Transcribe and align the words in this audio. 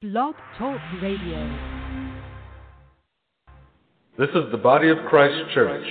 Blog 0.00 0.32
Talk 0.56 0.80
Radio. 1.02 1.44
This 4.16 4.32
is 4.32 4.48
the 4.50 4.56
Body 4.56 4.88
of 4.88 4.96
Christ 5.10 5.36
Church, 5.52 5.84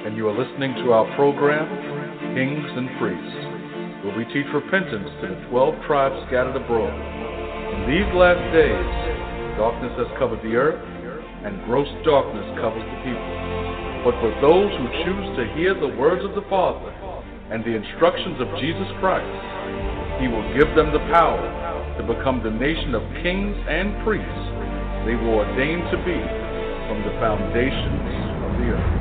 and 0.00 0.16
you 0.16 0.28
are 0.28 0.32
listening 0.32 0.72
to 0.80 0.96
our 0.96 1.04
program, 1.12 1.68
Kings 2.32 2.72
and 2.72 2.88
Priests, 2.96 4.00
where 4.00 4.16
we 4.16 4.24
teach 4.32 4.48
repentance 4.56 5.12
to 5.20 5.36
the 5.36 5.44
12 5.52 5.76
tribes 5.84 6.16
scattered 6.32 6.56
abroad. 6.56 6.88
In 6.88 7.84
these 7.84 8.08
last 8.16 8.40
days, 8.56 9.60
darkness 9.60 9.92
has 10.00 10.08
covered 10.16 10.40
the 10.40 10.56
earth, 10.56 10.80
and 11.44 11.60
gross 11.68 11.92
darkness 12.00 12.48
covers 12.64 12.80
the 12.80 12.98
people. 13.04 13.28
But 14.08 14.16
for 14.24 14.32
those 14.40 14.72
who 14.72 15.04
choose 15.04 15.28
to 15.36 15.52
hear 15.52 15.76
the 15.76 16.00
words 16.00 16.24
of 16.24 16.32
the 16.32 16.48
Father 16.48 16.96
and 17.52 17.60
the 17.60 17.76
instructions 17.76 18.40
of 18.40 18.48
Jesus 18.56 18.88
Christ, 19.04 19.28
He 20.16 20.32
will 20.32 20.48
give 20.56 20.72
them 20.72 20.96
the 20.96 21.04
power 21.12 21.69
to 22.00 22.14
become 22.14 22.40
the 22.42 22.50
nation 22.50 22.94
of 22.94 23.02
kings 23.22 23.56
and 23.68 23.92
priests 24.04 24.46
they 25.04 25.14
were 25.16 25.44
ordained 25.44 25.84
to 25.90 25.98
be 25.98 26.16
from 26.88 27.04
the 27.04 27.12
foundations 27.20 28.08
of 28.44 28.50
the 28.56 28.72
earth. 28.72 28.99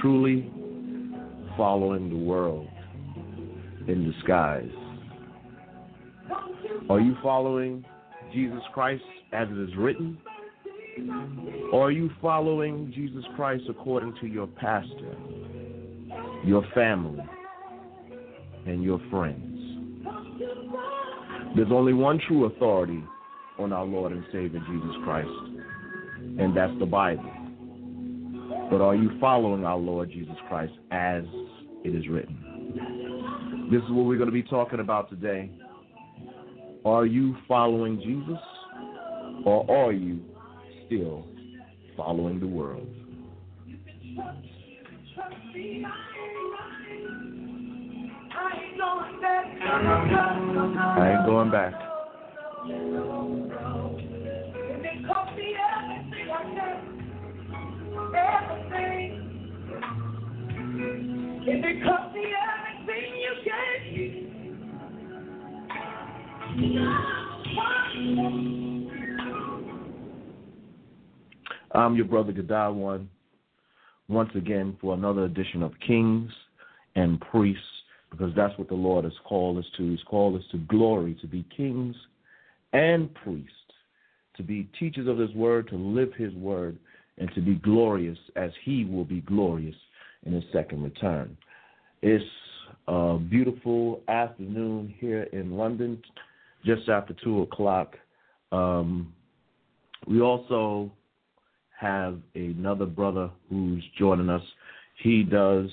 Truly 0.00 0.50
following 1.56 2.10
the 2.10 2.16
world 2.16 2.68
in 3.88 4.10
disguise? 4.10 4.70
Are 6.88 7.00
you 7.00 7.16
following 7.22 7.84
Jesus 8.32 8.60
Christ 8.72 9.02
as 9.32 9.48
it 9.50 9.58
is 9.58 9.76
written? 9.76 10.18
Or 11.72 11.88
are 11.88 11.90
you 11.90 12.10
following 12.22 12.92
Jesus 12.94 13.24
Christ 13.34 13.64
according 13.68 14.14
to 14.20 14.26
your 14.26 14.46
pastor, 14.46 15.16
your 16.44 16.64
family, 16.74 17.22
and 18.66 18.82
your 18.82 19.00
friends? 19.10 19.52
There's 21.54 21.72
only 21.72 21.92
one 21.92 22.20
true 22.26 22.46
authority 22.46 23.02
on 23.58 23.72
our 23.72 23.84
Lord 23.84 24.12
and 24.12 24.24
Savior 24.32 24.60
Jesus 24.70 24.96
Christ, 25.04 25.28
and 26.38 26.56
that's 26.56 26.78
the 26.78 26.86
Bible. 26.86 27.30
But 28.70 28.80
are 28.80 28.94
you 28.94 29.10
following 29.20 29.64
our 29.64 29.76
Lord 29.76 30.10
Jesus 30.10 30.34
Christ 30.48 30.72
as 30.90 31.22
it 31.84 31.94
is 31.94 32.08
written? 32.08 33.68
This 33.70 33.82
is 33.82 33.90
what 33.90 34.06
we're 34.06 34.18
going 34.18 34.28
to 34.28 34.32
be 34.32 34.42
talking 34.42 34.80
about 34.80 35.08
today. 35.08 35.50
Are 36.84 37.06
you 37.06 37.36
following 37.48 37.98
Jesus, 37.98 38.38
or 39.44 39.70
are 39.70 39.92
you 39.92 40.20
still 40.86 41.26
following 41.96 42.40
the 42.40 42.46
world? 42.46 42.86
I 50.98 51.16
ain't 51.16 51.26
going 51.26 51.50
back. 51.50 51.72
I'm 71.72 71.94
your 71.94 72.06
brother 72.06 72.32
Gadai 72.32 73.06
once 74.08 74.30
again 74.34 74.76
for 74.80 74.94
another 74.94 75.24
edition 75.24 75.62
of 75.62 75.72
Kings 75.86 76.32
and 76.94 77.20
Priests, 77.20 77.62
because 78.10 78.32
that's 78.34 78.56
what 78.58 78.68
the 78.68 78.74
Lord 78.74 79.04
has 79.04 79.12
called 79.24 79.58
us 79.58 79.64
to. 79.76 79.90
He's 79.90 80.02
called 80.08 80.36
us 80.36 80.42
to 80.52 80.58
glory, 80.58 81.16
to 81.20 81.26
be 81.26 81.44
kings 81.54 81.94
and 82.72 83.14
priests, 83.14 83.52
to 84.36 84.42
be 84.42 84.68
teachers 84.78 85.06
of 85.06 85.18
His 85.18 85.32
word, 85.34 85.68
to 85.68 85.76
live 85.76 86.12
His 86.16 86.32
word, 86.34 86.78
and 87.18 87.30
to 87.34 87.40
be 87.40 87.54
glorious 87.56 88.18
as 88.36 88.50
He 88.64 88.84
will 88.84 89.04
be 89.04 89.20
glorious 89.22 89.76
in 90.24 90.32
His 90.32 90.44
second 90.52 90.82
return. 90.82 91.36
It's 92.02 92.24
a 92.88 93.18
beautiful 93.18 94.02
afternoon 94.08 94.94
here 94.98 95.24
in 95.32 95.56
London, 95.56 96.02
just 96.64 96.88
after 96.88 97.14
2 97.24 97.42
o'clock. 97.42 97.96
Um, 98.52 99.12
we 100.06 100.20
also 100.20 100.90
have 101.78 102.18
another 102.34 102.86
brother 102.86 103.30
who's 103.50 103.84
joining 103.98 104.28
us. 104.28 104.42
He 105.02 105.22
does 105.22 105.68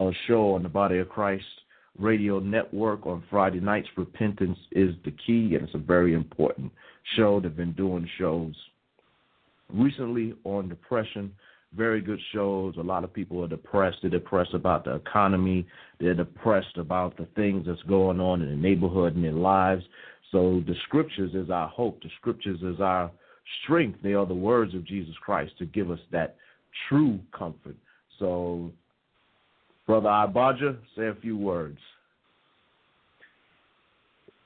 a 0.00 0.10
show 0.26 0.54
on 0.54 0.62
the 0.62 0.68
Body 0.68 0.98
of 0.98 1.08
Christ 1.08 1.44
radio 1.98 2.40
network 2.40 3.06
on 3.06 3.22
Friday 3.30 3.60
nights. 3.60 3.88
Repentance 3.96 4.58
is 4.72 4.94
the 5.04 5.12
key, 5.26 5.54
and 5.54 5.64
it's 5.64 5.74
a 5.74 5.78
very 5.78 6.14
important 6.14 6.72
show. 7.16 7.40
They've 7.40 7.56
been 7.56 7.72
doing 7.72 8.08
shows 8.18 8.54
recently 9.72 10.34
on 10.44 10.68
depression. 10.68 11.32
Very 11.74 12.02
good 12.02 12.20
shows. 12.32 12.74
A 12.76 12.82
lot 12.82 13.02
of 13.02 13.12
people 13.12 13.42
are 13.42 13.48
depressed. 13.48 13.98
They're 14.02 14.10
depressed 14.10 14.52
about 14.52 14.84
the 14.84 14.94
economy. 14.94 15.66
They're 16.00 16.14
depressed 16.14 16.76
about 16.76 17.16
the 17.16 17.26
things 17.34 17.64
that's 17.66 17.82
going 17.82 18.20
on 18.20 18.42
in 18.42 18.50
the 18.50 18.56
neighborhood 18.56 19.14
and 19.14 19.24
their 19.24 19.32
lives. 19.32 19.82
So 20.30 20.62
the 20.66 20.74
scriptures 20.84 21.32
is 21.34 21.50
our 21.50 21.68
hope. 21.68 22.02
The 22.02 22.10
scriptures 22.20 22.60
is 22.62 22.80
our 22.80 23.10
strength. 23.62 23.98
They 24.02 24.12
are 24.12 24.26
the 24.26 24.34
words 24.34 24.74
of 24.74 24.86
Jesus 24.86 25.14
Christ 25.24 25.52
to 25.58 25.66
give 25.66 25.90
us 25.90 26.00
that 26.10 26.36
true 26.88 27.18
comfort. 27.36 27.76
So, 28.18 28.70
Brother 29.86 30.08
Ibaja, 30.08 30.76
say 30.96 31.08
a 31.08 31.14
few 31.20 31.36
words. 31.36 31.78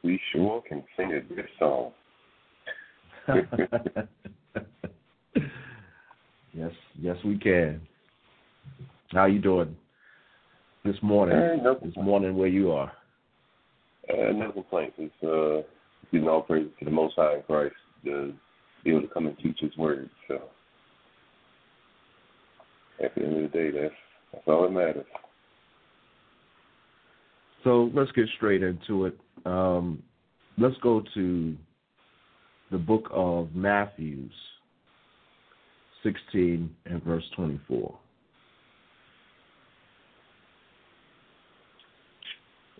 We 0.02 0.20
sure 0.32 0.62
can 0.69 0.84
sing 0.96 1.12
a 1.12 1.20
good 1.20 1.49
song. 1.58 1.93
yes, 6.53 6.71
yes, 7.00 7.17
we 7.25 7.38
can. 7.38 7.81
How 9.12 9.27
you 9.27 9.41
doing 9.41 9.77
this 10.85 10.97
morning? 11.03 11.37
Uh, 11.37 11.62
no 11.62 11.79
this 11.83 11.97
morning, 11.97 12.37
where 12.37 12.49
you 12.49 12.73
are? 12.73 12.93
Uh, 14.11 14.33
no 14.33 14.53
complaints. 14.53 14.97
It's 14.99 15.23
uh, 15.23 15.67
giving 16.12 16.29
all 16.29 16.43
praise 16.43 16.69
to 16.79 16.85
the 16.85 16.91
Most 16.91 17.15
High 17.17 17.37
in 17.37 17.43
Christ. 17.43 17.75
The 18.05 18.35
be 18.85 18.91
able 18.91 19.03
to 19.03 19.09
come 19.09 19.27
and 19.27 19.37
teach 19.38 19.59
His 19.61 19.77
word. 19.77 20.09
So 20.29 20.41
at 23.03 23.15
the 23.15 23.23
end 23.23 23.44
of 23.44 23.50
the 23.50 23.59
day, 23.59 23.71
that's 23.71 23.94
that's 24.32 24.44
all 24.47 24.62
that 24.62 24.71
matters. 24.71 25.06
So 27.65 27.91
let's 27.94 28.12
get 28.12 28.29
straight 28.37 28.62
into 28.62 29.06
it. 29.06 29.19
Um, 29.44 30.03
let's 30.56 30.77
go 30.82 31.03
to 31.15 31.56
the 32.71 32.79
book 32.79 33.09
of 33.11 33.55
Matthew, 33.55 34.29
16 36.06 36.70
and 36.85 37.03
verse 37.03 37.25
24. 37.35 37.99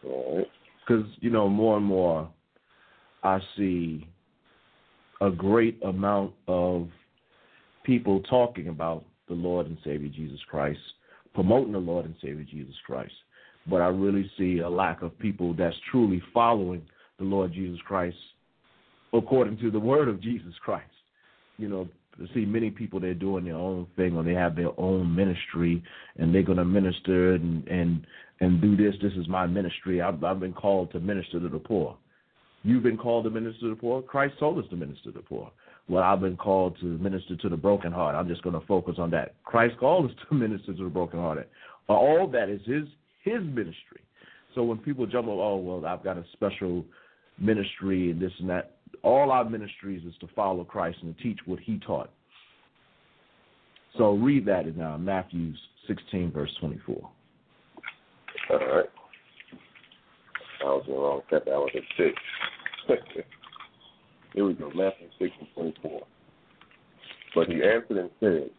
All 0.05 0.37
right. 0.37 0.47
Because, 0.87 1.07
you 1.21 1.31
know, 1.31 1.49
more 1.49 1.77
and 1.77 1.87
more 1.87 2.31
I 3.25 3.41
see 3.57 4.07
a 5.21 5.31
great 5.31 5.83
amount 5.83 6.33
of 6.47 6.89
people 7.83 8.21
talking 8.23 8.69
about 8.69 9.05
the 9.29 9.35
Lord 9.35 9.67
and 9.67 9.77
Savior 9.85 10.11
Jesus 10.15 10.39
Christ, 10.49 10.79
promoting 11.35 11.73
the 11.73 11.79
Lord 11.79 12.05
and 12.05 12.15
Savior 12.23 12.47
Jesus 12.49 12.75
Christ. 12.87 13.13
But 13.69 13.81
I 13.81 13.89
really 13.89 14.31
see 14.39 14.61
a 14.61 14.69
lack 14.69 15.03
of 15.03 15.19
people 15.19 15.53
that's 15.55 15.75
truly 15.91 16.23
following 16.33 16.83
the 17.19 17.25
Lord 17.25 17.53
Jesus 17.53 17.81
Christ 17.85 18.17
according 19.13 19.59
to 19.59 19.71
the 19.73 19.81
word 19.81 20.09
of 20.09 20.21
Jesus 20.21 20.55
Christ. 20.63 20.91
You 21.59 21.69
know, 21.69 21.89
see 22.35 22.45
many 22.45 22.71
people 22.71 23.01
they're 23.01 23.15
doing 23.15 23.45
their 23.45 23.57
own 23.57 23.87
thing 23.97 24.17
or 24.17 24.23
they 24.23 24.35
have 24.35 24.57
their 24.57 24.79
own 24.79 25.15
ministry 25.15 25.83
and 26.17 26.35
they're 26.35 26.43
going 26.43 26.59
to 26.59 26.65
minister 26.65 27.35
and 27.35 27.67
and 27.69 28.07
and 28.41 28.61
do 28.61 28.77
this. 28.77 28.95
This 29.03 29.13
is 29.15 29.29
my 29.29 29.47
ministry. 29.47 30.03
I've, 30.03 30.23
I've 30.23 30.41
been 30.41 30.53
called 30.53 30.93
to 30.93 31.01
minister 31.01 31.41
to 31.41 31.49
the 31.49 31.59
poor. 31.59 31.97
You've 32.63 32.83
been 32.83 32.99
called 32.99 33.25
to 33.25 33.31
minister 33.31 33.61
to 33.61 33.71
the 33.71 33.77
poor. 33.77 34.03
Christ 34.03 34.35
told 34.39 34.59
us 34.59 34.69
to 34.71 34.77
minister 34.77 35.05
to 35.05 35.19
the 35.19 35.23
poor. 35.23 35.51
Well, 35.89 36.03
I've 36.03 36.21
been 36.21 36.37
called 36.37 36.77
to 36.81 36.87
minister 36.87 37.37
to 37.37 37.49
the 37.49 37.57
broken 37.57 37.93
heart. 37.93 38.17
I'm 38.17 38.29
just 38.29 38.43
going 38.43 38.59
to 38.59 38.67
focus 38.67 38.97
on 38.99 39.11
that. 39.13 39.35
Christ 39.45 39.77
called 39.79 40.11
us 40.11 40.17
to 40.29 40.35
minister 40.35 40.75
to 40.75 40.85
the 40.85 40.91
brokenhearted. 40.91 41.47
All 41.89 42.29
that 42.33 42.49
is 42.49 42.61
his 42.67 42.85
his 43.23 43.43
ministry. 43.43 44.01
So 44.55 44.63
when 44.63 44.79
people 44.79 45.07
jump 45.07 45.29
up, 45.29 45.35
oh 45.35 45.57
well, 45.57 45.87
I've 45.87 46.03
got 46.03 46.17
a 46.17 46.25
special 46.33 46.85
ministry 47.39 48.11
and 48.11 48.21
this 48.21 48.33
and 48.41 48.51
that. 48.51 48.76
All 49.03 49.31
our 49.31 49.45
ministries 49.45 50.05
is 50.05 50.15
to 50.21 50.29
follow 50.35 50.65
Christ 50.65 50.99
and 51.03 51.17
to 51.17 51.23
teach 51.23 51.39
what 51.47 51.61
He 51.61 51.79
taught. 51.79 52.11
So 53.97 54.13
read 54.13 54.45
that 54.47 54.67
in 54.67 54.81
uh, 54.81 54.99
Matthew 54.99 55.53
16, 55.87 56.33
verse 56.33 56.55
24. 56.61 57.11
All 58.51 58.59
right. 58.59 58.85
I 60.63 60.65
was 60.65 60.85
in 60.87 60.95
the 60.95 60.99
wrong 60.99 61.21
chapter. 61.31 61.55
I 61.55 61.59
was 61.59 61.71
at 61.75 61.83
six. 61.97 62.15
Here 64.35 64.45
we 64.45 64.53
go, 64.53 64.71
Matthew 64.75 65.09
6 65.19 65.31
and 65.41 65.75
24. 65.83 66.03
But 67.35 67.49
he 67.49 67.55
answered 67.55 67.97
and 67.97 68.11
said, 68.21 68.51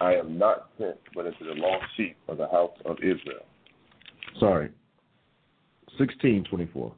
I 0.00 0.14
am 0.14 0.38
not 0.38 0.70
sent 0.78 0.96
but 1.14 1.26
into 1.26 1.44
the 1.44 1.54
lost 1.54 1.84
sheep 1.96 2.16
of 2.28 2.38
the 2.38 2.48
house 2.48 2.72
of 2.86 2.96
Israel. 2.98 3.44
Sorry. 4.40 4.70
1624. 5.98 6.92
Oh, 6.92 6.94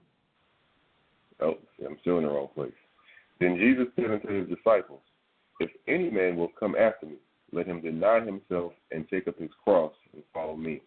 I'm 1.84 1.96
still 2.00 2.18
in 2.18 2.24
the 2.24 2.30
wrong 2.30 2.48
place. 2.54 2.72
Then 3.40 3.56
Jesus 3.58 3.86
said 3.96 4.10
unto 4.10 4.28
his 4.28 4.48
disciples, 4.48 5.00
If 5.60 5.70
any 5.88 6.10
man 6.10 6.36
will 6.36 6.50
come 6.58 6.74
after 6.76 7.06
me, 7.06 7.16
let 7.52 7.66
him 7.66 7.80
deny 7.80 8.20
himself 8.20 8.72
and 8.90 9.08
take 9.08 9.28
up 9.28 9.38
his 9.38 9.50
cross 9.62 9.92
and 10.12 10.22
follow 10.32 10.56
me. 10.56 10.80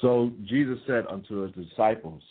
So 0.00 0.30
Jesus 0.44 0.78
said 0.86 1.04
unto 1.08 1.42
his 1.42 1.52
disciples, 1.66 2.22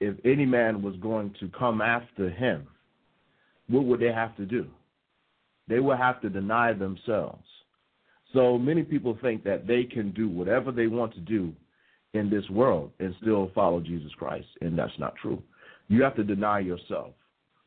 if 0.00 0.16
any 0.24 0.44
man 0.44 0.82
was 0.82 0.96
going 0.96 1.34
to 1.40 1.48
come 1.48 1.80
after 1.80 2.28
him, 2.28 2.66
what 3.68 3.84
would 3.84 4.00
they 4.00 4.12
have 4.12 4.36
to 4.36 4.44
do? 4.44 4.66
They 5.68 5.80
would 5.80 5.98
have 5.98 6.20
to 6.22 6.28
deny 6.28 6.72
themselves. 6.72 7.44
So 8.32 8.58
many 8.58 8.82
people 8.82 9.16
think 9.22 9.44
that 9.44 9.66
they 9.66 9.84
can 9.84 10.10
do 10.10 10.28
whatever 10.28 10.72
they 10.72 10.88
want 10.88 11.14
to 11.14 11.20
do 11.20 11.52
in 12.12 12.28
this 12.28 12.48
world 12.50 12.90
and 12.98 13.14
still 13.22 13.50
follow 13.54 13.80
Jesus 13.80 14.12
Christ, 14.18 14.46
and 14.60 14.78
that's 14.78 14.98
not 14.98 15.14
true. 15.16 15.42
You 15.88 16.02
have 16.02 16.16
to 16.16 16.24
deny 16.24 16.60
yourself. 16.60 17.12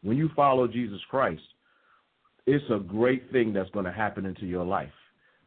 When 0.04 0.18
you 0.18 0.30
follow 0.36 0.68
Jesus 0.68 1.00
Christ, 1.10 1.42
it's 2.46 2.64
a 2.72 2.80
great 2.80 3.32
thing 3.32 3.54
that's 3.54 3.70
going 3.72 3.86
to 3.86 3.92
happen 3.92 4.26
into 4.26 4.46
your 4.46 4.64
life. 4.64 4.92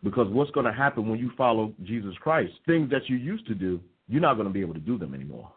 Because 0.03 0.29
what's 0.31 0.51
going 0.53 0.67
to 0.67 0.73
happen 0.73 1.09
when 1.09 1.19
you 1.19 1.31
follow 1.37 1.73
Jesus 1.83 2.15
Christ, 2.21 2.53
things 2.67 2.91
that 2.91 3.09
you 3.09 3.17
used 3.17 3.47
to 3.49 3.55
do, 3.55 3.81
you're 4.09 4.21
not 4.21 4.35
going 4.35 4.47
to 4.47 4.53
be 4.53 4.61
able 4.61 4.75
to 4.75 4.81
do 4.81 4.99
them 4.99 5.15
anymore. 5.15 5.51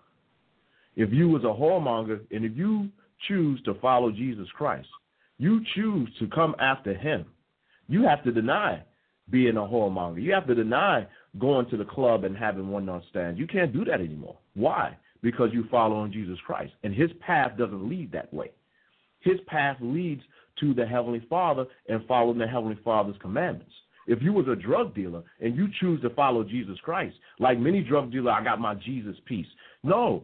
If 0.96 1.12
you 1.12 1.29
was 1.29 1.43
a 1.43 1.48
whoremonger 1.48 2.20
and 2.32 2.46
if 2.46 2.55
you 2.55 2.89
choose 3.27 3.62
to 3.63 3.74
follow 3.75 4.12
Jesus 4.12 4.48
Christ, 4.55 4.88
you 5.38 5.62
choose 5.75 6.10
to 6.20 6.27
come 6.27 6.55
after 6.60 6.93
him, 6.93 7.25
you 7.88 8.03
have 8.03 8.24
to 8.24 8.32
deny 8.32 8.84
being 9.29 9.58
a 9.58 9.62
whoremonger. 9.62 10.22
You 10.22 10.34
have 10.34 10.48
to 10.48 10.55
deny 10.55 11.08
going 11.39 11.70
to 11.70 11.77
the 11.77 11.86
club 11.86 12.24
and 12.24 12.38
having 12.38 12.70
one 12.70 12.86
night 12.86 13.01
stands. 13.10 13.39
You 13.39 13.48
can't 13.48 13.74
do 13.74 13.84
that 13.86 14.01
anymore. 14.01 14.38
Why? 14.53 14.98
Because 15.24 15.50
you 15.51 15.65
follow 15.72 15.96
on 15.96 16.12
Jesus 16.12 16.38
Christ. 16.46 16.74
And 16.84 16.94
his 16.94 17.10
path 17.25 17.58
doesn't 17.58 17.89
lead 17.89 18.12
that 18.12 18.32
way. 18.32 18.51
His 19.22 19.39
path 19.48 19.77
leads 19.80 20.22
to 20.60 20.74
the 20.74 20.86
Heavenly 20.86 21.25
Father 21.30 21.65
and 21.89 22.06
following 22.06 22.38
the 22.38 22.48
Heavenly 22.48 22.77
Father's 22.84 23.15
commandments. 23.22 23.74
If 24.06 24.22
you 24.22 24.34
was 24.34 24.48
a 24.48 24.56
drug 24.56 24.94
dealer 24.94 25.24
and 25.39 25.56
you 25.56 25.68
choose 25.80 26.01
to 26.01 26.10
follow 26.12 26.44
Jesus 26.44 26.77
Christ, 26.84 27.15
like 27.39 27.58
many 27.58 27.82
drug 27.82 28.12
dealers, 28.12 28.36
I 28.38 28.44
got 28.44 28.60
my 28.60 28.75
Jesus 28.75 29.15
piece. 29.25 29.48
No, 29.84 30.24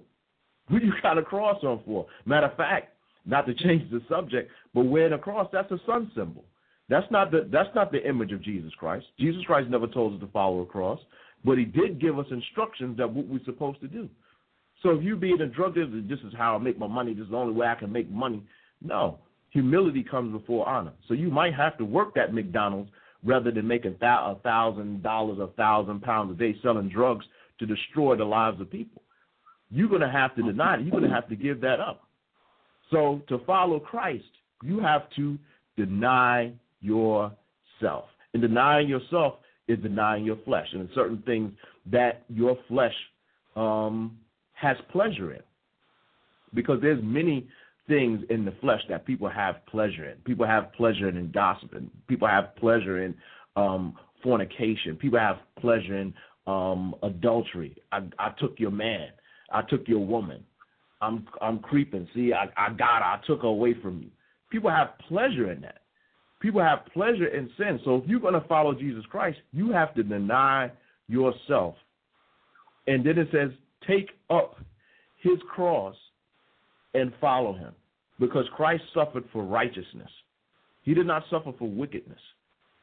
who 0.70 0.78
you 0.78 0.94
got 1.02 1.18
a 1.18 1.24
cross 1.24 1.64
on 1.64 1.82
for? 1.86 2.06
Matter 2.26 2.48
of 2.48 2.58
fact, 2.58 2.94
not 3.26 3.46
to 3.48 3.54
change 3.54 3.90
the 3.92 4.02
subject, 4.10 4.52
but 4.74 4.84
wearing 4.84 5.14
a 5.14 5.18
cross, 5.18 5.48
that's 5.52 5.72
a 5.72 5.80
sun 5.86 6.12
symbol. 6.16 6.44
That's 6.90 7.10
not 7.12 7.32
the 7.32 7.48
that's 7.52 7.74
not 7.76 7.92
the 7.92 8.08
image 8.08 8.32
of 8.32 8.42
Jesus 8.42 8.74
Christ. 8.78 9.06
Jesus 9.20 9.44
Christ 9.46 9.70
never 9.70 9.88
told 9.88 10.16
us 10.16 10.20
to 10.22 10.28
follow 10.28 10.62
a 10.62 10.66
cross, 10.66 11.00
but 11.46 11.58
he 11.58 11.66
did 11.66 12.02
give 12.02 12.18
us 12.18 12.26
instructions 12.32 12.98
that 12.98 13.12
what 13.12 13.28
we're 13.28 13.44
supposed 13.46 13.80
to 13.82 13.88
do. 13.88 14.10
So 14.82 14.92
if 14.92 15.04
you 15.04 15.16
being 15.16 15.42
a 15.42 15.48
drug 15.48 15.76
dealer, 15.76 16.02
this 16.08 16.20
is 16.20 16.34
how 16.38 16.56
I 16.56 16.58
make 16.58 16.80
my 16.80 16.88
money, 16.88 17.14
this 17.14 17.26
is 17.26 17.32
the 17.32 17.38
only 17.38 17.54
way 17.54 17.68
I 17.68 17.76
can 17.76 17.92
make 17.92 18.10
money. 18.10 18.44
No. 18.82 19.20
Humility 19.52 20.04
comes 20.04 20.32
before 20.32 20.68
honor. 20.68 20.94
So 21.08 21.14
you 21.14 21.30
might 21.30 21.54
have 21.56 21.78
to 21.80 21.86
work 21.86 22.14
that 22.16 22.34
McDonald's 22.34 22.90
rather 23.24 23.52
than 23.52 23.68
making 23.68 23.96
a 24.02 24.36
thousand 24.36 25.04
dollars, 25.04 25.40
a 25.40 25.48
thousand 25.58 26.02
pounds 26.02 26.32
a 26.32 26.36
day 26.36 26.56
selling 26.64 26.88
drugs 26.88 27.26
to 27.60 27.66
destroy 27.66 28.16
the 28.16 28.24
lives 28.24 28.62
of 28.62 28.72
people 28.72 29.02
you're 29.72 29.90
going 29.90 30.02
to 30.02 30.10
have 30.10 30.36
to 30.36 30.42
deny 30.42 30.76
it. 30.76 30.82
You're 30.82 30.92
going 30.92 31.04
to 31.04 31.10
have 31.10 31.30
to 31.30 31.36
give 31.36 31.62
that 31.62 31.80
up. 31.80 32.02
So 32.92 33.22
to 33.30 33.40
follow 33.46 33.80
Christ, 33.80 34.24
you 34.64 34.80
have 34.80 35.04
to 35.16 35.38
deny 35.78 36.52
yourself. 36.82 38.06
And 38.34 38.42
denying 38.42 38.88
yourself 38.88 39.36
is 39.68 39.80
denying 39.80 40.26
your 40.26 40.38
flesh 40.46 40.68
and 40.74 40.90
certain 40.96 41.22
things 41.26 41.52
that 41.92 42.24
your 42.30 42.58
flesh 42.68 42.94
um, 43.56 44.18
has 44.60 44.78
pleasure 44.92 45.34
in. 45.34 45.42
Because 46.54 46.80
there's 46.82 47.02
many 47.04 47.48
things 47.88 48.24
in 48.30 48.46
the 48.46 48.54
flesh 48.62 48.82
that 48.90 49.06
people 49.06 49.30
have 49.30 49.66
pleasure 49.68 50.10
in. 50.10 50.18
People 50.20 50.46
have 50.46 50.72
pleasure 50.74 51.10
in 51.10 51.32
gossiping. 51.32 51.90
People 52.08 52.28
have 52.28 52.56
pleasure 52.56 53.04
in 53.04 53.16
um, 53.56 53.96
fornication. 54.24 54.96
People 54.96 55.20
have 55.20 55.38
pleasure 55.60 55.98
in 55.98 56.14
um, 56.48 56.96
adultery. 57.04 57.76
I, 57.92 58.02
I 58.18 58.30
took 58.40 58.60
your 58.60 58.72
man. 58.72 59.10
I 59.52 59.62
took 59.64 59.88
your 59.88 60.06
woman. 60.06 60.44
I'm 61.02 61.28
I'm 61.42 61.60
creeping. 61.60 62.08
See, 62.14 62.34
I, 62.34 62.50
I 62.58 62.70
got 62.72 63.02
her. 63.02 63.06
I 63.06 63.20
took 63.26 63.42
her 63.42 63.48
away 63.48 63.74
from 63.82 64.00
you. 64.02 64.10
People 64.52 64.70
have 64.70 64.98
pleasure 65.08 65.52
in 65.52 65.62
that. 65.62 65.82
People 66.42 66.62
have 66.62 66.80
pleasure 66.94 67.28
in 67.28 67.50
sin. 67.58 67.80
So 67.86 67.98
if 67.98 68.04
you're 68.08 68.20
going 68.20 68.34
to 68.34 68.48
follow 68.48 68.74
Jesus 68.74 69.04
Christ, 69.10 69.38
you 69.52 69.72
have 69.72 69.94
to 69.96 70.04
deny 70.04 70.72
yourself. 71.08 71.76
And 72.88 73.06
then 73.06 73.18
it 73.18 73.28
says, 73.32 73.52
take 73.90 74.12
up 74.30 74.56
his 75.22 75.38
cross 75.54 75.96
and 76.94 77.12
follow 77.20 77.54
him. 77.54 77.74
Because 78.20 78.46
Christ 78.56 78.84
suffered 78.94 79.24
for 79.32 79.44
righteousness. 79.44 80.10
He 80.84 80.94
did 80.94 81.08
not 81.08 81.24
suffer 81.30 81.52
for 81.58 81.70
wickedness. 81.70 82.20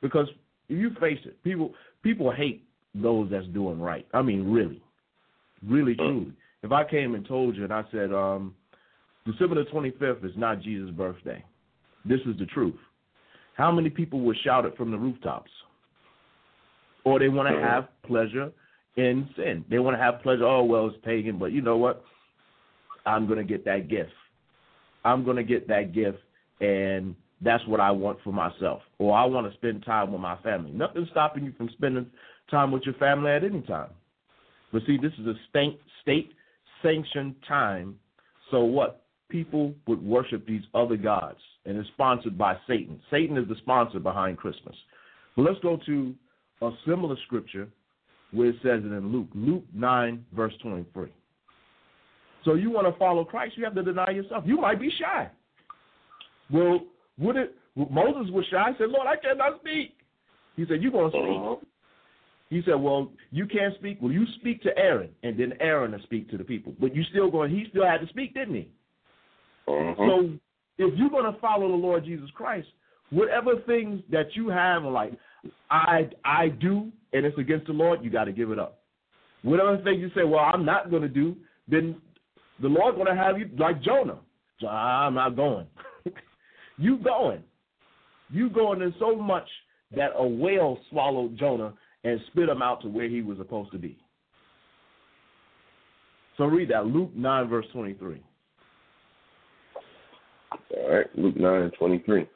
Because 0.00 0.28
you 0.68 0.90
face 1.00 1.18
it, 1.24 1.42
people 1.44 1.72
people 2.02 2.30
hate 2.32 2.64
those 2.94 3.30
that's 3.30 3.46
doing 3.48 3.80
right. 3.80 4.06
I 4.14 4.22
mean, 4.22 4.50
really, 4.50 4.82
really, 5.66 5.94
truly. 5.94 6.32
If 6.62 6.72
I 6.72 6.88
came 6.88 7.14
and 7.14 7.26
told 7.26 7.56
you 7.56 7.64
and 7.64 7.72
I 7.72 7.84
said, 7.92 8.12
um, 8.12 8.54
December 9.26 9.56
the 9.56 9.70
25th 9.70 10.24
is 10.24 10.36
not 10.36 10.62
Jesus' 10.62 10.90
birthday, 10.90 11.44
this 12.04 12.20
is 12.26 12.38
the 12.38 12.46
truth. 12.46 12.76
How 13.54 13.70
many 13.70 13.90
people 13.90 14.20
would 14.20 14.36
shout 14.44 14.64
it 14.64 14.76
from 14.76 14.90
the 14.90 14.98
rooftops? 14.98 15.50
Or 17.04 17.18
they 17.18 17.28
want 17.28 17.54
to 17.54 17.60
have 17.60 17.88
pleasure 18.06 18.50
in 18.96 19.28
sin. 19.36 19.64
They 19.70 19.78
want 19.78 19.96
to 19.96 20.02
have 20.02 20.22
pleasure. 20.22 20.44
Oh, 20.44 20.64
well, 20.64 20.88
it's 20.88 20.96
pagan, 21.04 21.38
but 21.38 21.52
you 21.52 21.60
know 21.60 21.76
what? 21.76 22.04
I'm 23.04 23.26
going 23.26 23.38
to 23.38 23.44
get 23.44 23.64
that 23.66 23.88
gift. 23.88 24.10
I'm 25.04 25.24
going 25.24 25.36
to 25.36 25.44
get 25.44 25.68
that 25.68 25.92
gift, 25.94 26.18
and 26.60 27.14
that's 27.40 27.64
what 27.66 27.80
I 27.80 27.90
want 27.90 28.18
for 28.24 28.32
myself. 28.32 28.80
Or 28.98 29.16
I 29.16 29.24
want 29.24 29.50
to 29.50 29.56
spend 29.56 29.84
time 29.84 30.12
with 30.12 30.20
my 30.20 30.36
family. 30.38 30.72
Nothing's 30.72 31.10
stopping 31.10 31.44
you 31.44 31.52
from 31.56 31.68
spending 31.74 32.06
time 32.50 32.72
with 32.72 32.82
your 32.84 32.94
family 32.94 33.30
at 33.30 33.44
any 33.44 33.62
time. 33.62 33.90
But 34.72 34.82
see, 34.86 34.98
this 35.00 35.12
is 35.20 35.26
a 35.26 35.34
state, 35.50 35.80
state 36.02 36.32
sanctioned 36.82 37.36
time. 37.46 37.98
So 38.50 38.64
what? 38.64 39.02
People 39.28 39.74
would 39.88 40.02
worship 40.02 40.46
these 40.46 40.62
other 40.72 40.96
gods, 40.96 41.38
and 41.64 41.76
it's 41.76 41.88
sponsored 41.88 42.38
by 42.38 42.56
Satan. 42.68 43.00
Satan 43.10 43.36
is 43.36 43.48
the 43.48 43.56
sponsor 43.56 43.98
behind 43.98 44.38
Christmas. 44.38 44.76
But 45.34 45.42
let's 45.42 45.58
go 45.60 45.78
to 45.84 46.14
a 46.62 46.70
similar 46.86 47.16
scripture 47.26 47.68
where 48.32 48.48
it 48.48 48.56
says 48.62 48.82
it 48.84 48.92
in 48.92 49.12
Luke, 49.12 49.28
Luke 49.34 49.64
9, 49.72 50.24
verse 50.34 50.54
23. 50.62 51.10
So 52.44 52.54
you 52.54 52.70
want 52.70 52.86
to 52.86 52.98
follow 52.98 53.24
Christ, 53.24 53.56
you 53.56 53.64
have 53.64 53.74
to 53.74 53.82
deny 53.82 54.10
yourself. 54.10 54.44
You 54.46 54.60
might 54.60 54.80
be 54.80 54.90
shy. 55.00 55.28
Well, 56.50 56.80
would 57.18 57.36
it? 57.36 57.54
Moses 57.74 58.32
was 58.32 58.44
shy. 58.50 58.70
He 58.70 58.78
said, 58.78 58.88
"Lord, 58.88 59.06
I 59.06 59.16
cannot 59.16 59.60
speak." 59.60 59.96
He 60.54 60.64
said, 60.66 60.80
"You're 60.80 60.92
going 60.92 61.10
to 61.10 61.18
speak." 61.18 61.36
Uh-huh. 61.36 61.56
He 62.48 62.62
said, 62.64 62.74
"Well, 62.74 63.10
you 63.32 63.46
can't 63.46 63.74
speak. 63.74 63.98
Well, 64.00 64.12
you 64.12 64.24
speak 64.38 64.62
to 64.62 64.78
Aaron, 64.78 65.10
and 65.24 65.38
then 65.38 65.54
Aaron 65.60 65.92
will 65.92 65.98
speak 66.04 66.30
to 66.30 66.38
the 66.38 66.44
people. 66.44 66.74
But 66.80 66.94
you 66.94 67.02
still 67.10 67.30
going. 67.30 67.50
He 67.50 67.66
still 67.70 67.84
had 67.84 68.00
to 68.00 68.06
speak, 68.08 68.34
didn't 68.34 68.54
he? 68.54 68.68
Uh-huh. 69.66 69.94
So 69.96 70.30
if 70.78 70.96
you're 70.96 71.10
going 71.10 71.30
to 71.32 71.38
follow 71.40 71.68
the 71.68 71.74
Lord 71.74 72.04
Jesus 72.04 72.30
Christ, 72.34 72.68
whatever 73.10 73.56
things 73.66 74.02
that 74.10 74.34
you 74.34 74.48
have, 74.48 74.84
like 74.84 75.12
I 75.70 76.10
I 76.24 76.48
do, 76.48 76.90
and 77.12 77.26
it's 77.26 77.38
against 77.38 77.66
the 77.66 77.72
Lord, 77.72 78.02
you 78.02 78.10
got 78.10 78.24
to 78.24 78.32
give 78.32 78.50
it 78.50 78.58
up. 78.58 78.80
Whatever 79.42 79.76
things 79.82 80.00
you 80.00 80.10
say, 80.14 80.24
well, 80.24 80.40
I'm 80.40 80.64
not 80.64 80.90
going 80.90 81.02
to 81.02 81.08
do, 81.08 81.36
then 81.68 81.96
the 82.60 82.68
Lord's 82.68 82.96
going 82.96 83.14
to 83.14 83.22
have 83.22 83.38
you 83.38 83.48
like 83.58 83.82
Jonah. 83.82 84.18
I'm 84.68 85.14
not 85.14 85.36
going. 85.36 85.66
you 86.78 86.98
going. 86.98 87.42
You 88.30 88.50
going 88.50 88.82
in 88.82 88.94
so 88.98 89.14
much 89.14 89.48
that 89.94 90.10
a 90.16 90.26
whale 90.26 90.78
swallowed 90.90 91.38
Jonah 91.38 91.74
and 92.04 92.20
spit 92.28 92.48
him 92.48 92.62
out 92.62 92.82
to 92.82 92.88
where 92.88 93.08
he 93.08 93.22
was 93.22 93.38
supposed 93.38 93.72
to 93.72 93.78
be. 93.78 93.98
So 96.36 96.44
read 96.44 96.70
that, 96.70 96.86
Luke 96.86 97.14
9, 97.14 97.48
verse 97.48 97.66
23. 97.72 98.22
All 100.76 100.90
right, 100.90 101.06
Luke 101.16 101.36
9 101.36 101.62
and 101.62 101.72
23. 101.78 102.28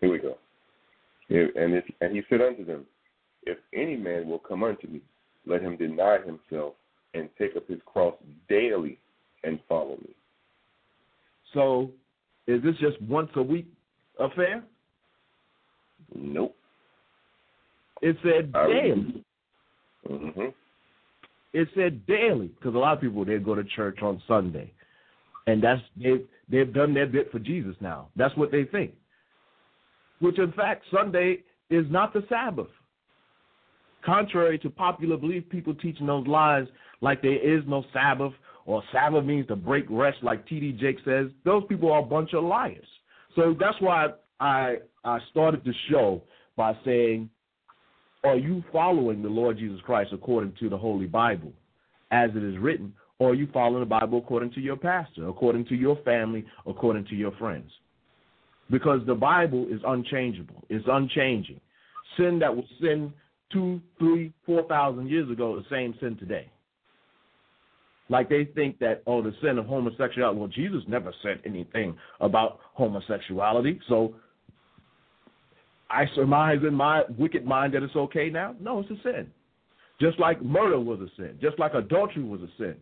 Here 0.00 0.10
we 0.10 0.18
go. 0.18 0.36
And, 1.28 1.74
if, 1.74 1.84
and 2.00 2.14
he 2.14 2.22
said 2.28 2.40
unto 2.40 2.64
them, 2.64 2.84
If 3.44 3.58
any 3.74 3.96
man 3.96 4.28
will 4.28 4.38
come 4.38 4.62
unto 4.62 4.86
me, 4.86 5.00
let 5.46 5.62
him 5.62 5.76
deny 5.76 6.18
himself 6.18 6.74
and 7.14 7.28
take 7.38 7.56
up 7.56 7.66
his 7.68 7.80
cross 7.86 8.14
daily 8.48 8.98
and 9.44 9.58
follow 9.68 9.96
me. 9.96 10.14
So, 11.54 11.90
is 12.46 12.62
this 12.62 12.76
just 12.80 13.00
once 13.02 13.30
a 13.36 13.42
week 13.42 13.66
affair? 14.18 14.62
Nope. 16.14 16.54
It 18.02 18.16
said 18.22 18.52
daily. 18.52 19.24
Mm-hmm. 20.08 20.48
It 21.52 21.68
said 21.74 22.06
daily 22.06 22.48
because 22.48 22.74
a 22.74 22.78
lot 22.78 22.94
of 22.94 23.00
people 23.00 23.24
they 23.24 23.38
go 23.38 23.54
to 23.54 23.64
church 23.64 23.98
on 24.02 24.22
Sunday, 24.28 24.70
and 25.46 25.62
that's 25.62 25.80
they 25.96 26.20
they've 26.50 26.72
done 26.72 26.92
their 26.92 27.06
bit 27.06 27.32
for 27.32 27.38
Jesus 27.38 27.74
now. 27.80 28.08
That's 28.14 28.36
what 28.36 28.52
they 28.52 28.64
think. 28.64 28.92
Which 30.20 30.38
in 30.38 30.52
fact 30.52 30.84
Sunday 30.92 31.42
is 31.70 31.84
not 31.90 32.12
the 32.12 32.24
Sabbath. 32.28 32.68
Contrary 34.04 34.58
to 34.60 34.70
popular 34.70 35.16
belief, 35.16 35.48
people 35.48 35.74
teaching 35.74 36.06
those 36.06 36.26
lies 36.26 36.66
like 37.00 37.22
there 37.22 37.38
is 37.38 37.64
no 37.66 37.84
Sabbath 37.92 38.32
or 38.64 38.82
Sabbath 38.92 39.24
means 39.24 39.46
to 39.48 39.56
break 39.56 39.84
rest, 39.88 40.18
like 40.22 40.46
T.D. 40.46 40.72
Jakes 40.80 41.02
says. 41.04 41.26
Those 41.44 41.62
people 41.68 41.90
are 41.92 42.00
a 42.00 42.06
bunch 42.06 42.34
of 42.34 42.44
liars. 42.44 42.86
So 43.34 43.54
that's 43.58 43.76
why 43.80 44.08
I 44.40 44.76
I 45.04 45.18
started 45.30 45.62
the 45.64 45.72
show 45.90 46.22
by 46.56 46.76
saying, 46.84 47.30
Are 48.24 48.36
you 48.36 48.64
following 48.72 49.22
the 49.22 49.28
Lord 49.28 49.58
Jesus 49.58 49.80
Christ 49.84 50.10
according 50.12 50.54
to 50.60 50.68
the 50.68 50.76
Holy 50.76 51.06
Bible, 51.06 51.52
as 52.10 52.30
it 52.34 52.42
is 52.42 52.58
written, 52.58 52.92
or 53.18 53.30
are 53.30 53.34
you 53.34 53.48
following 53.52 53.80
the 53.80 53.86
Bible 53.86 54.18
according 54.18 54.52
to 54.52 54.60
your 54.60 54.76
pastor, 54.76 55.28
according 55.28 55.66
to 55.66 55.74
your 55.74 55.96
family, 56.02 56.44
according 56.66 57.06
to 57.06 57.14
your 57.14 57.32
friends? 57.32 57.70
Because 58.70 59.00
the 59.06 59.14
Bible 59.14 59.66
is 59.70 59.80
unchangeable, 59.86 60.64
it's 60.68 60.86
unchanging. 60.88 61.60
Sin 62.16 62.38
that 62.40 62.54
was 62.54 62.64
sin 62.80 63.12
two, 63.52 63.80
three, 63.98 64.32
four 64.44 64.64
thousand 64.64 65.08
years 65.08 65.30
ago, 65.30 65.56
the 65.56 65.64
same 65.70 65.94
sin 66.00 66.16
today. 66.16 66.50
Like 68.08 68.28
they 68.28 68.44
think 68.44 68.78
that, 68.78 69.02
oh, 69.06 69.22
the 69.22 69.34
sin 69.42 69.58
of 69.58 69.66
homosexuality. 69.66 70.38
Well, 70.38 70.48
Jesus 70.48 70.82
never 70.86 71.12
said 71.22 71.40
anything 71.44 71.96
about 72.20 72.60
homosexuality. 72.74 73.80
So 73.88 74.14
I 75.90 76.04
surmise 76.14 76.58
in 76.66 76.74
my 76.74 77.02
wicked 77.18 77.44
mind 77.44 77.74
that 77.74 77.82
it's 77.82 77.96
okay 77.96 78.30
now. 78.30 78.54
No, 78.60 78.80
it's 78.80 78.90
a 78.90 79.02
sin. 79.02 79.28
Just 80.00 80.20
like 80.20 80.42
murder 80.42 80.78
was 80.78 81.00
a 81.00 81.08
sin. 81.16 81.38
Just 81.40 81.58
like 81.58 81.74
adultery 81.74 82.22
was 82.22 82.40
a 82.42 82.48
sin. 82.58 82.76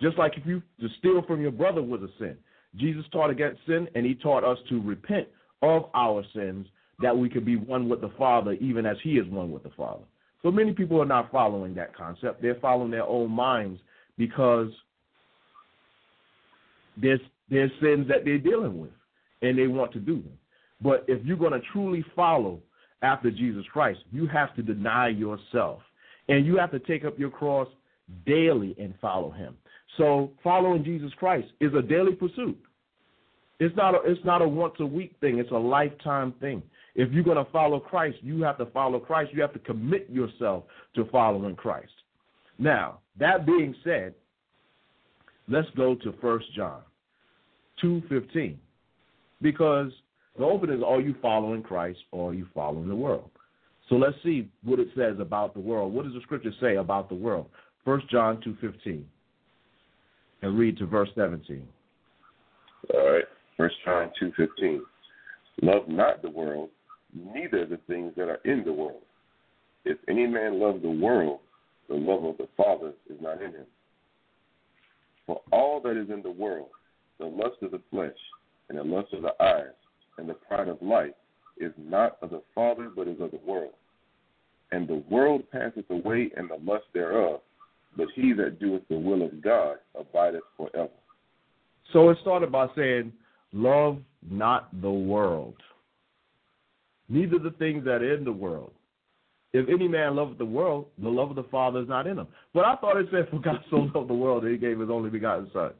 Just 0.00 0.18
like 0.18 0.32
if 0.36 0.46
you 0.46 0.60
to 0.80 0.88
steal 0.98 1.22
from 1.22 1.40
your 1.40 1.52
brother 1.52 1.82
was 1.82 2.00
a 2.02 2.08
sin. 2.18 2.36
Jesus 2.76 3.04
taught 3.12 3.30
against 3.30 3.60
sin, 3.66 3.88
and 3.94 4.04
he 4.04 4.14
taught 4.14 4.44
us 4.44 4.58
to 4.68 4.80
repent 4.80 5.28
of 5.62 5.84
our 5.94 6.22
sins 6.34 6.66
that 7.00 7.16
we 7.16 7.28
could 7.28 7.44
be 7.44 7.56
one 7.56 7.88
with 7.88 8.00
the 8.00 8.12
Father, 8.18 8.52
even 8.54 8.86
as 8.86 8.96
He 9.02 9.12
is 9.12 9.26
one 9.28 9.50
with 9.50 9.62
the 9.62 9.70
Father. 9.70 10.04
So 10.42 10.50
many 10.50 10.72
people 10.72 11.00
are 11.00 11.06
not 11.06 11.32
following 11.32 11.74
that 11.74 11.96
concept. 11.96 12.42
They're 12.42 12.58
following 12.60 12.90
their 12.90 13.04
own 13.04 13.30
minds 13.30 13.80
because 14.18 14.68
there's 16.96 17.20
there's 17.50 17.70
sins 17.80 18.08
that 18.08 18.24
they're 18.24 18.38
dealing 18.38 18.80
with, 18.80 18.92
and 19.42 19.58
they 19.58 19.66
want 19.66 19.92
to 19.92 19.98
do 19.98 20.16
them. 20.16 20.38
But 20.80 21.04
if 21.08 21.24
you're 21.24 21.36
going 21.36 21.52
to 21.52 21.66
truly 21.72 22.04
follow 22.14 22.60
after 23.02 23.30
Jesus 23.30 23.64
Christ, 23.72 24.00
you 24.12 24.26
have 24.26 24.54
to 24.56 24.62
deny 24.62 25.08
yourself, 25.08 25.80
and 26.28 26.46
you 26.46 26.56
have 26.56 26.70
to 26.70 26.78
take 26.78 27.04
up 27.04 27.18
your 27.18 27.30
cross 27.30 27.68
daily 28.26 28.74
and 28.78 28.94
follow 29.00 29.30
Him. 29.30 29.56
So 29.96 30.30
following 30.42 30.84
Jesus 30.84 31.12
Christ 31.18 31.48
is 31.60 31.72
a 31.74 31.82
daily 31.82 32.12
pursuit. 32.12 32.58
It's 33.60 33.76
not 33.76 33.94
a, 33.94 33.98
it's 34.10 34.24
not 34.24 34.42
a 34.42 34.48
once 34.48 34.74
a 34.80 34.86
week 34.86 35.14
thing. 35.20 35.38
It's 35.38 35.50
a 35.52 35.56
lifetime 35.56 36.34
thing. 36.40 36.62
If 36.96 37.12
you're 37.12 37.24
going 37.24 37.44
to 37.44 37.50
follow 37.50 37.80
Christ, 37.80 38.18
you 38.20 38.42
have 38.42 38.58
to 38.58 38.66
follow 38.66 38.98
Christ. 38.98 39.30
You 39.32 39.42
have 39.42 39.52
to 39.52 39.58
commit 39.60 40.08
yourself 40.10 40.64
to 40.96 41.04
following 41.06 41.56
Christ. 41.56 41.92
Now, 42.58 42.98
that 43.18 43.46
being 43.46 43.74
said, 43.84 44.14
let's 45.48 45.68
go 45.76 45.94
to 45.96 46.10
1 46.10 46.40
John 46.54 46.80
2.15. 47.82 48.56
Because 49.40 49.90
the 50.38 50.44
open 50.44 50.70
is, 50.70 50.82
are 50.84 51.00
you 51.00 51.14
following 51.20 51.62
Christ 51.62 51.98
or 52.12 52.30
are 52.30 52.34
you 52.34 52.46
following 52.54 52.88
the 52.88 52.94
world? 52.94 53.30
So 53.88 53.96
let's 53.96 54.16
see 54.24 54.48
what 54.64 54.78
it 54.78 54.88
says 54.96 55.16
about 55.20 55.54
the 55.54 55.60
world. 55.60 55.92
What 55.92 56.04
does 56.04 56.14
the 56.14 56.20
scripture 56.22 56.52
say 56.60 56.76
about 56.76 57.08
the 57.08 57.14
world? 57.14 57.46
1 57.84 58.02
John 58.10 58.40
2.15. 58.46 59.04
and 60.44 60.58
read 60.58 60.76
to 60.76 60.86
verse 60.86 61.08
17. 61.14 61.66
All 62.92 63.12
right. 63.12 63.24
First 63.56 63.76
John 63.84 64.10
two 64.18 64.30
fifteen. 64.36 64.82
Love 65.62 65.88
not 65.88 66.20
the 66.20 66.28
world, 66.28 66.68
neither 67.14 67.64
the 67.64 67.78
things 67.86 68.12
that 68.16 68.28
are 68.28 68.40
in 68.44 68.62
the 68.64 68.72
world. 68.72 69.02
If 69.84 69.96
any 70.08 70.26
man 70.26 70.60
love 70.60 70.82
the 70.82 70.90
world, 70.90 71.38
the 71.88 71.94
love 71.94 72.24
of 72.24 72.36
the 72.36 72.48
Father 72.56 72.92
is 73.08 73.16
not 73.20 73.40
in 73.40 73.52
him. 73.52 73.66
For 75.26 75.40
all 75.52 75.80
that 75.82 75.96
is 75.96 76.10
in 76.10 76.22
the 76.22 76.30
world, 76.30 76.68
the 77.18 77.26
lust 77.26 77.62
of 77.62 77.70
the 77.70 77.80
flesh, 77.90 78.10
and 78.68 78.76
the 78.76 78.84
lust 78.84 79.12
of 79.12 79.22
the 79.22 79.42
eyes, 79.42 79.72
and 80.18 80.28
the 80.28 80.34
pride 80.34 80.68
of 80.68 80.82
life, 80.82 81.14
is 81.56 81.72
not 81.78 82.18
of 82.20 82.30
the 82.30 82.42
Father, 82.54 82.90
but 82.94 83.08
is 83.08 83.20
of 83.20 83.30
the 83.30 83.40
world. 83.46 83.74
And 84.72 84.88
the 84.88 85.04
world 85.08 85.44
passeth 85.52 85.88
away, 85.90 86.32
and 86.36 86.50
the 86.50 86.58
lust 86.70 86.86
thereof, 86.92 87.40
but 87.96 88.06
he 88.14 88.32
that 88.34 88.60
doeth 88.60 88.82
the 88.88 88.96
will 88.98 89.22
of 89.22 89.42
God 89.42 89.76
abideth 89.98 90.42
forever. 90.56 90.88
So 91.92 92.10
it 92.10 92.18
started 92.22 92.50
by 92.50 92.66
saying, 92.76 93.12
Love 93.52 93.98
not 94.28 94.68
the 94.82 94.90
world, 94.90 95.54
neither 97.08 97.38
the 97.38 97.52
things 97.52 97.84
that 97.84 98.02
are 98.02 98.14
in 98.14 98.24
the 98.24 98.32
world. 98.32 98.72
If 99.52 99.68
any 99.68 99.86
man 99.86 100.16
loveth 100.16 100.38
the 100.38 100.44
world, 100.44 100.86
the 101.00 101.08
love 101.08 101.30
of 101.30 101.36
the 101.36 101.44
Father 101.44 101.80
is 101.80 101.88
not 101.88 102.08
in 102.08 102.18
him. 102.18 102.26
But 102.52 102.64
I 102.64 102.74
thought 102.76 102.96
it 102.96 103.06
said, 103.12 103.28
For 103.30 103.38
God 103.38 103.60
so 103.70 103.88
loved 103.94 104.10
the 104.10 104.14
world 104.14 104.42
that 104.42 104.50
he 104.50 104.56
gave 104.56 104.80
his 104.80 104.90
only 104.90 105.10
begotten 105.10 105.48
Son. 105.52 105.70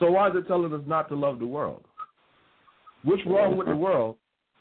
So 0.00 0.10
why 0.10 0.30
is 0.30 0.34
it 0.34 0.48
telling 0.48 0.72
us 0.72 0.80
not 0.86 1.08
to 1.10 1.14
love 1.14 1.38
the 1.38 1.46
world? 1.46 1.84
What's 3.04 3.22
wrong 3.24 3.56
with 3.56 3.68
the 3.68 3.76
world 3.76 4.16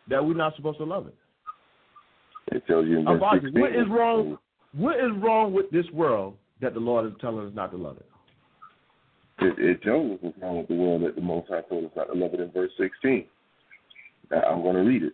that 0.08 0.24
we're 0.24 0.36
not 0.36 0.55
supposed 0.55 0.77
to 0.77 0.84
love 0.84 1.08
it? 1.08 1.15
It 2.55 2.63
tells 2.67 2.86
you 2.86 3.00
in 3.00 3.05
verse 3.05 3.22
16. 3.41 3.60
what 3.60 3.72
is 3.72 3.88
wrong? 3.89 4.38
What 4.74 4.98
is 4.98 5.12
wrong 5.17 5.53
with 5.53 5.72
this 5.72 5.86
world 5.91 6.36
that 6.62 6.74
the 6.74 6.80
Lord 6.80 7.06
is 7.06 7.13
telling 7.20 7.48
us 7.48 7.53
not 7.56 7.72
to 7.72 7.77
love 7.77 7.98
it? 7.98 8.06
It, 9.39 9.60
it 9.60 9.84
tells 9.84 10.12
us 10.12 10.18
what's 10.22 10.38
wrong 10.39 10.60
with 10.60 10.68
the 10.68 10.75
world 10.75 11.03
that 11.03 11.15
the 11.15 11.22
Most 11.22 11.50
High 11.50 11.62
told 11.62 11.86
us 11.86 11.91
not 11.96 12.06
to 12.06 12.18
love 12.18 12.34
it 12.34 12.39
in 12.39 12.51
verse 12.51 12.72
16. 12.80 13.25
Now, 14.30 14.41
I'm 14.41 14.62
going 14.62 14.75
to 14.75 14.82
read 14.82 15.03
it 15.03 15.13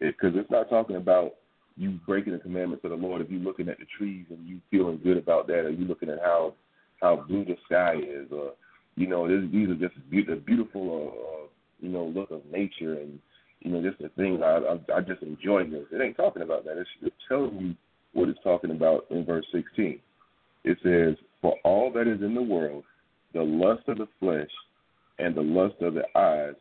because 0.00 0.32
it's 0.34 0.50
not 0.50 0.68
talking 0.68 0.96
about 0.96 1.34
you 1.76 1.98
breaking 2.06 2.32
the 2.32 2.38
commandments 2.38 2.84
of 2.84 2.90
the 2.90 2.96
Lord. 2.96 3.20
If 3.20 3.30
you're 3.30 3.40
looking 3.40 3.68
at 3.68 3.78
the 3.78 3.86
trees 3.96 4.26
and 4.30 4.46
you 4.46 4.60
feeling 4.70 5.00
good 5.02 5.16
about 5.16 5.46
that, 5.48 5.60
or 5.60 5.70
you 5.70 5.84
looking 5.86 6.10
at 6.10 6.20
how 6.20 6.54
how 7.00 7.24
blue 7.28 7.44
the 7.44 7.56
sky 7.66 7.94
is, 7.96 8.28
or 8.30 8.52
you 8.96 9.06
know, 9.06 9.28
this, 9.28 9.50
these 9.52 9.68
are 9.68 9.74
just 9.74 9.94
be- 10.10 10.24
the 10.24 10.36
beautiful, 10.36 11.12
uh, 11.12 11.44
uh, 11.44 11.46
you 11.80 11.88
know, 11.88 12.06
look 12.06 12.30
of 12.30 12.42
nature 12.50 12.94
and 12.94 13.18
you 13.60 13.70
know, 13.70 13.82
just 13.82 14.00
the 14.00 14.10
things 14.10 14.40
I, 14.42 14.58
I 14.58 14.98
I 14.98 15.00
just 15.00 15.22
enjoy 15.22 15.64
this. 15.64 15.84
It 15.90 16.02
ain't 16.02 16.16
talking 16.16 16.42
about 16.42 16.64
that. 16.64 16.78
It's, 16.78 16.90
it's 17.02 17.16
telling 17.28 17.58
you 17.58 17.74
what 18.12 18.28
it's 18.28 18.38
talking 18.44 18.70
about 18.70 19.06
in 19.10 19.24
verse 19.24 19.46
16. 19.52 19.98
It 20.64 20.78
says, 20.82 21.16
"For 21.40 21.58
all 21.62 21.90
that 21.92 22.08
is 22.08 22.22
in 22.22 22.34
the 22.34 22.42
world, 22.42 22.84
the 23.32 23.42
lust 23.42 23.86
of 23.88 23.98
the 23.98 24.08
flesh, 24.18 24.50
and 25.18 25.34
the 25.34 25.42
lust 25.42 25.80
of 25.80 25.94
the 25.94 26.06
eyes, 26.18 26.56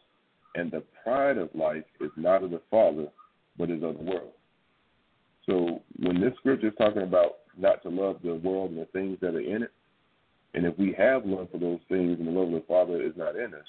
and 0.56 0.70
the 0.70 0.82
pride 1.04 1.38
of 1.38 1.54
life 1.56 1.86
is 2.00 2.12
not 2.16 2.44
of 2.44 2.52
the 2.52 2.62
Father, 2.70 3.08
but 3.58 3.70
is 3.70 3.82
of 3.84 3.98
the 3.98 4.04
world." 4.04 4.34
So 5.46 5.82
when 6.00 6.20
this 6.20 6.36
scripture 6.38 6.68
is 6.68 6.76
talking 6.76 7.02
about 7.02 7.40
not 7.58 7.82
to 7.84 7.90
love 7.90 8.22
the 8.22 8.36
world 8.36 8.72
and 8.72 8.80
the 8.80 8.86
things 8.86 9.20
that 9.20 9.36
are 9.36 9.40
in 9.40 9.64
it, 9.64 9.72
and 10.54 10.66
if 10.66 10.78
we 10.78 10.94
have 10.94 11.26
love 11.26 11.50
for 11.50 11.58
those 11.58 11.82
things 11.90 12.20
and 12.20 12.28
the 12.28 12.32
love 12.32 12.48
of 12.48 12.54
the 12.54 12.62
Father 12.62 13.02
is 13.02 13.16
not 13.18 13.36
in 13.36 13.54
us, 13.54 13.68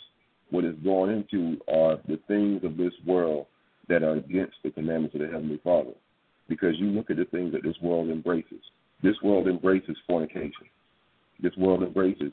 what 0.50 0.64
is 0.64 0.76
going 0.84 1.10
into 1.10 1.60
are 1.68 1.96
the 2.06 2.18
things 2.28 2.62
of 2.64 2.76
this 2.76 2.92
world 3.06 3.46
that 3.88 4.02
are 4.02 4.14
against 4.14 4.56
the 4.62 4.70
commandments 4.70 5.14
of 5.14 5.20
the 5.20 5.26
Heavenly 5.26 5.58
Father. 5.58 5.94
Because 6.48 6.78
you 6.78 6.86
look 6.86 7.10
at 7.10 7.16
the 7.16 7.24
things 7.26 7.52
that 7.52 7.62
this 7.62 7.80
world 7.80 8.08
embraces. 8.10 8.62
This 9.02 9.16
world 9.22 9.48
embraces 9.48 9.96
fornication. 10.06 10.66
This 11.40 11.56
world 11.56 11.82
embraces 11.82 12.32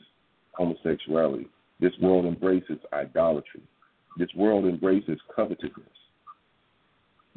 homosexuality. 0.52 1.48
This 1.80 1.92
world 2.00 2.24
embraces 2.24 2.78
idolatry. 2.92 3.62
This 4.18 4.28
world 4.36 4.64
embraces 4.66 5.18
covetousness. 5.34 5.86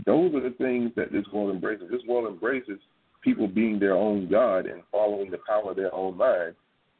Those 0.05 0.33
are 0.35 0.41
the 0.41 0.55
things 0.57 0.91
that 0.95 1.11
this 1.11 1.25
world 1.33 1.53
embraces. 1.53 1.89
This 1.89 2.01
world 2.07 2.31
embraces 2.31 2.79
people 3.21 3.47
being 3.47 3.79
their 3.79 3.95
own 3.95 4.29
God 4.29 4.65
and 4.67 4.83
following 4.91 5.31
the 5.31 5.39
power 5.47 5.71
of 5.71 5.77
their 5.77 5.93
own 5.93 6.17
mind 6.17 6.53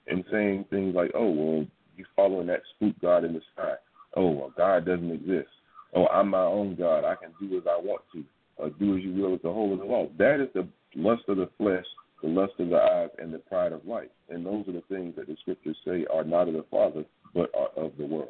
and 0.08 0.24
saying 0.32 0.66
things 0.70 0.96
like, 0.96 1.12
oh, 1.14 1.30
well, 1.30 1.66
you're 1.98 2.08
following 2.16 2.48
that 2.48 2.62
spook 2.76 2.96
God 3.02 3.24
in 3.24 3.34
the 3.34 3.42
sky. 3.54 3.74
Oh, 4.16 4.32
well, 4.32 4.54
God 4.56 4.86
doesn't 4.86 5.12
exist. 5.12 5.50
Oh, 5.94 6.08
I'm 6.08 6.30
my 6.30 6.44
own 6.44 6.76
God. 6.76 7.04
I 7.04 7.16
can 7.16 7.32
do 7.40 7.58
as 7.58 7.64
I 7.70 7.78
want 7.78 8.02
to, 8.14 8.24
or 8.58 8.70
do 8.70 8.98
as 8.98 9.04
you 9.04 9.14
will 9.14 9.32
with 9.32 9.44
the 9.44 9.52
whole 9.52 9.74
of 9.74 9.80
the 9.80 9.86
law. 9.86 10.08
That 10.18 10.42
is 10.42 10.50
the 10.54 10.68
lust 10.96 11.24
of 11.28 11.38
the 11.38 11.50
flesh, 11.58 11.86
the 12.26 12.32
lust 12.32 12.54
of 12.58 12.70
the 12.70 12.78
eyes, 12.78 13.10
and 13.20 13.32
the 13.32 13.38
pride 13.38 13.72
of 13.72 13.86
life. 13.86 14.10
And 14.30 14.46
those 14.46 14.68
are 14.68 14.72
the 14.72 14.84
things 14.90 15.16
that 15.16 15.28
the 15.28 15.38
scriptures 15.42 15.78
say 15.86 16.06
are 16.12 16.24
not 16.24 16.48
of 16.48 16.56
the 16.56 16.66
Father, 16.72 17.06
but 17.36 17.52
are 17.56 17.86
of 17.86 17.92
the 17.98 18.06
world. 18.06 18.30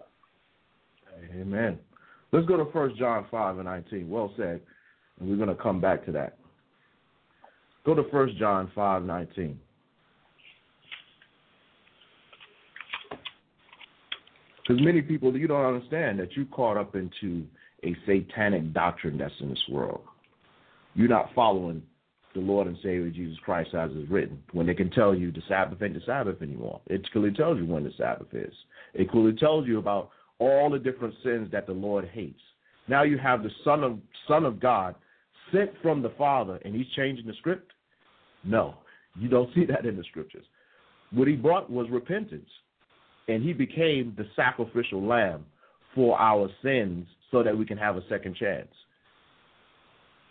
Amen. 1.34 1.80
Let's 2.34 2.46
go 2.46 2.58
to 2.58 2.70
First 2.74 2.98
John 2.98 3.26
5 3.32 3.56
and 3.56 3.66
19. 3.66 4.10
Well 4.10 4.34
said. 4.36 4.60
And 5.20 5.30
we're 5.30 5.38
going 5.38 5.56
to 5.56 5.62
come 5.62 5.80
back 5.80 6.06
to 6.08 6.12
that. 6.12 6.38
Go 7.86 7.96
to 7.96 8.04
First 8.12 8.36
John 8.38 8.70
5 8.76 9.04
19. 9.04 9.60
Because 14.68 14.84
many 14.84 15.02
people, 15.02 15.38
you 15.38 15.48
don't 15.48 15.64
understand 15.64 16.20
that 16.20 16.36
you 16.36 16.46
caught 16.48 16.76
up 16.76 16.96
into 16.96 17.46
a 17.84 17.96
satanic 18.06 18.74
doctrine 18.74 19.18
that's 19.18 19.34
in 19.40 19.50
this 19.50 19.64
world. 19.70 20.02
You're 20.96 21.08
not 21.08 21.30
following 21.34 21.84
the 22.36 22.42
Lord 22.42 22.68
and 22.68 22.78
Savior 22.78 23.10
Jesus 23.10 23.38
Christ 23.44 23.74
as 23.74 23.92
is 23.92 24.10
written. 24.10 24.44
When 24.52 24.68
they 24.68 24.76
can 24.76 24.92
tell 24.92 25.16
you 25.16 25.32
the 25.32 25.42
Sabbath 25.48 25.82
ain't 25.82 25.96
the 25.96 26.02
Sabbath 26.06 26.42
anymore. 26.42 26.82
It 26.88 27.10
clearly 27.12 27.32
tells 27.32 27.58
you 27.58 27.66
when 27.66 27.84
the 27.84 27.94
Sabbath 27.98 28.28
is. 28.34 28.54
It 28.94 29.10
clearly 29.10 29.34
tells 29.34 29.66
you 29.66 29.80
about 29.80 30.12
all 30.38 30.70
the 30.70 30.78
different 30.78 31.16
sins 31.24 31.50
that 31.52 31.66
the 31.66 31.74
Lord 31.74 32.10
hates. 32.14 32.42
Now 32.88 33.04
you 33.04 33.18
have 33.18 33.42
the 33.42 33.50
Son 33.64 33.84
of 33.84 33.98
Son 34.28 34.46
of 34.46 34.60
God 34.60 34.96
sent 35.52 35.72
from 35.82 36.02
the 36.02 36.12
Father, 36.18 36.60
and 36.66 36.76
He's 36.76 36.88
changing 36.96 37.26
the 37.26 37.34
script. 37.40 37.72
No, 38.44 38.76
you 39.18 39.30
don't 39.30 39.52
see 39.56 39.66
that 39.66 39.86
in 39.86 39.96
the 39.98 40.04
scriptures. 40.04 40.46
What 41.12 41.28
He 41.28 41.36
brought 41.36 41.72
was 41.72 41.88
repentance, 41.90 42.50
and 43.28 43.42
He 43.44 43.54
became 43.54 44.14
the 44.18 44.28
sacrificial 44.36 45.02
lamb 45.02 45.46
for 45.96 46.20
our 46.20 46.50
sins, 46.62 47.08
so 47.32 47.42
that 47.42 47.58
we 47.58 47.66
can 47.66 47.78
have 47.78 47.96
a 47.96 48.08
second 48.10 48.36
chance. 48.36 48.68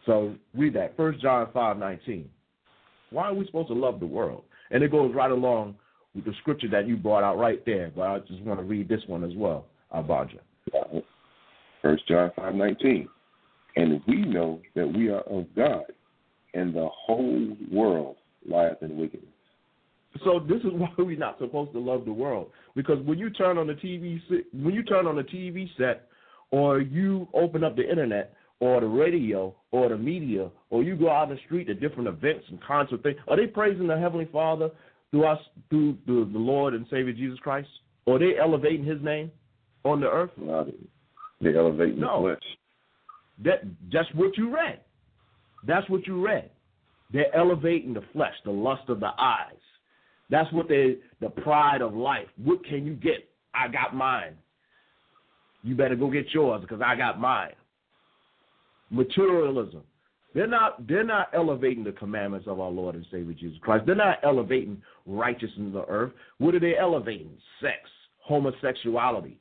So 0.06 0.34
read 0.54 0.74
that. 0.74 0.96
First 0.96 1.20
John 1.20 1.48
five 1.52 1.78
nineteen. 1.78 2.28
Why 3.10 3.24
are 3.24 3.34
we 3.34 3.46
supposed 3.46 3.68
to 3.68 3.74
love 3.74 4.00
the 4.00 4.06
world? 4.06 4.44
And 4.70 4.82
it 4.82 4.90
goes 4.90 5.14
right 5.14 5.30
along 5.30 5.76
with 6.14 6.24
the 6.24 6.32
scripture 6.40 6.68
that 6.70 6.86
you 6.86 6.96
brought 6.96 7.24
out 7.24 7.38
right 7.38 7.64
there. 7.64 7.92
But 7.94 8.02
I 8.02 8.18
just 8.20 8.42
want 8.42 8.60
to 8.60 8.64
read 8.64 8.88
this 8.88 9.02
one 9.06 9.24
as 9.24 9.32
well, 9.36 9.66
Abadja. 9.94 10.40
First 11.82 12.08
John 12.08 12.30
five 12.36 12.54
nineteen. 12.54 13.08
And 13.76 14.00
we 14.06 14.22
know 14.22 14.60
that 14.76 14.86
we 14.86 15.08
are 15.08 15.22
of 15.22 15.46
God, 15.56 15.84
and 16.54 16.74
the 16.74 16.88
whole 16.92 17.56
world 17.72 18.16
lieth 18.48 18.82
in 18.82 18.96
wickedness. 18.96 19.28
So 20.24 20.38
this 20.38 20.58
is 20.58 20.70
why 20.72 20.90
we're 20.98 21.18
not 21.18 21.38
supposed 21.38 21.72
to 21.72 21.80
love 21.80 22.04
the 22.04 22.12
world. 22.12 22.50
Because 22.76 23.04
when 23.04 23.18
you 23.18 23.30
turn 23.30 23.58
on 23.58 23.66
the 23.66 23.74
TV, 23.74 24.20
when 24.52 24.74
you 24.74 24.82
turn 24.82 25.06
on 25.06 25.16
the 25.16 25.22
TV 25.22 25.68
set, 25.76 26.08
or 26.50 26.80
you 26.80 27.26
open 27.34 27.64
up 27.64 27.74
the 27.74 27.88
internet, 27.88 28.32
or 28.64 28.80
the 28.80 28.86
radio, 28.86 29.54
or 29.72 29.90
the 29.90 29.98
media, 29.98 30.50
or 30.70 30.82
you 30.82 30.96
go 30.96 31.10
out 31.10 31.28
in 31.28 31.36
the 31.36 31.40
street 31.44 31.66
to 31.66 31.74
different 31.74 32.08
events 32.08 32.46
and 32.48 32.58
concert 32.62 33.02
things, 33.02 33.18
are 33.28 33.36
they 33.36 33.46
praising 33.46 33.86
the 33.86 33.98
Heavenly 33.98 34.26
Father 34.32 34.70
through 35.10 35.26
us, 35.26 35.38
through 35.68 35.98
the, 36.06 36.26
the 36.32 36.38
Lord 36.38 36.72
and 36.72 36.86
Savior 36.90 37.12
Jesus 37.12 37.38
Christ? 37.40 37.68
Or 38.06 38.16
are 38.16 38.18
they 38.18 38.38
elevating 38.40 38.82
His 38.82 39.02
name 39.02 39.30
on 39.84 40.00
the 40.00 40.06
earth? 40.06 40.30
Now 40.38 40.66
they 41.42 41.54
elevate 41.54 41.98
No. 41.98 42.22
the 42.22 42.28
flesh. 42.28 42.42
That 43.44 43.70
that's 43.92 44.08
what 44.14 44.34
you 44.38 44.54
read. 44.54 44.80
That's 45.66 45.86
what 45.90 46.06
you 46.06 46.24
read. 46.24 46.48
They're 47.12 47.36
elevating 47.36 47.92
the 47.92 48.04
flesh, 48.14 48.32
the 48.46 48.50
lust 48.50 48.88
of 48.88 48.98
the 48.98 49.10
eyes. 49.18 49.60
That's 50.30 50.50
what 50.54 50.68
they 50.70 50.96
the 51.20 51.28
pride 51.28 51.82
of 51.82 51.92
life. 51.92 52.28
What 52.42 52.64
can 52.64 52.86
you 52.86 52.94
get? 52.94 53.28
I 53.54 53.68
got 53.68 53.94
mine. 53.94 54.36
You 55.62 55.74
better 55.74 55.96
go 55.96 56.10
get 56.10 56.32
yours 56.32 56.62
because 56.62 56.80
I 56.82 56.96
got 56.96 57.20
mine. 57.20 57.52
Materialism. 58.94 59.82
They're 60.34 60.46
not 60.48 60.86
they're 60.88 61.04
not 61.04 61.28
elevating 61.32 61.84
the 61.84 61.92
commandments 61.92 62.48
of 62.48 62.58
our 62.58 62.70
Lord 62.70 62.96
and 62.96 63.06
Savior 63.10 63.34
Jesus 63.34 63.58
Christ. 63.60 63.86
They're 63.86 63.94
not 63.94 64.18
elevating 64.24 64.82
righteousness 65.06 65.58
in 65.58 65.72
the 65.72 65.84
earth. 65.84 66.12
What 66.38 66.54
are 66.54 66.60
they 66.60 66.76
elevating? 66.76 67.30
Sex, 67.60 67.78
homosexuality. 68.18 69.38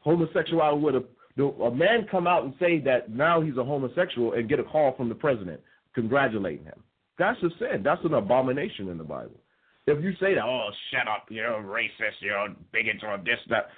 Homosexuality 0.00 0.82
would 0.82 1.04
the, 1.36 1.44
a 1.44 1.74
man 1.74 2.06
come 2.10 2.26
out 2.26 2.44
and 2.44 2.52
say 2.60 2.78
that 2.80 3.10
now 3.10 3.40
he's 3.40 3.56
a 3.56 3.64
homosexual 3.64 4.34
and 4.34 4.48
get 4.48 4.60
a 4.60 4.64
call 4.64 4.94
from 4.96 5.08
the 5.08 5.14
president 5.14 5.60
congratulating 5.94 6.64
him. 6.64 6.82
That's 7.18 7.42
a 7.42 7.48
sin. 7.58 7.82
That's 7.82 8.04
an 8.04 8.14
abomination 8.14 8.88
in 8.88 8.98
the 8.98 9.04
Bible. 9.04 9.40
If 9.86 10.02
you 10.02 10.12
say 10.20 10.34
that, 10.34 10.44
oh, 10.44 10.68
shut 10.90 11.08
up, 11.08 11.26
you're 11.30 11.58
a 11.58 11.62
racist, 11.62 12.20
you're 12.20 12.36
a 12.36 12.54
bigot, 12.72 13.02
or 13.02 13.18
this, 13.18 13.38
that. 13.48 13.68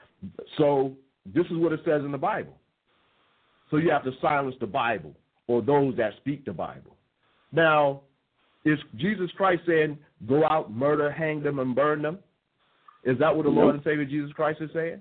So 0.59 0.93
this 1.27 1.47
is 1.47 1.57
what 1.57 1.73
it 1.73 1.81
says 1.85 2.03
in 2.05 2.13
the 2.13 2.19
Bible. 2.19 2.59
So 3.75 3.79
you 3.79 3.91
have 3.91 4.05
to 4.05 4.13
silence 4.23 4.55
the 4.61 4.69
Bible 4.69 5.13
or 5.49 5.61
those 5.61 5.97
that 5.97 6.13
speak 6.19 6.45
the 6.45 6.53
Bible. 6.53 6.95
Now, 7.51 8.03
is 8.65 8.79
Jesus 8.97 9.29
Christ 9.37 9.63
saying, 9.67 9.99
go 10.29 10.45
out, 10.47 10.73
murder, 10.73 11.11
hang 11.11 11.43
them, 11.43 11.59
and 11.59 11.75
burn 11.75 12.01
them? 12.01 12.21
Is 13.03 13.19
that 13.19 13.35
what 13.35 13.43
the. 13.43 13.49
Lord 13.49 13.75
and 13.75 13.83
Savior 13.83 14.05
Jesus 14.05 14.31
Christ 14.33 14.61
is 14.61 14.71
saying? 14.73 15.01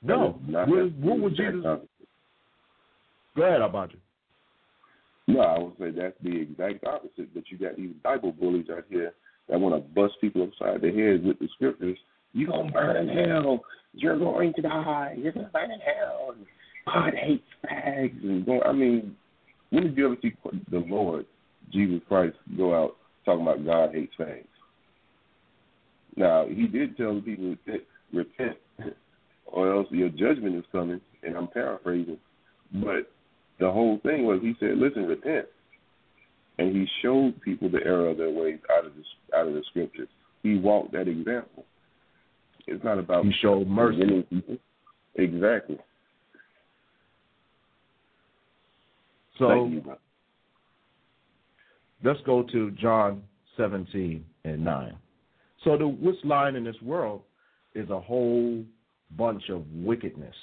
No. 0.00 0.38
That 0.46 0.46
is 0.46 0.52
not 0.52 0.68
What, 0.68 0.92
what 0.92 1.20
would 1.22 1.36
Jesus? 1.36 1.64
opposite. 1.66 1.88
Go 3.34 3.42
ahead, 3.42 3.60
Abadja. 3.62 3.96
No, 5.26 5.40
I 5.40 5.58
would 5.58 5.72
say 5.80 5.90
that's 5.90 6.16
the 6.22 6.40
exact 6.40 6.84
opposite. 6.86 7.34
But 7.34 7.50
you 7.50 7.58
got 7.58 7.76
these 7.76 7.94
Bible 8.04 8.30
bullies 8.30 8.66
out 8.70 8.84
here 8.90 9.12
that 9.48 9.58
want 9.58 9.74
to 9.74 9.80
bust 9.80 10.14
people 10.20 10.44
upside 10.44 10.82
the 10.82 10.92
head 10.92 11.24
with 11.24 11.40
the 11.40 11.48
scriptures. 11.56 11.98
You're 12.32 12.50
going 12.50 12.68
to 12.68 12.72
burn 12.72 13.08
in 13.08 13.28
hell. 13.28 13.58
You're 13.92 14.20
going 14.20 14.54
to 14.54 14.62
die. 14.62 15.16
You're 15.18 15.32
going 15.32 15.46
to 15.46 15.52
burn 15.52 15.72
in 15.72 15.80
hell. 15.80 16.36
God 16.86 17.14
hates 17.14 17.44
fags. 17.64 18.22
And 18.22 18.44
going, 18.46 18.62
I 18.64 18.72
mean, 18.72 19.16
when 19.70 19.84
did 19.84 19.96
you 19.96 20.06
ever 20.06 20.16
see 20.20 20.32
the 20.70 20.78
Lord, 20.78 21.26
Jesus 21.72 22.00
Christ, 22.08 22.36
go 22.56 22.74
out 22.74 22.96
talking 23.24 23.42
about 23.42 23.64
God 23.64 23.94
hates 23.94 24.12
fags? 24.18 24.46
Now, 26.16 26.46
he 26.46 26.66
did 26.66 26.96
tell 26.96 27.14
the 27.14 27.20
people 27.20 27.56
to 27.66 27.78
repent, 28.12 28.56
or 29.46 29.74
else 29.74 29.86
your 29.90 30.10
judgment 30.10 30.56
is 30.56 30.64
coming. 30.70 31.00
And 31.22 31.36
I'm 31.36 31.46
paraphrasing. 31.48 32.18
But 32.74 33.10
the 33.60 33.70
whole 33.70 34.00
thing 34.02 34.26
was 34.26 34.40
he 34.42 34.54
said, 34.58 34.76
"Listen, 34.76 35.06
repent," 35.06 35.46
and 36.58 36.74
he 36.74 36.86
showed 37.00 37.40
people 37.42 37.68
the 37.68 37.84
error 37.84 38.08
of 38.08 38.16
their 38.16 38.30
ways 38.30 38.58
out 38.76 38.84
of 38.84 38.92
the 38.96 39.36
out 39.36 39.46
of 39.46 39.54
the 39.54 39.62
scriptures. 39.70 40.08
He 40.42 40.58
walked 40.58 40.92
that 40.92 41.06
example. 41.06 41.64
It's 42.66 42.82
not 42.82 42.98
about 42.98 43.24
He 43.24 43.32
showed 43.40 43.68
mercy. 43.68 44.26
Exactly. 45.14 45.78
So 49.42 49.66
you, 49.66 49.82
let's 52.04 52.20
go 52.24 52.42
to 52.44 52.70
John 52.72 53.22
17 53.56 54.24
and 54.44 54.64
9. 54.64 54.96
So 55.64 55.76
the 55.76 55.86
what's 55.86 56.18
lying 56.24 56.56
in 56.56 56.64
this 56.64 56.80
world 56.82 57.22
is 57.74 57.88
a 57.90 58.00
whole 58.00 58.64
bunch 59.16 59.48
of 59.50 59.64
wickedness. 59.72 60.34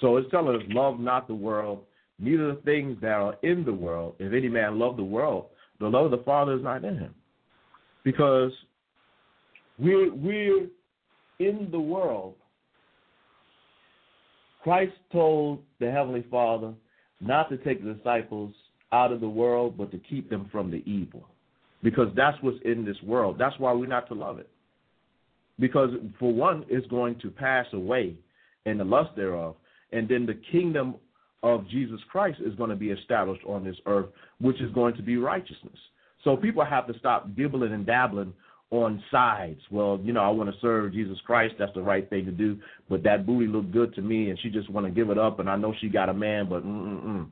So 0.00 0.16
it's 0.16 0.30
telling 0.30 0.56
us, 0.56 0.62
love 0.68 0.98
not 0.98 1.28
the 1.28 1.34
world, 1.34 1.84
neither 2.18 2.54
the 2.54 2.60
things 2.62 2.96
that 3.00 3.12
are 3.12 3.36
in 3.42 3.64
the 3.64 3.72
world. 3.72 4.14
If 4.18 4.32
any 4.32 4.48
man 4.48 4.78
love 4.78 4.96
the 4.96 5.04
world, 5.04 5.46
the 5.78 5.88
love 5.88 6.06
of 6.06 6.10
the 6.10 6.24
Father 6.24 6.54
is 6.54 6.62
not 6.62 6.84
in 6.84 6.98
him. 6.98 7.14
Because 8.04 8.52
we're, 9.78 10.12
we're 10.14 10.66
in 11.38 11.68
the 11.70 11.80
world. 11.80 12.34
Christ 14.62 14.92
told 15.12 15.62
the 15.78 15.90
Heavenly 15.90 16.24
Father 16.30 16.72
not 17.20 17.48
to 17.50 17.56
take 17.58 17.84
the 17.84 17.94
disciples 17.94 18.52
out 18.92 19.12
of 19.12 19.20
the 19.20 19.28
world, 19.28 19.76
but 19.76 19.90
to 19.92 19.98
keep 19.98 20.30
them 20.30 20.48
from 20.50 20.70
the 20.70 20.82
evil. 20.90 21.24
Because 21.82 22.08
that's 22.16 22.36
what's 22.42 22.58
in 22.64 22.84
this 22.84 22.96
world. 23.02 23.36
That's 23.38 23.58
why 23.58 23.72
we're 23.72 23.86
not 23.86 24.08
to 24.08 24.14
love 24.14 24.38
it. 24.38 24.48
Because, 25.58 25.90
for 26.18 26.32
one, 26.32 26.64
it's 26.68 26.86
going 26.88 27.18
to 27.20 27.30
pass 27.30 27.66
away 27.72 28.14
and 28.66 28.80
the 28.80 28.84
lust 28.84 29.10
thereof. 29.16 29.56
And 29.92 30.08
then 30.08 30.26
the 30.26 30.40
kingdom 30.52 30.96
of 31.42 31.68
Jesus 31.68 32.00
Christ 32.10 32.38
is 32.44 32.54
going 32.54 32.70
to 32.70 32.76
be 32.76 32.90
established 32.90 33.42
on 33.46 33.64
this 33.64 33.76
earth, 33.86 34.06
which 34.40 34.60
is 34.60 34.72
going 34.72 34.94
to 34.96 35.02
be 35.02 35.16
righteousness. 35.16 35.78
So 36.24 36.36
people 36.36 36.64
have 36.64 36.86
to 36.86 36.98
stop 36.98 37.34
dibbling 37.34 37.72
and 37.72 37.86
dabbling 37.86 38.34
on 38.70 39.02
sides. 39.10 39.60
Well, 39.70 40.00
you 40.02 40.12
know, 40.12 40.20
I 40.20 40.28
want 40.28 40.48
to 40.48 40.60
serve 40.60 40.92
Jesus 40.92 41.18
Christ. 41.26 41.54
That's 41.58 41.74
the 41.74 41.82
right 41.82 42.08
thing 42.08 42.24
to 42.26 42.30
do. 42.30 42.58
But 42.88 43.02
that 43.02 43.26
booty 43.26 43.46
looked 43.46 43.72
good 43.72 43.94
to 43.96 44.02
me, 44.02 44.30
and 44.30 44.38
she 44.40 44.48
just 44.48 44.70
want 44.70 44.86
to 44.86 44.92
give 44.92 45.10
it 45.10 45.18
up. 45.18 45.40
And 45.40 45.50
I 45.50 45.56
know 45.56 45.74
she 45.80 45.88
got 45.88 46.08
a 46.08 46.14
man, 46.14 46.48
but 46.48 46.64
mm-mm-mm. 46.64 47.26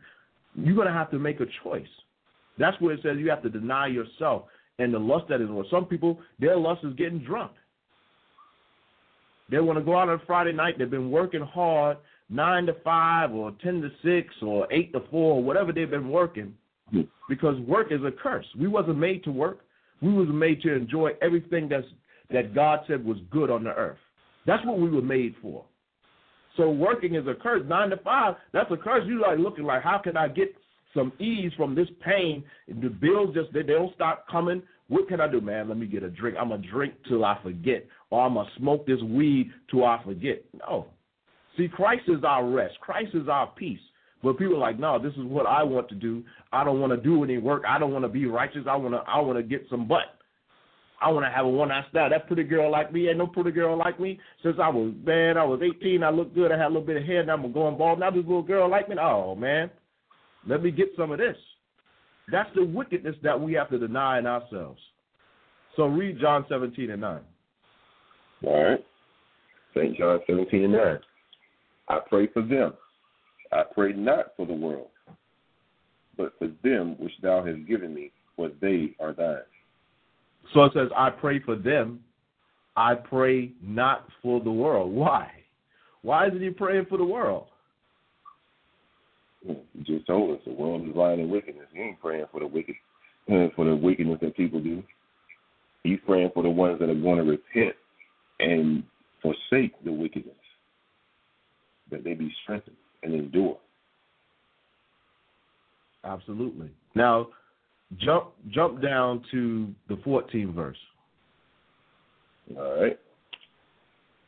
you're 0.56 0.74
going 0.74 0.88
to 0.88 0.92
have 0.92 1.10
to 1.12 1.18
make 1.18 1.40
a 1.40 1.46
choice. 1.62 1.86
That's 2.58 2.80
where 2.80 2.94
it 2.94 3.00
says 3.02 3.18
you 3.18 3.30
have 3.30 3.42
to 3.42 3.50
deny 3.50 3.86
yourself 3.86 4.46
and 4.80 4.92
the 4.92 4.98
lust 4.98 5.26
that 5.28 5.40
is. 5.40 5.48
Well, 5.48 5.66
some 5.70 5.84
people, 5.84 6.18
their 6.38 6.56
lust 6.56 6.84
is 6.84 6.94
getting 6.94 7.20
drunk. 7.20 7.52
They 9.50 9.60
want 9.60 9.78
to 9.78 9.84
go 9.84 9.96
out 9.96 10.08
on 10.08 10.20
Friday 10.26 10.52
night. 10.52 10.78
They've 10.78 10.90
been 10.90 11.10
working 11.10 11.40
hard, 11.40 11.96
nine 12.28 12.66
to 12.66 12.74
five, 12.84 13.32
or 13.32 13.52
ten 13.62 13.80
to 13.80 13.90
six, 14.02 14.34
or 14.42 14.70
eight 14.72 14.92
to 14.92 15.00
four, 15.10 15.36
or 15.36 15.42
whatever 15.42 15.72
they've 15.72 15.88
been 15.88 16.10
working, 16.10 16.54
because 17.28 17.58
work 17.60 17.90
is 17.90 18.00
a 18.04 18.10
curse. 18.10 18.44
We 18.58 18.68
wasn't 18.68 18.98
made 18.98 19.24
to 19.24 19.30
work. 19.32 19.60
We 20.00 20.12
was 20.12 20.28
made 20.32 20.62
to 20.62 20.72
enjoy 20.74 21.10
everything 21.22 21.68
that's 21.68 21.86
that 22.30 22.54
God 22.54 22.80
said 22.86 23.04
was 23.04 23.18
good 23.30 23.50
on 23.50 23.64
the 23.64 23.70
earth. 23.70 23.98
That's 24.46 24.64
what 24.66 24.78
we 24.78 24.90
were 24.90 25.02
made 25.02 25.34
for. 25.40 25.64
So 26.56 26.70
working 26.70 27.14
is 27.14 27.26
a 27.26 27.34
curse. 27.34 27.62
Nine 27.66 27.90
to 27.90 27.96
five, 27.98 28.34
that's 28.52 28.70
a 28.70 28.76
curse. 28.76 29.04
You 29.06 29.20
like 29.20 29.38
looking 29.38 29.64
like, 29.64 29.82
how 29.82 29.98
can 29.98 30.16
I 30.16 30.28
get 30.28 30.54
some 30.94 31.12
ease 31.18 31.52
from 31.56 31.74
this 31.74 31.88
pain? 32.04 32.44
The 32.66 32.88
bills 32.88 33.34
just 33.34 33.52
they, 33.52 33.62
they 33.62 33.74
don't 33.74 33.94
stop 33.94 34.26
coming. 34.30 34.62
What 34.88 35.08
can 35.08 35.20
I 35.20 35.30
do, 35.30 35.40
man? 35.40 35.68
Let 35.68 35.78
me 35.78 35.86
get 35.86 36.02
a 36.02 36.10
drink. 36.10 36.36
I'm 36.38 36.48
gonna 36.48 36.66
drink 36.66 36.94
till 37.08 37.24
I 37.24 37.38
forget, 37.42 37.86
or 38.10 38.26
I'm 38.26 38.34
gonna 38.34 38.48
smoke 38.58 38.86
this 38.86 39.00
weed 39.02 39.50
till 39.70 39.84
I 39.84 40.02
forget. 40.04 40.42
No. 40.68 40.86
See, 41.56 41.68
Christ 41.68 42.04
is 42.08 42.24
our 42.24 42.48
rest. 42.48 42.78
Christ 42.80 43.10
is 43.14 43.28
our 43.28 43.48
peace. 43.56 43.80
But 44.22 44.38
people 44.38 44.56
are 44.56 44.58
like, 44.58 44.78
no, 44.78 44.98
this 44.98 45.12
is 45.12 45.24
what 45.24 45.46
I 45.46 45.62
want 45.62 45.88
to 45.90 45.94
do. 45.94 46.24
I 46.52 46.64
don't 46.64 46.80
want 46.80 46.92
to 46.92 46.96
do 46.96 47.22
any 47.22 47.38
work. 47.38 47.62
I 47.66 47.78
don't 47.78 47.92
want 47.92 48.04
to 48.04 48.08
be 48.08 48.26
righteous. 48.26 48.64
I 48.68 48.76
want 48.76 48.94
to. 48.94 49.00
I 49.08 49.20
want 49.20 49.38
to 49.38 49.42
get 49.42 49.66
some 49.70 49.86
butt. 49.86 50.14
I 51.00 51.10
want 51.10 51.24
to 51.24 51.30
have 51.30 51.46
a 51.46 51.48
one 51.48 51.68
night 51.68 51.84
stand. 51.90 52.12
That 52.12 52.26
pretty 52.26 52.42
girl 52.42 52.70
like 52.70 52.92
me, 52.92 53.08
ain't 53.08 53.18
no 53.18 53.28
pretty 53.28 53.52
girl 53.52 53.78
like 53.78 54.00
me. 54.00 54.18
Since 54.42 54.56
I 54.60 54.68
was 54.68 54.92
man, 55.04 55.36
I 55.36 55.44
was 55.44 55.60
18. 55.62 56.02
I 56.02 56.10
looked 56.10 56.34
good. 56.34 56.50
I 56.50 56.56
had 56.56 56.66
a 56.66 56.68
little 56.68 56.82
bit 56.82 56.96
of 56.96 57.04
hair. 57.04 57.24
Now 57.24 57.34
I'm 57.34 57.52
going 57.52 57.78
bald. 57.78 58.00
Now 58.00 58.10
this 58.10 58.24
little 58.24 58.42
girl 58.42 58.68
like 58.68 58.88
me. 58.88 58.96
Oh 59.00 59.36
man, 59.36 59.70
let 60.46 60.62
me 60.62 60.72
get 60.72 60.88
some 60.96 61.12
of 61.12 61.18
this. 61.18 61.36
That's 62.30 62.50
the 62.54 62.64
wickedness 62.64 63.16
that 63.22 63.40
we 63.40 63.52
have 63.54 63.70
to 63.70 63.78
deny 63.78 64.18
in 64.18 64.26
ourselves. 64.26 64.80
So 65.76 65.86
read 65.86 66.18
John 66.20 66.44
17 66.48 66.90
and 66.90 67.00
9. 67.00 67.20
All 68.44 68.64
right. 68.64 68.84
St. 69.74 69.96
John 69.96 70.18
17 70.26 70.64
and 70.64 70.72
9. 70.72 70.98
I 71.88 71.98
pray 72.08 72.26
for 72.32 72.42
them. 72.42 72.72
I 73.52 73.62
pray 73.74 73.92
not 73.92 74.32
for 74.36 74.46
the 74.46 74.52
world, 74.52 74.88
but 76.16 76.32
for 76.38 76.48
them 76.62 76.96
which 76.98 77.12
thou 77.22 77.44
hast 77.44 77.66
given 77.66 77.94
me, 77.94 78.10
for 78.36 78.50
they 78.60 78.94
are 79.00 79.12
thine. 79.12 79.38
So 80.52 80.64
it 80.64 80.72
says, 80.74 80.88
I 80.96 81.10
pray 81.10 81.40
for 81.40 81.56
them. 81.56 82.00
I 82.76 82.94
pray 82.94 83.52
not 83.62 84.06
for 84.22 84.40
the 84.40 84.50
world. 84.50 84.92
Why? 84.92 85.30
Why 86.02 86.28
isn't 86.28 86.40
he 86.40 86.50
praying 86.50 86.86
for 86.88 86.98
the 86.98 87.04
world? 87.04 87.46
He 89.46 89.56
just 89.84 90.06
told 90.06 90.36
us 90.36 90.42
the 90.46 90.52
world 90.52 90.88
is 90.88 90.94
lying 90.94 91.20
in 91.20 91.30
wickedness. 91.30 91.66
He 91.72 91.80
ain't 91.80 92.00
praying 92.00 92.26
for 92.30 92.40
the 92.40 92.46
wicked, 92.46 92.74
uh, 93.30 93.48
for 93.56 93.64
the 93.64 93.74
wickedness 93.74 94.18
that 94.20 94.36
people 94.36 94.60
do. 94.60 94.82
He's 95.82 95.98
praying 96.06 96.30
for 96.34 96.42
the 96.42 96.50
ones 96.50 96.78
that 96.80 96.90
are 96.90 96.94
going 96.94 97.18
to 97.18 97.24
repent 97.24 97.74
and 98.40 98.82
forsake 99.22 99.72
the 99.84 99.92
wickedness, 99.92 100.34
that 101.90 102.04
they 102.04 102.14
be 102.14 102.32
strengthened 102.42 102.76
and 103.02 103.14
endure. 103.14 103.58
Absolutely. 106.04 106.70
Now, 106.94 107.28
jump 107.98 108.28
jump 108.50 108.82
down 108.82 109.22
to 109.30 109.72
the 109.88 109.96
14th 109.96 110.54
verse. 110.54 110.76
All 112.56 112.80
right. 112.80 112.98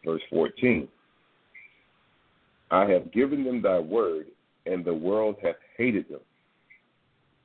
Verse 0.04 0.22
14. 0.30 0.88
I 2.70 2.84
have 2.86 3.12
given 3.12 3.44
them 3.44 3.60
thy 3.62 3.78
word, 3.78 4.26
and 4.66 4.84
the 4.84 4.94
world 4.94 5.36
hath 5.42 5.56
hated 5.76 6.08
them, 6.08 6.20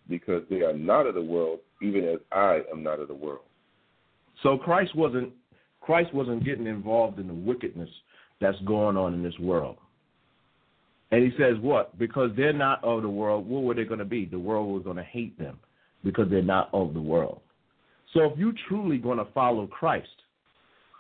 because 0.08 0.44
they 0.50 0.62
are 0.62 0.74
not 0.74 1.08
of 1.08 1.16
the 1.16 1.22
world, 1.22 1.60
even 1.82 2.06
as 2.06 2.20
I 2.32 2.62
am 2.72 2.84
not 2.84 3.00
of 3.00 3.08
the 3.08 3.16
world. 3.16 3.40
So 4.44 4.58
Christ 4.58 4.96
wasn't 4.96 5.32
Christ 5.82 6.14
wasn't 6.14 6.44
getting 6.44 6.68
involved 6.68 7.20
in 7.20 7.28
the 7.28 7.34
wickedness 7.34 7.90
that's 8.42 8.60
going 8.62 8.98
on 8.98 9.14
in 9.14 9.24
this 9.24 9.38
world. 9.40 9.78
And 11.16 11.24
he 11.24 11.32
says 11.38 11.54
what? 11.62 11.98
Because 11.98 12.32
they're 12.36 12.52
not 12.52 12.84
of 12.84 13.02
the 13.02 13.10
world, 13.10 13.48
what 13.48 13.64
were 13.64 13.74
they 13.74 13.86
going 13.86 14.00
to 14.00 14.06
be? 14.06 14.26
The 14.26 14.38
world 14.38 14.68
was 14.68 14.84
going 14.84 14.98
to 14.98 15.04
hate 15.04 15.40
them 15.40 15.58
because 16.04 16.30
they're 16.30 16.42
not 16.42 16.70
of 16.74 16.94
the 16.94 17.00
world. 17.00 17.40
So 18.14 18.26
if 18.26 18.38
you're 18.38 18.52
truly 18.68 18.98
going 18.98 19.20
to 19.20 19.28
follow 19.34 19.66
Christ, 19.66 20.10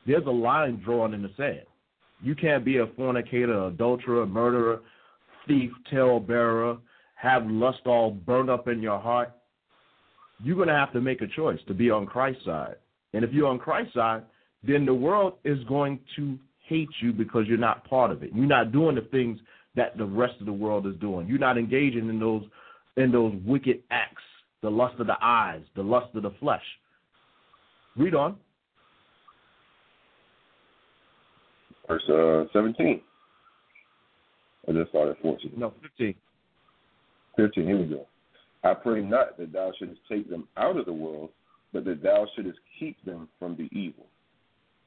there's 0.07 0.25
a 0.25 0.31
line 0.31 0.81
drawn 0.85 1.13
in 1.13 1.21
the 1.21 1.31
sand. 1.35 1.65
You 2.23 2.33
can't 2.33 2.63
be 2.63 2.77
a 2.77 2.87
fornicator, 2.95 3.67
adulterer, 3.67 4.25
murderer, 4.25 4.79
thief, 5.49 5.71
talebearer, 5.91 6.77
have 7.15 7.45
lust 7.47 7.81
all 7.85 8.11
burned 8.11 8.49
up 8.49 8.69
in 8.69 8.81
your 8.81 9.01
heart. 9.01 9.33
You're 10.41 10.55
going 10.55 10.69
to 10.69 10.75
have 10.75 10.93
to 10.93 11.01
make 11.01 11.23
a 11.23 11.27
choice 11.27 11.59
to 11.67 11.73
be 11.73 11.91
on 11.91 12.05
Christ's 12.05 12.45
side. 12.45 12.75
And 13.11 13.25
if 13.25 13.33
you're 13.33 13.49
on 13.49 13.59
Christ's 13.59 13.95
side, 13.95 14.23
then 14.63 14.85
the 14.85 14.93
world 14.93 15.33
is 15.43 15.61
going 15.65 15.99
to 16.15 16.39
hate 16.69 16.87
you 17.01 17.11
because 17.11 17.47
you're 17.47 17.57
not 17.57 17.83
part 17.83 18.11
of 18.11 18.23
it. 18.23 18.29
You're 18.33 18.45
not 18.45 18.71
doing 18.71 18.95
the 18.95 19.01
things 19.11 19.39
that 19.75 19.97
the 19.97 20.05
rest 20.05 20.35
of 20.39 20.45
the 20.45 20.53
world 20.53 20.87
is 20.87 20.95
doing. 21.01 21.27
You're 21.27 21.39
not 21.39 21.57
engaging 21.57 22.09
in 22.09 22.19
those 22.19 22.43
in 22.97 23.11
those 23.11 23.33
wicked 23.45 23.83
acts, 23.91 24.23
the 24.61 24.69
lust 24.69 24.99
of 24.99 25.07
the 25.07 25.17
eyes, 25.21 25.61
the 25.75 25.83
lust 25.83 26.15
of 26.15 26.23
the 26.23 26.31
flesh. 26.39 26.63
Read 27.97 28.15
on. 28.15 28.37
Verse 31.87 32.03
uh, 32.09 32.45
17. 32.53 33.01
I 34.67 34.71
just 34.71 34.89
started 34.89 35.11
at 35.11 35.21
14. 35.21 35.51
No, 35.55 35.73
15. 35.81 36.15
15, 37.37 37.65
here 37.65 37.77
we 37.77 37.85
go. 37.85 38.07
I 38.63 38.73
pray 38.73 39.01
not 39.01 39.37
that 39.37 39.53
thou 39.53 39.71
shouldest 39.77 39.99
take 40.09 40.29
them 40.29 40.47
out 40.57 40.77
of 40.77 40.85
the 40.85 40.93
world, 40.93 41.29
but 41.71 41.85
that 41.85 42.01
thou 42.01 42.25
shouldest 42.35 42.57
keep 42.79 42.97
them 43.05 43.27
from 43.37 43.55
the 43.55 43.69
evil. 43.77 44.07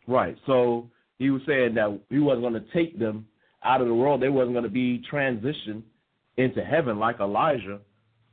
Right. 0.08 0.36
So 0.46 0.88
he 1.18 1.30
was 1.30 1.42
saying 1.46 1.74
that 1.74 2.00
he 2.10 2.18
wasn't 2.18 2.42
going 2.42 2.54
to 2.54 2.72
take 2.72 2.98
them 2.98 3.26
out 3.64 3.80
of 3.80 3.88
the 3.88 3.94
world. 3.94 4.22
They 4.22 4.28
wasn't 4.28 4.54
going 4.54 4.64
to 4.64 4.70
be 4.70 5.02
transitioned 5.10 5.82
into 6.36 6.64
heaven 6.64 6.98
like 6.98 7.20
Elijah, 7.20 7.80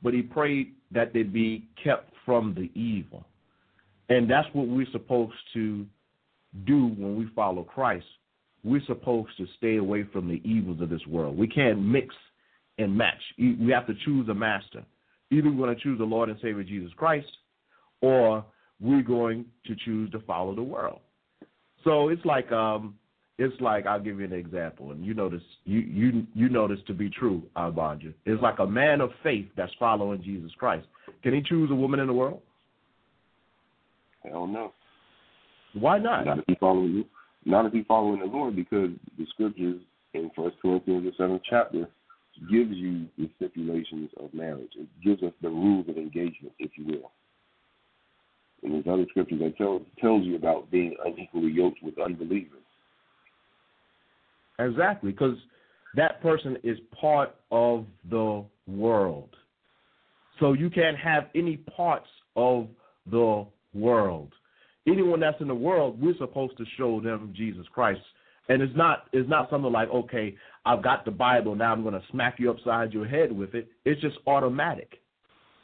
but 0.02 0.14
he 0.14 0.22
prayed 0.22 0.74
that 0.92 1.14
they 1.14 1.24
be 1.24 1.68
kept 1.84 2.12
from 2.26 2.54
the 2.54 2.72
evil. 2.80 3.26
And 4.10 4.30
that's 4.30 4.48
what 4.54 4.68
we're 4.68 4.86
supposed 4.92 5.34
to 5.54 5.86
do 6.66 6.88
when 6.98 7.18
we 7.18 7.28
follow 7.36 7.64
Christ. 7.64 8.06
We're 8.64 8.86
supposed 8.86 9.36
to 9.38 9.46
stay 9.58 9.78
away 9.78 10.06
from 10.12 10.28
the 10.28 10.42
evils 10.48 10.82
of 10.82 10.90
this 10.90 11.06
world. 11.08 11.38
We 11.38 11.48
can't 11.48 11.80
mix 11.82 12.14
and 12.78 12.96
match. 12.96 13.22
We 13.38 13.72
have 13.72 13.88
to 13.88 13.94
choose 14.06 14.28
a 14.30 14.34
master. 14.34 14.84
Either 15.32 15.50
we're 15.50 15.66
going 15.66 15.76
to 15.76 15.82
choose 15.82 15.98
the 15.98 16.06
Lord 16.06 16.30
and 16.30 16.38
Savior 16.42 16.64
Jesus 16.64 16.92
Christ, 16.96 17.28
or 18.02 18.46
we're 18.80 19.02
going 19.02 19.46
to 19.66 19.76
choose 19.86 20.12
to 20.12 20.20
follow 20.22 20.56
the 20.56 20.64
world. 20.64 21.00
So 21.84 22.10
it's 22.10 22.26
like 22.26 22.52
um, 22.52 22.96
it's 23.38 23.60
like 23.60 23.86
I'll 23.86 24.00
give 24.00 24.20
you 24.20 24.26
an 24.26 24.34
example, 24.34 24.92
and 24.92 25.06
you 25.06 25.14
know 25.14 25.30
this 25.30 25.42
you 25.66 25.80
you 25.80 26.26
you 26.34 26.50
know 26.50 26.68
this 26.68 26.80
to 26.88 26.94
be 26.94 27.10
true, 27.10 27.44
Abadja. 27.58 28.14
It's 28.26 28.42
like 28.42 28.60
a 28.60 28.68
man 28.68 29.02
of 29.02 29.12
faith 29.24 29.48
that's 29.58 29.74
following 29.78 30.24
Jesus 30.24 30.52
Christ. 30.58 30.88
Can 31.22 31.34
he 31.34 31.42
choose 31.42 31.70
a 31.72 31.76
woman 31.76 32.00
in 32.00 32.08
the 32.08 32.14
world? 32.14 32.42
Hell 34.24 34.48
no. 34.48 34.72
Why 35.74 36.00
not? 36.00 36.26
Not 36.26 36.40
if 36.40 36.46
he 36.48 36.56
following 36.56 36.94
you. 36.94 37.06
not 37.46 37.66
if 37.66 37.74
he 37.74 37.84
following 37.84 38.22
the 38.22 38.26
Lord, 38.26 38.56
because 38.56 38.90
the 39.18 39.26
scriptures 39.32 39.82
in 40.14 40.32
First 40.36 40.56
Corinthians 40.62 41.04
the 41.04 41.12
seventh 41.18 41.42
chapter 41.50 41.90
gives 42.50 42.72
you 42.72 43.06
the 43.18 43.30
stipulations 43.36 44.10
of 44.18 44.34
marriage. 44.34 44.72
It 44.78 44.88
gives 45.04 45.24
us 45.24 45.34
the 45.42 45.50
rules 45.50 45.88
of 45.90 45.98
engagement, 45.98 46.54
if 46.60 46.72
you 46.76 46.86
will. 46.86 47.12
And 48.64 48.74
there's 48.74 48.88
other 48.92 49.06
scriptures 49.10 49.40
that 49.42 49.58
tell 49.58 49.82
tells 50.02 50.26
you 50.26 50.36
about 50.36 50.72
being 50.72 50.96
unequally 51.06 51.52
yoked 51.52 51.84
with 51.84 52.00
unbelievers. 52.00 52.65
Exactly, 54.60 55.12
because 55.12 55.38
that 55.96 56.22
person 56.22 56.58
is 56.64 56.78
part 57.00 57.36
of 57.52 57.86
the 58.10 58.44
world. 58.68 59.36
So 60.40 60.54
you 60.54 60.70
can't 60.70 60.98
have 60.98 61.26
any 61.34 61.58
parts 61.58 62.08
of 62.36 62.68
the 63.10 63.46
world. 63.74 64.34
Anyone 64.88 65.20
that's 65.20 65.40
in 65.42 65.48
the 65.48 65.56
world, 65.56 66.00
we're 66.00 66.18
supposed 66.18 66.58
to 66.58 66.66
show 66.78 67.00
them 67.00 67.34
Jesus 67.36 67.66
Christ. 67.74 68.02
And 68.50 68.62
it's 68.62 68.76
not 68.76 69.06
it's 69.12 69.30
not 69.30 69.50
something 69.50 69.72
like, 69.72 69.90
okay, 69.90 70.36
I've 70.66 70.84
got 70.84 71.06
the 71.06 71.12
Bible, 71.12 71.56
now 71.56 71.72
I'm 71.72 71.84
gonna 71.84 72.04
smack 72.12 72.36
you 72.38 72.52
upside 72.52 72.94
your 72.94 73.08
head 73.08 73.32
with 73.32 73.56
it. 73.56 73.68
It's 73.86 74.00
just 74.02 74.18
automatic. 74.28 75.00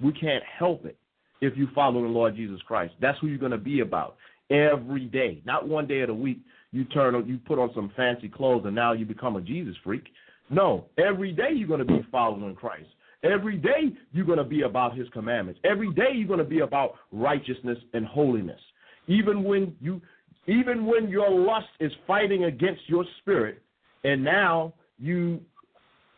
We 0.02 0.14
can't 0.14 0.44
help 0.58 0.86
it 0.86 0.98
if 1.42 1.56
you 1.58 1.68
follow 1.76 2.02
the 2.02 2.08
Lord 2.08 2.36
Jesus 2.36 2.60
Christ. 2.64 2.94
That's 3.00 3.20
who 3.20 3.28
you're 3.28 3.38
gonna 3.38 3.58
be 3.58 3.82
about 3.82 4.16
every 4.50 5.06
day. 5.06 5.42
Not 5.46 5.68
one 5.68 5.86
day 5.86 6.02
of 6.02 6.08
the 6.08 6.16
week 6.16 6.40
you 6.72 6.86
turn 6.86 7.16
on 7.16 7.28
you 7.28 7.38
put 7.46 7.60
on 7.60 7.72
some 7.76 7.92
fancy 7.96 8.30
clothes 8.30 8.64
and 8.66 8.76
now 8.76 8.94
you 8.94 9.06
become 9.06 9.36
a 9.36 9.42
Jesus 9.42 9.76
freak. 9.84 10.04
No, 10.50 10.86
every 10.98 11.32
day 11.32 11.50
you're 11.54 11.68
gonna 11.68 11.86
be 11.86 12.06
following 12.12 12.56
Christ. 12.56 12.88
Every 13.24 13.58
day 13.58 13.92
you're 14.14 14.26
going 14.26 14.40
to 14.40 14.44
be 14.44 14.64
about 14.64 14.98
his 14.98 15.08
commandments. 15.10 15.60
Every 15.64 15.92
day 15.94 16.10
you're 16.14 16.28
going 16.28 16.40
to 16.40 16.44
be 16.44 16.62
about 16.62 16.96
righteousness 17.12 17.78
and 17.94 18.04
holiness. 18.04 18.60
Even 19.08 19.44
when 19.44 19.76
you 19.80 20.02
even 20.48 20.86
when 20.86 21.08
your 21.10 21.30
lust 21.30 21.68
is 21.80 21.92
fighting 22.08 22.46
against 22.46 22.82
your 22.88 23.06
spirit 23.20 23.62
and 24.04 24.24
now 24.24 24.74
you 24.98 25.40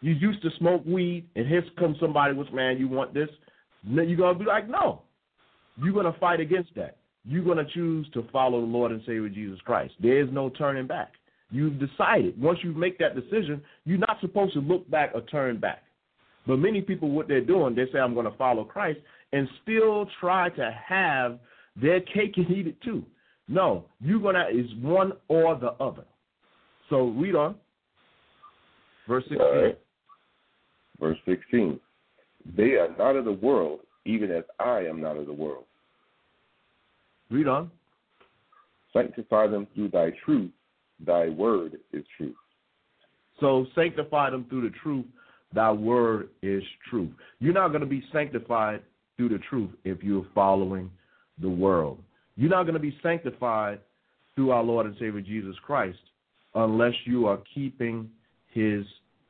you 0.02 0.14
used 0.14 0.42
to 0.42 0.50
smoke 0.60 0.82
weed 0.86 1.28
and 1.36 1.48
here 1.48 1.64
comes 1.78 1.98
somebody 2.00 2.34
with 2.34 2.52
man 2.54 2.78
you 2.78 2.88
want 2.88 3.14
this 3.14 3.28
you're 3.86 4.16
going 4.16 4.34
to 4.34 4.40
be 4.40 4.46
like 4.46 4.70
no 4.70 5.02
you're 5.78 5.94
going 5.94 6.12
to 6.12 6.18
fight 6.20 6.40
against 6.40 6.74
that 6.76 6.98
you're 7.26 7.44
going 7.44 7.58
to 7.58 7.72
choose 7.74 8.08
to 8.14 8.26
follow 8.32 8.62
the 8.62 8.68
lord 8.68 8.92
and 8.92 9.02
savior 9.02 9.30
jesus 9.30 9.60
christ 9.66 9.94
there 10.00 10.22
is 10.22 10.30
no 10.32 10.50
turning 10.50 10.88
back 10.88 11.14
you've 11.52 11.80
decided 11.80 12.40
once 12.42 12.60
you 12.64 12.74
make 12.74 12.98
that 12.98 13.16
decision 13.16 13.62
you're 13.86 13.98
not 13.98 14.18
supposed 14.22 14.54
to 14.54 14.60
look 14.60 14.90
back 14.90 15.12
or 15.14 15.22
turn 15.22 15.60
back 15.60 15.84
but 16.46 16.58
many 16.58 16.82
people, 16.82 17.10
what 17.10 17.28
they're 17.28 17.42
doing, 17.44 17.76
they 17.76 17.86
say, 17.92 18.00
I'm 18.00 18.14
going 18.14 18.30
to 18.30 18.38
follow 18.38 18.64
Christ 18.64 19.00
and 19.32 19.48
still 19.62 20.08
try 20.20 20.50
to 20.50 20.78
have 20.88 21.40
their 21.82 22.02
cake 22.02 22.34
and 22.36 22.50
eat 22.52 22.68
it 22.68 22.82
too. 22.82 23.04
No, 23.48 23.86
you're 24.02 24.20
going 24.20 24.36
to, 24.36 24.48
is 24.48 24.70
one 24.82 25.14
or 25.28 25.58
the 25.58 25.72
other. 25.84 26.04
So 26.90 27.08
read 27.10 27.36
on. 27.36 27.56
Verse 29.08 29.24
16. 29.30 29.40
Right. 29.40 29.80
Verse 31.00 31.18
16. 31.26 31.80
They 32.56 32.74
are 32.74 32.90
not 32.98 33.16
of 33.16 33.26
the 33.26 33.32
world, 33.32 33.82
even 34.06 34.32
as 34.32 34.44
I 34.60 34.80
am 34.80 35.02
not 35.02 35.18
of 35.18 35.26
the 35.26 35.34
world. 35.34 35.66
Read 37.34 37.48
on. 37.48 37.70
Sanctify 38.94 39.48
them 39.48 39.68
through 39.76 39.90
thy 39.90 40.12
truth. 40.24 40.52
Thy 41.06 41.30
word 41.30 41.80
is 41.92 42.06
truth. 42.16 42.36
So 43.40 43.66
sanctify 43.76 44.30
them 44.30 44.46
through 44.50 44.70
the 44.70 44.76
truth 44.82 45.06
Thy 45.54 45.72
word 45.72 46.30
is 46.42 46.64
truth. 46.90 47.12
You're 47.40 47.54
not 47.54 47.70
going 47.70 47.82
to 47.82 47.88
be 47.88 48.04
sanctified 48.12 48.82
through 49.16 49.30
the 49.30 49.40
truth 49.50 49.70
if 49.84 50.02
you're 50.02 50.26
following 50.34 50.90
the 51.40 51.50
world. 51.50 52.00
You're 52.36 52.50
not 52.50 52.64
going 52.64 52.74
to 52.74 52.80
be 52.80 52.98
sanctified 53.04 53.80
through 54.36 54.52
our 54.52 54.64
Lord 54.64 54.88
and 54.88 54.96
Savior 55.00 55.22
Jesus 55.22 55.56
Christ 55.64 56.00
unless 56.56 56.94
you 57.06 57.28
are 57.28 57.40
keeping 57.54 58.10
his 58.52 58.84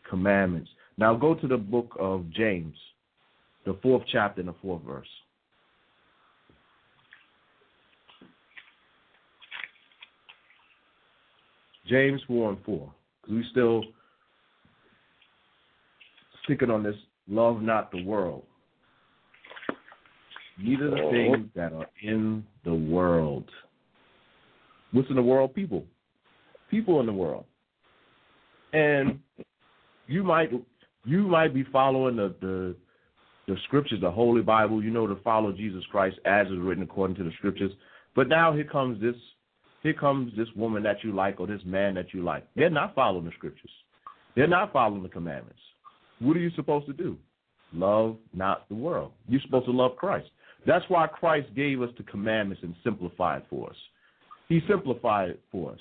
commandments. 0.09 0.69
Now 0.97 1.13
go 1.13 1.33
to 1.35 1.47
the 1.47 1.57
book 1.57 1.95
of 1.99 2.29
James, 2.31 2.75
the 3.65 3.77
fourth 3.81 4.03
chapter 4.09 4.39
and 4.41 4.49
the 4.49 4.55
fourth 4.61 4.83
verse. 4.83 5.07
James 11.87 12.21
4 12.27 12.49
and 12.49 12.63
4. 12.63 12.93
Because 13.21 13.35
we 13.35 13.45
still 13.51 13.83
sticking 16.43 16.69
on 16.69 16.83
this 16.83 16.95
love 17.27 17.61
not 17.61 17.91
the 17.91 18.03
world. 18.03 18.43
Neither 20.59 20.89
the 20.89 21.01
oh. 21.01 21.11
things 21.11 21.47
that 21.55 21.73
are 21.73 21.87
in 22.01 22.45
the 22.63 22.73
world. 22.73 23.49
What's 24.91 25.09
in 25.09 25.15
the 25.15 25.23
world? 25.23 25.53
People. 25.55 25.83
People 26.69 26.99
in 26.99 27.05
the 27.05 27.13
world. 27.13 27.45
And 28.71 29.19
you 30.07 30.23
might 30.23 30.51
you 31.05 31.23
might 31.23 31.53
be 31.53 31.63
following 31.71 32.15
the, 32.15 32.35
the 32.41 32.75
the 33.47 33.57
scriptures, 33.65 33.99
the 34.01 34.09
Holy 34.09 34.41
Bible, 34.41 34.83
you 34.83 34.89
know, 34.89 35.05
to 35.05 35.15
follow 35.17 35.51
Jesus 35.51 35.83
Christ 35.91 36.17
as 36.25 36.47
is 36.47 36.59
written 36.59 36.83
according 36.83 37.17
to 37.17 37.23
the 37.23 37.31
scriptures. 37.37 37.71
But 38.15 38.29
now 38.29 38.53
here 38.53 38.63
comes 38.63 39.01
this 39.01 39.15
here 39.83 39.93
comes 39.93 40.31
this 40.35 40.47
woman 40.55 40.81
that 40.83 41.03
you 41.03 41.13
like 41.13 41.39
or 41.39 41.47
this 41.47 41.61
man 41.65 41.93
that 41.95 42.13
you 42.13 42.23
like. 42.23 42.47
They're 42.55 42.69
not 42.69 42.95
following 42.95 43.25
the 43.25 43.31
scriptures. 43.37 43.69
They're 44.35 44.47
not 44.47 44.73
following 44.73 45.03
the 45.03 45.09
commandments. 45.09 45.59
What 46.19 46.37
are 46.37 46.39
you 46.39 46.51
supposed 46.55 46.87
to 46.87 46.93
do? 46.93 47.17
Love 47.73 48.17
not 48.33 48.67
the 48.69 48.75
world. 48.75 49.11
You're 49.27 49.41
supposed 49.41 49.65
to 49.65 49.71
love 49.71 49.97
Christ. 49.97 50.27
That's 50.65 50.85
why 50.87 51.07
Christ 51.07 51.53
gave 51.55 51.81
us 51.81 51.89
the 51.97 52.03
commandments 52.03 52.63
and 52.63 52.73
simplified 52.83 53.43
for 53.49 53.69
us. 53.69 53.75
He 54.47 54.61
simplified 54.69 55.31
it 55.31 55.41
for 55.51 55.71
us. 55.71 55.79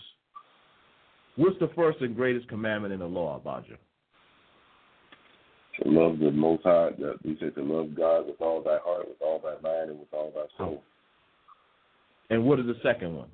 What's 1.37 1.59
the 1.61 1.71
first 1.77 2.01
and 2.01 2.17
greatest 2.17 2.49
commandment 2.49 2.93
in 2.93 3.01
the 3.01 3.07
law, 3.07 3.41
Abadja? 3.41 3.77
To 5.83 5.89
love 5.89 6.19
the 6.19 6.31
Most 6.31 6.65
High. 6.65 6.91
He 7.23 7.37
said 7.39 7.55
to 7.55 7.63
love 7.63 7.95
God 7.95 8.27
with 8.27 8.41
all 8.41 8.63
thy 8.63 8.79
heart, 8.85 9.09
with 9.09 9.23
all 9.23 9.41
thy 9.43 9.61
mind, 9.63 9.91
and 9.91 9.99
with 10.01 10.13
all 10.13 10.33
thy 10.35 10.45
soul. 10.59 10.83
And 12.31 12.45
what 12.45 12.59
is 12.59 12.67
the 12.67 12.77
second 12.83 13.17
one? 13.17 13.29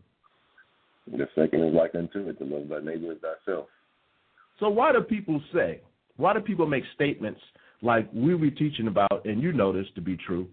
And 1.10 1.20
the 1.20 1.28
second 1.34 1.64
is 1.64 1.74
like 1.74 1.94
unto 1.94 2.28
it, 2.28 2.38
to 2.38 2.44
love 2.44 2.68
thy 2.68 2.80
neighbor 2.80 3.12
as 3.12 3.18
thyself. 3.18 3.66
So 4.60 4.68
why 4.68 4.92
do 4.92 5.00
people 5.00 5.40
say 5.52 5.80
why 6.18 6.34
do 6.34 6.40
people 6.40 6.66
make 6.66 6.84
statements 6.94 7.40
like 7.80 8.08
we 8.12 8.34
be 8.34 8.50
teaching 8.50 8.88
about, 8.88 9.24
and 9.24 9.40
you 9.40 9.52
know 9.52 9.72
this 9.72 9.86
to 9.94 10.00
be 10.00 10.16
true? 10.16 10.46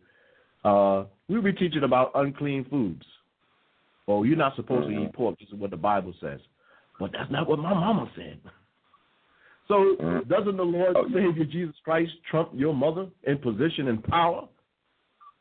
Uh, 0.64 1.06
we 1.28 1.42
be 1.42 1.54
teaching 1.54 1.84
about 1.84 2.12
unclean 2.16 2.66
foods. 2.70 3.04
Oh, 4.08 4.24
you're 4.24 4.38
not 4.38 4.56
supposed 4.56 4.88
mm-hmm. 4.88 5.02
to 5.02 5.10
eat 5.10 5.14
pork. 5.14 5.40
This 5.40 5.50
is 5.50 5.60
what 5.60 5.72
the 5.72 5.78
Bible 5.78 6.14
says. 6.22 6.40
But 7.00 7.12
that's 7.12 7.32
not 7.32 7.50
what 7.50 7.60
my 7.60 7.74
mama 7.74 8.10
said. 8.16 8.40
So 9.68 9.96
mm-hmm. 10.00 10.30
doesn't 10.30 10.58
the 10.58 10.64
Lord 10.64 10.96
oh, 10.96 11.06
Savior 11.08 11.44
Jesus 11.44 11.74
Christ 11.84 12.12
trump 12.30 12.52
your 12.54 12.72
mother 12.72 13.08
in 13.24 13.40
position 13.40 13.88
and 13.88 14.04
power? 14.04 14.48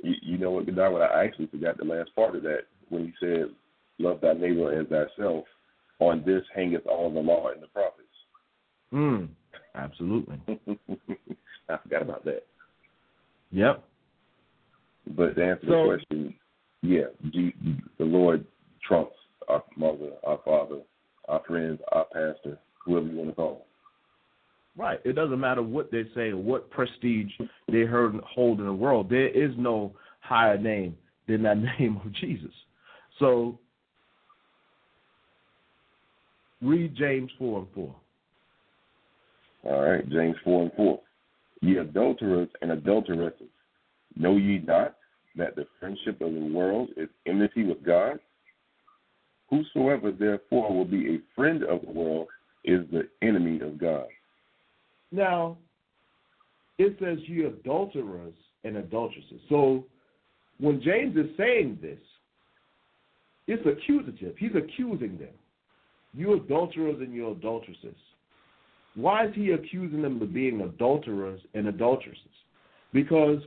You, 0.02 0.14
you 0.22 0.38
know 0.38 0.50
what, 0.50 0.74
God, 0.74 0.92
what 0.92 1.02
I 1.02 1.26
actually 1.26 1.48
forgot 1.48 1.76
the 1.76 1.84
last 1.84 2.08
part 2.16 2.34
of 2.34 2.42
that 2.44 2.60
when 2.88 3.04
he 3.04 3.12
said, 3.20 3.50
Love 3.98 4.20
thy 4.20 4.32
neighbor 4.32 4.78
as 4.78 4.86
thyself. 4.88 5.44
On 6.00 6.22
this 6.26 6.42
hangeth 6.54 6.86
all 6.86 7.12
the 7.12 7.20
law 7.20 7.48
and 7.48 7.62
the 7.62 7.68
prophets. 7.68 8.08
Mm. 8.92 9.28
Absolutely. 9.74 10.40
I 11.68 11.76
forgot 11.82 12.02
about 12.02 12.24
that. 12.24 12.44
Yep. 13.52 13.84
But 15.16 15.36
to 15.36 15.44
answer 15.44 15.66
so, 15.66 15.70
the 15.70 15.84
question, 15.84 16.34
yeah, 16.82 17.04
the 17.98 18.04
Lord 18.04 18.44
trumps 18.86 19.16
our 19.48 19.62
mother, 19.76 20.10
our 20.26 20.40
father, 20.44 20.80
our 21.28 21.42
friends, 21.46 21.80
our 21.92 22.04
pastor, 22.06 22.58
whoever 22.84 23.06
you 23.06 23.16
want 23.16 23.30
to 23.30 23.36
call. 23.36 23.66
Right. 24.76 25.00
It 25.04 25.12
doesn't 25.12 25.38
matter 25.38 25.62
what 25.62 25.92
they 25.92 26.04
say 26.14 26.30
or 26.30 26.36
what 26.36 26.70
prestige 26.70 27.30
they 27.70 27.82
heard, 27.82 28.14
hold 28.24 28.58
in 28.58 28.66
the 28.66 28.72
world. 28.72 29.08
There 29.08 29.28
is 29.28 29.52
no 29.56 29.92
higher 30.20 30.58
name 30.58 30.96
than 31.28 31.42
that 31.42 31.58
name 31.78 32.00
of 32.04 32.12
Jesus. 32.12 32.52
So 33.18 33.58
read 36.64 36.94
James 36.96 37.30
4 37.38 37.58
and 37.60 37.68
4. 37.74 37.96
All 39.64 39.82
right, 39.82 40.08
James 40.08 40.36
4 40.44 40.62
and 40.62 40.72
4. 40.76 41.00
Ye 41.60 41.78
adulterers 41.78 42.48
and 42.60 42.72
adulteresses, 42.72 43.48
know 44.16 44.36
ye 44.36 44.58
not 44.58 44.96
that 45.36 45.56
the 45.56 45.66
friendship 45.80 46.20
of 46.20 46.32
the 46.32 46.52
world 46.52 46.90
is 46.96 47.08
enmity 47.26 47.64
with 47.64 47.84
God? 47.84 48.18
Whosoever 49.50 50.12
therefore 50.12 50.74
will 50.74 50.84
be 50.84 51.14
a 51.14 51.18
friend 51.34 51.62
of 51.64 51.82
the 51.82 51.92
world 51.92 52.28
is 52.64 52.80
the 52.90 53.08
enemy 53.22 53.60
of 53.60 53.78
God. 53.78 54.06
Now, 55.12 55.56
it 56.78 56.96
says 57.00 57.18
ye 57.26 57.44
adulterers 57.44 58.34
and 58.64 58.76
adulteresses. 58.76 59.40
So 59.48 59.84
when 60.58 60.82
James 60.82 61.16
is 61.16 61.36
saying 61.36 61.78
this, 61.80 61.98
it's 63.46 63.64
accusative. 63.66 64.34
He's 64.38 64.54
accusing 64.56 65.18
them. 65.18 65.28
You 66.14 66.34
adulterers 66.34 66.96
and 67.00 67.12
you 67.12 67.30
adulteresses. 67.30 67.96
Why 68.94 69.26
is 69.26 69.34
he 69.34 69.50
accusing 69.50 70.02
them 70.02 70.22
of 70.22 70.32
being 70.32 70.60
adulterers 70.60 71.40
and 71.54 71.66
adulteresses? 71.66 72.20
Because 72.92 73.40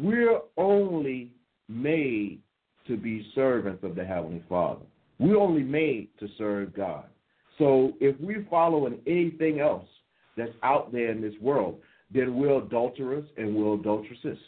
we're 0.00 0.40
only 0.56 1.32
made 1.68 2.40
to 2.86 2.96
be 2.96 3.26
servants 3.34 3.84
of 3.84 3.94
the 3.94 4.04
Heavenly 4.04 4.42
Father. 4.48 4.84
We're 5.18 5.38
only 5.38 5.62
made 5.62 6.08
to 6.18 6.28
serve 6.38 6.74
God. 6.74 7.04
So 7.58 7.92
if 8.00 8.16
we're 8.18 8.46
following 8.50 8.98
anything 9.06 9.60
else 9.60 9.86
that's 10.36 10.52
out 10.62 10.90
there 10.90 11.10
in 11.10 11.20
this 11.20 11.34
world, 11.40 11.78
then 12.12 12.36
we're 12.36 12.62
adulterers 12.62 13.24
and 13.36 13.54
we're 13.54 13.74
adulteresses. 13.74 14.38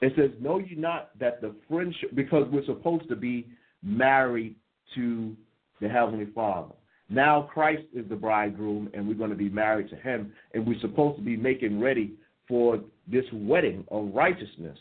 It 0.00 0.12
says, 0.16 0.30
Know 0.40 0.58
ye 0.58 0.74
not 0.74 1.10
that 1.18 1.40
the 1.40 1.54
friendship, 1.68 2.14
because 2.14 2.46
we're 2.50 2.64
supposed 2.64 3.08
to 3.10 3.16
be 3.16 3.46
married 3.82 4.56
to 4.94 5.36
the 5.80 5.88
Heavenly 5.88 6.26
Father. 6.34 6.74
Now 7.10 7.48
Christ 7.52 7.84
is 7.94 8.08
the 8.08 8.16
bridegroom, 8.16 8.90
and 8.92 9.08
we're 9.08 9.14
going 9.14 9.30
to 9.30 9.36
be 9.36 9.48
married 9.48 9.88
to 9.90 9.96
Him, 9.96 10.32
and 10.52 10.66
we're 10.66 10.80
supposed 10.80 11.18
to 11.18 11.24
be 11.24 11.36
making 11.36 11.80
ready 11.80 12.14
for 12.46 12.80
this 13.10 13.24
wedding 13.32 13.84
of 13.90 14.10
righteousness. 14.14 14.78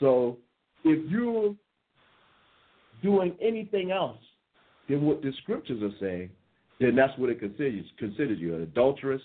So 0.00 0.38
if 0.84 1.10
you're 1.10 1.54
doing 3.02 3.36
anything 3.40 3.90
else 3.90 4.18
than 4.88 5.02
what 5.02 5.22
the 5.22 5.32
scriptures 5.42 5.82
are 5.82 5.96
saying, 6.00 6.30
then 6.80 6.96
that's 6.96 7.16
what 7.18 7.30
it 7.30 7.38
considers 7.38 7.84
considers 7.98 8.38
you 8.38 8.56
an 8.56 8.62
adulteress 8.62 9.22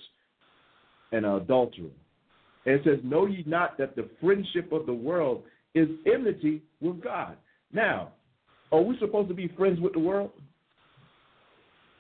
and 1.12 1.26
an 1.26 1.34
adulterer. 1.34 1.90
And 2.66 2.76
it 2.76 2.82
says, 2.84 3.00
Know 3.04 3.26
ye 3.26 3.44
not 3.48 3.78
that 3.78 3.96
the 3.96 4.10
friendship 4.22 4.72
of 4.72 4.86
the 4.86 4.94
world 4.94 5.44
is 5.74 5.88
enmity 6.06 6.62
with 6.82 7.02
God. 7.02 7.38
Now, 7.72 8.10
are 8.72 8.82
we 8.82 8.98
supposed 9.00 9.30
to 9.30 9.34
be 9.34 9.48
friends 9.58 9.80
with 9.80 9.94
the 9.94 10.00
world? 10.00 10.32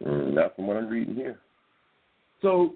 Mm, 0.05 0.33
not 0.33 0.55
from 0.55 0.67
what 0.67 0.77
I'm 0.77 0.87
reading 0.87 1.15
here. 1.15 1.39
So, 2.41 2.75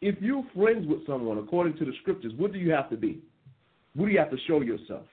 if 0.00 0.16
you're 0.20 0.44
friends 0.54 0.86
with 0.86 1.06
someone, 1.06 1.38
according 1.38 1.76
to 1.78 1.84
the 1.84 1.92
scriptures, 2.00 2.32
what 2.36 2.52
do 2.52 2.58
you 2.58 2.70
have 2.72 2.88
to 2.90 2.96
be? 2.96 3.20
What 3.94 4.06
do 4.06 4.12
you 4.12 4.18
have 4.18 4.30
to 4.30 4.38
show 4.46 4.60
yourself? 4.62 5.06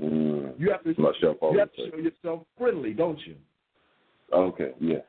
Mm, 0.00 0.54
You 0.58 0.70
have 0.70 0.84
to, 0.84 1.00
myself 1.00 1.38
you 1.42 1.58
have 1.58 1.72
to 1.72 1.90
show 1.90 1.96
yourself 1.96 2.42
friendly, 2.56 2.92
don't 2.92 3.18
you? 3.26 3.34
Okay, 4.32 4.72
yes. 4.80 5.02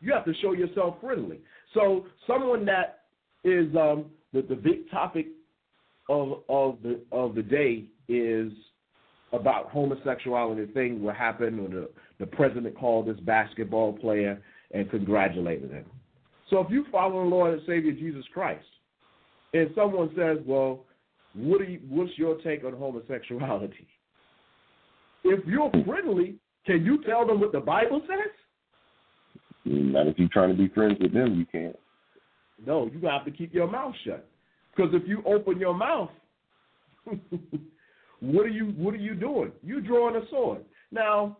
You 0.00 0.12
have 0.12 0.24
to 0.24 0.34
show 0.34 0.52
yourself 0.52 0.96
friendly. 1.00 1.40
So, 1.74 2.06
someone 2.26 2.64
that 2.66 3.00
is 3.44 3.74
um, 3.76 4.06
the 4.32 4.42
the 4.42 4.54
big 4.56 4.90
topic 4.90 5.26
of 6.08 6.42
of 6.48 6.78
the 6.82 7.00
of 7.12 7.34
the 7.34 7.42
day 7.42 7.84
is 8.08 8.52
about 9.32 9.70
homosexuality 9.70 10.66
thing 10.72 11.02
what 11.02 11.16
happened 11.16 11.60
when 11.60 11.70
the, 11.70 11.88
the 12.18 12.26
president 12.26 12.76
called 12.76 13.06
this 13.06 13.20
basketball 13.20 13.92
player 13.92 14.40
and 14.72 14.90
congratulated 14.90 15.70
him. 15.70 15.84
So 16.50 16.60
if 16.60 16.70
you 16.70 16.86
follow 16.90 17.22
the 17.22 17.28
Lord 17.28 17.54
and 17.54 17.62
Savior 17.66 17.92
Jesus 17.92 18.24
Christ, 18.32 18.64
and 19.52 19.70
someone 19.74 20.10
says, 20.16 20.38
Well, 20.46 20.84
what 21.34 21.66
you, 21.68 21.80
what's 21.88 22.12
your 22.16 22.36
take 22.42 22.64
on 22.64 22.72
homosexuality? 22.72 23.86
If 25.24 25.44
you're 25.46 25.70
friendly, 25.84 26.36
can 26.64 26.84
you 26.84 27.02
tell 27.04 27.26
them 27.26 27.40
what 27.40 27.52
the 27.52 27.60
Bible 27.60 28.00
says? 28.06 28.32
Not 29.64 30.06
if 30.06 30.18
you're 30.18 30.28
trying 30.32 30.50
to 30.50 30.56
be 30.56 30.68
friends 30.68 30.96
with 31.00 31.12
them, 31.12 31.34
you 31.34 31.46
can't. 31.46 31.76
No, 32.66 32.90
you 32.92 33.06
have 33.08 33.24
to 33.24 33.30
keep 33.30 33.52
your 33.52 33.70
mouth 33.70 33.94
shut. 34.04 34.26
Because 34.74 34.92
if 34.94 35.06
you 35.06 35.22
open 35.26 35.58
your 35.58 35.74
mouth, 35.74 36.10
what 38.20 38.46
are 38.46 38.50
you 38.50 38.66
what 38.76 38.94
are 38.94 38.98
you 38.98 39.14
doing? 39.14 39.52
You 39.62 39.80
drawing 39.80 40.16
a 40.16 40.28
sword. 40.30 40.64
Now, 40.90 41.38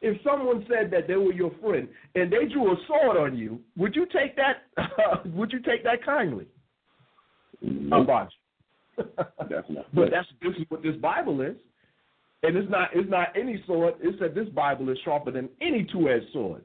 if 0.00 0.20
someone 0.22 0.66
said 0.68 0.90
that 0.90 1.06
they 1.08 1.16
were 1.16 1.32
your 1.32 1.52
friend 1.62 1.88
and 2.14 2.32
they 2.32 2.46
drew 2.52 2.72
a 2.72 2.76
sword 2.86 3.16
on 3.16 3.38
you, 3.38 3.60
would 3.76 3.94
you 3.94 4.06
take 4.06 4.36
that? 4.36 5.24
would 5.34 5.52
you 5.52 5.60
take 5.60 5.84
that 5.84 6.04
kindly? 6.04 6.46
How 7.60 7.68
Nope, 7.70 8.04
about 8.04 8.28
you? 8.96 9.04
that's 9.50 9.66
not. 9.70 9.86
but 9.94 10.10
that's 10.10 10.28
this 10.42 10.52
is 10.58 10.66
what 10.68 10.82
this 10.82 10.96
Bible 10.96 11.40
is, 11.40 11.56
and 12.42 12.56
it's 12.56 12.70
not 12.70 12.90
it's 12.94 13.10
not 13.10 13.28
any 13.36 13.62
sword. 13.66 13.94
It 14.00 14.16
said 14.18 14.34
this 14.34 14.48
Bible 14.50 14.88
is 14.90 14.98
sharper 15.04 15.30
than 15.30 15.48
any 15.60 15.86
two-edged 15.90 16.32
sword. 16.32 16.62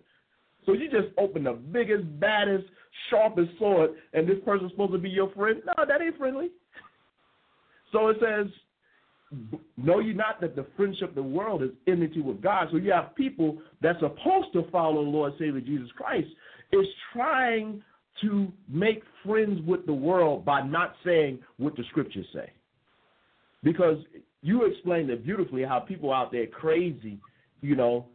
So 0.65 0.73
you 0.73 0.89
just 0.89 1.07
open 1.17 1.45
the 1.45 1.53
biggest, 1.53 2.03
baddest, 2.19 2.65
sharpest 3.09 3.49
sword, 3.57 3.91
and 4.13 4.27
this 4.27 4.37
person's 4.45 4.71
supposed 4.71 4.91
to 4.91 4.97
be 4.97 5.09
your 5.09 5.31
friend? 5.31 5.61
No, 5.65 5.85
that 5.85 6.01
ain't 6.01 6.17
friendly. 6.17 6.49
So 7.91 8.09
it 8.09 8.17
says, 8.21 8.47
Know 9.77 9.99
you 9.99 10.13
not 10.13 10.41
that 10.41 10.55
the 10.55 10.65
friendship 10.75 11.09
of 11.09 11.15
the 11.15 11.23
world 11.23 11.61
is 11.61 11.69
enmity 11.87 12.21
with 12.21 12.41
God? 12.41 12.69
So 12.71 12.77
you 12.77 12.91
have 12.91 13.15
people 13.15 13.57
that's 13.81 13.99
supposed 13.99 14.51
to 14.53 14.69
follow 14.71 15.03
the 15.03 15.09
Lord 15.09 15.33
Savior 15.37 15.61
Jesus 15.61 15.89
Christ 15.95 16.27
is 16.71 16.85
trying 17.13 17.83
to 18.21 18.51
make 18.67 19.03
friends 19.25 19.61
with 19.65 19.85
the 19.85 19.93
world 19.93 20.45
by 20.45 20.61
not 20.61 20.95
saying 21.05 21.39
what 21.57 21.75
the 21.75 21.83
scriptures 21.89 22.25
say. 22.33 22.51
Because 23.63 23.97
you 24.41 24.65
explained 24.65 25.09
it 25.09 25.23
beautifully 25.23 25.63
how 25.63 25.79
people 25.79 26.13
out 26.13 26.31
there 26.31 26.47
crazy, 26.47 27.19
you 27.61 27.75
know, 27.75 28.05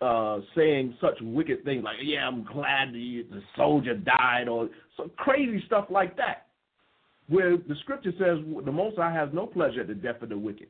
uh, 0.00 0.40
saying 0.56 0.96
such 1.00 1.14
wicked 1.20 1.64
things 1.64 1.84
like, 1.84 1.96
"Yeah, 2.02 2.26
I'm 2.26 2.44
glad 2.44 2.92
the, 2.92 3.26
the 3.30 3.42
soldier 3.56 3.94
died," 3.94 4.48
or 4.48 4.68
some 4.96 5.10
crazy 5.16 5.62
stuff 5.66 5.86
like 5.90 6.16
that. 6.16 6.43
Where 7.28 7.56
the 7.56 7.74
scripture 7.76 8.12
says, 8.18 8.38
"The 8.64 8.72
Most 8.72 8.96
High 8.96 9.12
has 9.12 9.32
no 9.32 9.46
pleasure 9.46 9.80
at 9.80 9.88
the 9.88 9.94
death 9.94 10.22
of 10.22 10.28
the 10.28 10.38
wicked." 10.38 10.68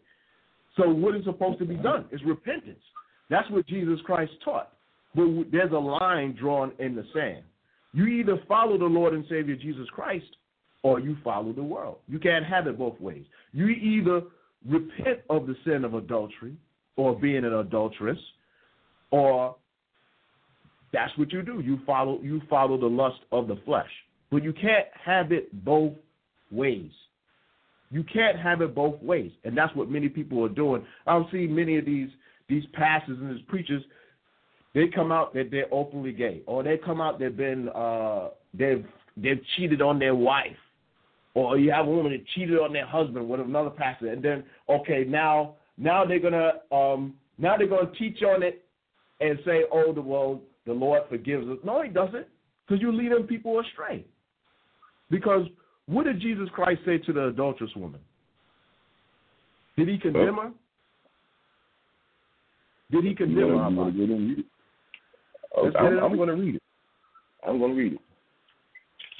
So 0.76 0.88
what 0.88 1.14
is 1.14 1.24
supposed 1.24 1.58
to 1.58 1.64
be 1.64 1.76
done? 1.76 2.06
Is 2.10 2.22
repentance. 2.24 2.82
That's 3.28 3.48
what 3.50 3.66
Jesus 3.66 4.00
Christ 4.02 4.32
taught. 4.44 4.72
But 5.14 5.50
there's 5.50 5.72
a 5.72 5.78
line 5.78 6.32
drawn 6.32 6.72
in 6.78 6.94
the 6.94 7.04
sand. 7.12 7.44
You 7.92 8.06
either 8.06 8.38
follow 8.48 8.76
the 8.76 8.84
Lord 8.84 9.14
and 9.14 9.24
Savior 9.28 9.54
Jesus 9.54 9.88
Christ, 9.90 10.36
or 10.82 10.98
you 10.98 11.16
follow 11.22 11.52
the 11.52 11.62
world. 11.62 11.98
You 12.08 12.18
can't 12.18 12.44
have 12.44 12.66
it 12.66 12.76
both 12.76 13.00
ways. 13.00 13.24
You 13.52 13.68
either 13.68 14.22
repent 14.68 15.20
of 15.30 15.46
the 15.46 15.54
sin 15.64 15.84
of 15.84 15.94
adultery 15.94 16.56
or 16.96 17.14
being 17.14 17.44
an 17.44 17.54
adulteress, 17.54 18.18
or 19.10 19.56
that's 20.92 21.16
what 21.16 21.32
you 21.32 21.42
do. 21.42 21.60
You 21.60 21.78
follow 21.86 22.20
you 22.20 22.40
follow 22.50 22.76
the 22.76 22.86
lust 22.86 23.20
of 23.30 23.46
the 23.46 23.56
flesh. 23.64 23.90
But 24.30 24.42
you 24.42 24.52
can't 24.52 24.86
have 25.04 25.32
it 25.32 25.64
both 25.64 25.92
ways. 26.54 26.90
You 27.90 28.02
can't 28.02 28.38
have 28.38 28.60
it 28.60 28.74
both 28.74 29.00
ways, 29.02 29.30
and 29.44 29.56
that's 29.56 29.74
what 29.76 29.90
many 29.90 30.08
people 30.08 30.44
are 30.44 30.48
doing. 30.48 30.84
I've 31.06 31.24
seen 31.30 31.54
many 31.54 31.78
of 31.78 31.84
these 31.84 32.08
these 32.48 32.64
pastors 32.72 33.18
and 33.20 33.34
these 33.34 33.44
preachers. 33.48 33.82
They 34.74 34.88
come 34.88 35.12
out 35.12 35.32
that 35.34 35.50
they're 35.50 35.72
openly 35.72 36.12
gay, 36.12 36.42
or 36.46 36.62
they 36.62 36.76
come 36.76 37.00
out 37.00 37.18
they've 37.18 37.36
been 37.36 37.68
uh, 37.68 38.30
they've 38.52 38.84
they've 39.16 39.40
cheated 39.56 39.80
on 39.80 39.98
their 39.98 40.14
wife, 40.14 40.56
or 41.34 41.58
you 41.58 41.70
have 41.70 41.86
a 41.86 41.90
woman 41.90 42.12
that 42.12 42.26
cheated 42.34 42.58
on 42.58 42.72
their 42.72 42.86
husband 42.86 43.28
with 43.28 43.40
another 43.40 43.70
pastor, 43.70 44.08
and 44.08 44.22
then 44.22 44.42
okay 44.68 45.04
now 45.06 45.54
now 45.78 46.04
they're 46.04 46.18
gonna 46.18 46.52
um, 46.72 47.14
now 47.38 47.56
they're 47.56 47.68
gonna 47.68 47.92
teach 47.98 48.22
on 48.22 48.42
it 48.42 48.64
and 49.20 49.38
say, 49.44 49.62
oh, 49.72 49.92
the 49.92 50.00
well 50.00 50.40
the 50.66 50.72
Lord 50.72 51.02
forgives 51.08 51.46
us. 51.48 51.58
No, 51.64 51.82
He 51.82 51.90
doesn't, 51.90 52.26
because 52.66 52.80
you're 52.80 52.92
leading 52.92 53.26
people 53.26 53.60
astray. 53.60 54.04
Because 55.10 55.46
what 55.86 56.04
did 56.04 56.20
Jesus 56.20 56.48
Christ 56.52 56.80
say 56.86 56.98
to 56.98 57.12
the 57.12 57.26
adulterous 57.28 57.74
woman? 57.76 58.00
Did 59.76 59.88
He 59.88 59.98
condemn 59.98 60.36
her? 60.36 60.50
Did 62.90 63.04
He 63.04 63.14
condemn 63.14 63.48
her? 63.48 63.70
you 63.70 63.76
wanna 63.76 63.92
get 63.92 64.02
in 64.02 64.10
and 64.12 64.28
read 64.28 64.38
it? 64.40 64.44
Oh, 65.56 65.62
Let's 65.64 65.76
get 65.76 65.84
I'm. 65.84 65.98
I'm 65.98 66.16
going 66.16 66.28
to 66.28 66.34
read 66.34 66.56
it. 66.56 66.62
I'm 67.46 67.58
going 67.58 67.72
to 67.72 67.76
read 67.76 67.92
it. 67.94 68.00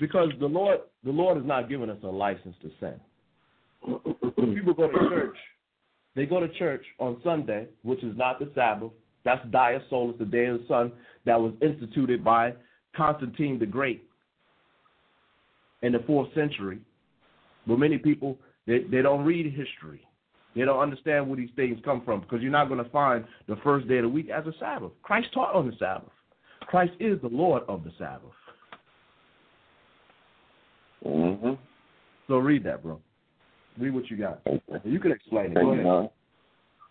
Because 0.01 0.31
the 0.41 0.47
Lord, 0.47 0.81
the 1.05 1.11
Lord 1.11 1.37
has 1.37 1.47
not 1.47 1.69
given 1.69 1.89
us 1.91 1.99
a 2.03 2.09
license 2.09 2.57
to 2.63 2.71
sin. 2.81 3.01
When 4.35 4.55
people 4.55 4.75
go 4.75 4.89
to 4.89 5.09
church, 5.09 5.37
they 6.17 6.27
go 6.27 6.41
to 6.41 6.49
church 6.49 6.85
on 6.99 7.21
Sunday, 7.23 7.67
which 7.83 8.03
is 8.03 8.17
not 8.17 8.39
the 8.39 8.51
Sabbath. 8.55 8.91
That's 9.25 9.45
Dia 9.51 9.81
Solis, 9.89 10.17
the 10.19 10.25
day 10.25 10.47
of 10.47 10.61
the 10.61 10.67
sun, 10.67 10.93
that 11.27 11.41
was 11.41 11.55
instituted 11.63 12.25
by 12.25 12.55
Constantine 12.97 13.59
the 13.59 13.67
Great 13.67 14.05
in 15.85 15.93
the 15.93 16.01
fourth 16.07 16.29
century. 16.35 16.79
But 17.67 17.79
many 17.79 17.99
people 17.99 18.39
they, 18.67 18.81
they 18.91 19.03
don't 19.03 19.25
read 19.25 19.47
history. 19.47 20.01
They 20.55 20.63
don't 20.63 20.81
understand 20.81 21.29
where 21.29 21.37
these 21.37 21.51
things 21.57 21.79
come 21.85 22.03
from 22.05 22.21
because 22.21 22.41
you're 22.41 22.53
not 22.53 22.69
going 22.69 22.83
to 22.83 22.91
find 22.91 23.25
the 23.49 23.57
first 23.57 23.89
day 23.89 23.99
of 23.99 24.05
the 24.05 24.09
week 24.09 24.31
as 24.31 24.47
a 24.47 24.53
Sabbath. 24.59 24.93
Christ 25.03 25.29
taught 25.35 25.55
on 25.55 25.67
the 25.67 25.77
Sabbath. 25.79 26.13
Christ 26.61 26.93
is 27.01 27.21
the 27.21 27.29
Lord 27.29 27.65
of 27.69 27.85
the 27.85 27.91
Sabbath. 27.99 28.31
Mm-hmm. 31.05 31.53
So 32.29 32.37
read 32.39 32.65
that, 32.65 32.83
bro. 32.83 33.01
Read 33.79 33.93
what 33.93 34.09
you 34.09 34.17
got. 34.17 34.41
Okay. 34.47 34.61
You 34.85 35.01
can 35.01 35.13
explain 35.13 35.47
it. 35.47 35.55
Go 35.55 35.73
ahead. 35.73 35.85
John. 35.85 36.09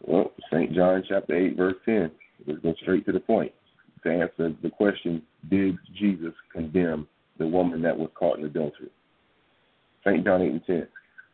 Well, 0.05 0.31
St. 0.51 0.73
John 0.73 1.01
chapter 1.07 1.35
8, 1.35 1.55
verse 1.55 1.75
10. 1.85 2.11
Let's 2.45 2.59
go 2.59 2.73
straight 2.81 3.05
to 3.05 3.13
the 3.13 3.21
point. 3.21 3.53
To 4.03 4.11
answer 4.11 4.53
the 4.61 4.69
question, 4.69 5.21
did 5.49 5.77
Jesus 5.97 6.33
condemn 6.51 7.07
the 7.37 7.47
woman 7.47 7.81
that 7.81 7.97
was 7.97 8.09
caught 8.15 8.39
in 8.39 8.45
adultery? 8.45 8.89
St. 10.05 10.23
John 10.23 10.41
8 10.41 10.51
and 10.51 10.65
10. 10.65 10.87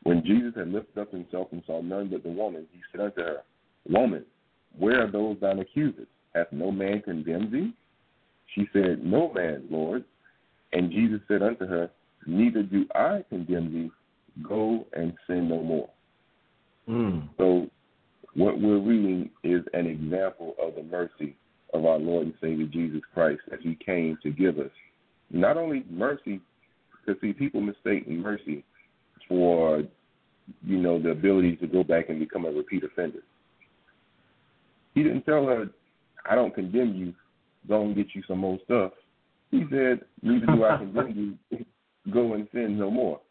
When 0.04 0.24
Jesus 0.26 0.54
had 0.56 0.70
lifted 0.70 1.02
up 1.02 1.12
himself 1.12 1.48
and 1.52 1.64
saw 1.66 1.82
none 1.82 2.10
but 2.10 2.24
the 2.24 2.30
woman, 2.30 2.66
he 2.72 2.80
said 2.92 3.02
unto 3.02 3.22
her, 3.22 3.38
Woman, 3.90 4.26
where 4.78 5.04
are 5.04 5.12
those 5.12 5.38
thine 5.42 5.60
accusers? 5.60 6.08
Hath 6.34 6.48
no 6.52 6.72
man 6.72 7.02
condemned 7.02 7.52
thee? 7.52 7.74
She 8.56 8.68
said, 8.72 9.04
No 9.04 9.34
man, 9.34 9.64
Lord. 9.70 10.04
And 10.72 10.92
Jesus 10.92 11.20
said 11.28 11.42
unto 11.42 11.66
her, 11.66 11.90
Neither 12.26 12.64
do 12.64 12.86
I 12.96 13.24
condemn 13.30 13.74
thee. 13.74 13.92
Go 14.48 14.86
and 14.94 15.14
sin 15.28 15.50
no 15.50 15.62
more. 15.62 15.90
Mm. 16.88 17.30
So, 17.38 17.68
what 18.36 18.60
we're 18.60 18.80
reading 18.80 19.30
is 19.44 19.62
an 19.74 19.88
example 19.88 20.56
of 20.62 20.76
the 20.76 20.84
mercy 20.84 21.36
of 21.74 21.86
our 21.86 21.98
Lord 21.98 22.28
and 22.28 22.36
Savior 22.40 22.68
Jesus 22.68 23.02
Christ 23.14 23.42
that 23.50 23.62
He 23.62 23.78
came 23.84 24.18
to 24.24 24.30
give 24.30 24.60
us. 24.60 24.72
Not 25.32 25.58
only 25.58 25.86
mercy, 25.90 26.42
because 27.06 27.20
see, 27.22 27.34
people 27.34 27.62
mistake 27.62 28.08
mercy 28.08 28.64
for, 29.28 29.84
you 30.64 30.78
know, 30.78 31.02
the 31.02 31.10
ability 31.12 31.56
to 31.58 31.68
go 31.68 31.84
back 31.84 32.10
and 32.10 32.20
become 32.20 32.46
a 32.46 32.52
repeat 32.52 32.84
offender. 32.84 33.20
He 34.96 35.04
didn't 35.04 35.24
tell 35.24 35.46
her, 35.46 35.70
"I 36.26 36.36
don't 36.36 36.54
condemn 36.54 36.96
you. 36.96 37.14
Go 37.68 37.84
and 37.86 37.96
get 37.96 38.16
you 38.16 38.24
some 38.24 38.40
more 38.40 38.60
stuff." 38.66 38.94
He 39.52 39.66
said, 39.70 40.06
"Neither 40.22 40.46
do 40.48 40.66
I 40.66 40.78
condemn 40.78 41.38
you. 41.50 41.66
Go 42.12 42.34
and 42.34 42.48
sin 42.52 42.78
no 42.78 42.90
more." 42.90 43.22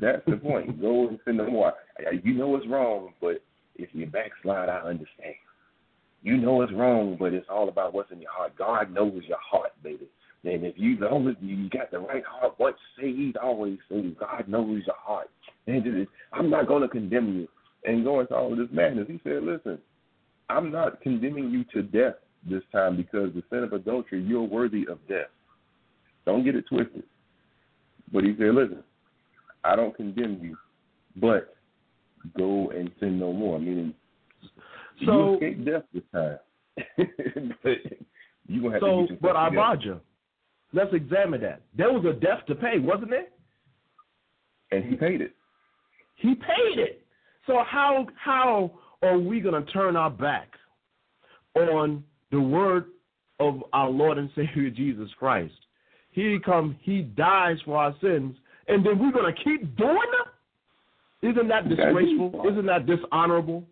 That's 0.00 0.24
the 0.26 0.36
point. 0.36 0.80
Go 0.80 1.08
and 1.08 1.18
sin 1.24 1.36
no 1.36 1.50
more. 1.50 1.74
You 2.22 2.34
know 2.34 2.56
it's 2.56 2.66
wrong, 2.66 3.14
but 3.20 3.42
if 3.76 3.94
you 3.94 4.06
backslide, 4.06 4.68
I 4.68 4.78
understand. 4.80 5.34
You 6.24 6.38
know 6.38 6.62
it's 6.62 6.72
wrong, 6.72 7.16
but 7.20 7.34
it's 7.34 7.46
all 7.50 7.68
about 7.68 7.92
what's 7.92 8.10
in 8.10 8.20
your 8.20 8.32
heart. 8.32 8.56
God 8.56 8.92
knows 8.92 9.22
your 9.28 9.38
heart, 9.38 9.72
baby. 9.82 10.08
And 10.44 10.64
if 10.64 10.74
you 10.76 10.98
know 10.98 11.28
it, 11.28 11.36
you 11.40 11.68
got 11.68 11.90
the 11.90 11.98
right 11.98 12.24
heart. 12.24 12.54
Once 12.58 12.76
saved, 12.98 13.36
always 13.36 13.78
saved. 13.90 14.18
God 14.18 14.48
knows 14.48 14.82
your 14.86 14.96
heart. 14.98 15.28
And 15.66 16.06
I'm 16.32 16.48
not 16.48 16.66
going 16.66 16.82
to 16.82 16.88
condemn 16.88 17.34
you 17.34 17.48
and 17.84 18.04
go 18.04 18.20
into 18.20 18.34
all 18.34 18.52
of 18.52 18.58
this 18.58 18.68
madness. 18.72 19.06
He 19.08 19.20
said, 19.22 19.42
listen, 19.42 19.78
I'm 20.48 20.72
not 20.72 21.02
condemning 21.02 21.50
you 21.50 21.64
to 21.74 21.82
death 21.82 22.14
this 22.48 22.62
time 22.72 22.96
because 22.96 23.30
the 23.34 23.42
sin 23.50 23.62
of 23.62 23.74
adultery, 23.74 24.22
you're 24.22 24.42
worthy 24.42 24.86
of 24.90 24.98
death. 25.06 25.28
Don't 26.24 26.44
get 26.44 26.56
it 26.56 26.64
twisted. 26.68 27.04
But 28.12 28.24
he 28.24 28.34
said, 28.38 28.54
listen, 28.54 28.82
I 29.62 29.76
don't 29.76 29.94
condemn 29.94 30.40
you, 30.42 30.56
but 31.16 31.54
go 32.36 32.70
and 32.70 32.90
sin 32.98 33.18
no 33.18 33.32
more. 33.32 33.58
Meaning, 33.58 33.94
So- 35.04 35.30
you 35.30 35.34
escape 35.34 35.64
death 35.64 35.82
this 35.92 36.02
time. 36.12 36.38
but 37.62 37.76
you 38.48 38.62
gonna 38.62 38.72
have 38.74 38.80
So, 38.80 39.02
to 39.02 39.12
get 39.12 39.22
but. 39.22 39.34
Abadja, 39.36 40.00
let's 40.72 40.92
examine 40.92 41.40
that. 41.42 41.62
There 41.76 41.92
was 41.92 42.04
a 42.04 42.12
debt 42.12 42.46
to 42.48 42.54
pay, 42.54 42.78
wasn't 42.78 43.10
there? 43.10 43.26
and 44.70 44.84
he 44.84 44.96
paid 44.96 45.20
it. 45.20 45.34
He 46.16 46.34
paid 46.34 46.78
it. 46.78 47.04
So 47.46 47.62
how 47.66 48.06
how 48.16 48.72
are 49.02 49.18
we 49.18 49.40
going 49.40 49.64
to 49.64 49.70
turn 49.72 49.96
our 49.96 50.10
back 50.10 50.48
on 51.54 52.02
the 52.32 52.40
word 52.40 52.86
of 53.40 53.62
our 53.72 53.90
Lord 53.90 54.18
and 54.18 54.30
Savior 54.34 54.70
Jesus 54.74 55.10
Christ? 55.18 55.54
He 56.10 56.38
come, 56.44 56.76
he 56.80 57.02
dies 57.02 57.58
for 57.64 57.76
our 57.76 57.94
sins, 58.00 58.36
and 58.68 58.84
then 58.84 58.98
we're 58.98 59.12
going 59.12 59.32
to 59.34 59.44
keep 59.44 59.76
doing 59.76 59.94
them? 59.94 61.30
Isn't 61.32 61.48
that 61.48 61.68
disgraceful? 61.68 62.44
Isn't 62.50 62.66
that 62.66 62.86
dishonorable? 62.86 63.64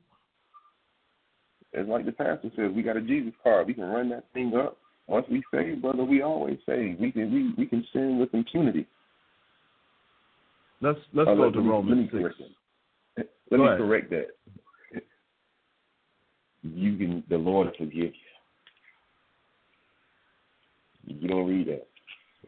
It's 1.74 1.88
like 1.88 2.04
the 2.04 2.12
pastor 2.12 2.50
says, 2.56 2.70
we 2.74 2.82
got 2.82 2.96
a 2.96 3.00
Jesus 3.00 3.32
card. 3.42 3.66
We 3.66 3.74
can 3.74 3.84
run 3.84 4.08
that 4.10 4.24
thing 4.34 4.52
up. 4.54 4.76
Once 5.06 5.26
we 5.30 5.42
say, 5.52 5.74
brother, 5.74 6.04
we 6.04 6.22
always 6.22 6.58
say 6.66 6.96
we 7.00 7.10
can 7.10 7.32
we, 7.32 7.52
we 7.56 7.66
can 7.66 7.84
sin 7.92 8.18
with 8.18 8.32
impunity. 8.34 8.86
Let's 10.80 10.98
let's 11.14 11.28
Oh, 11.30 11.36
go 11.36 11.42
let 11.44 11.52
to 11.54 11.60
me- 11.62 11.68
Romans 11.70 12.10
let 12.12 12.22
me 12.22 12.22
six. 12.28 12.34
correct 12.36 12.38
that. 13.16 13.28
Let 13.50 13.56
Go 13.56 13.62
me 13.62 13.68
ahead. 13.68 13.78
correct 13.78 14.10
that. 14.10 14.26
You 16.62 16.96
can 16.96 17.24
the 17.28 17.38
Lord 17.38 17.68
forgive 17.76 17.94
you. 17.94 18.10
You 21.20 21.28
don't 21.28 21.48
read 21.48 21.66
that. 21.68 21.86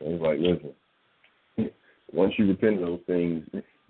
It's 0.00 0.22
like, 0.22 0.38
listen, 0.38 1.70
once 2.12 2.32
you 2.38 2.46
repent 2.46 2.74
of 2.76 2.80
those 2.82 3.00
things, 3.06 3.44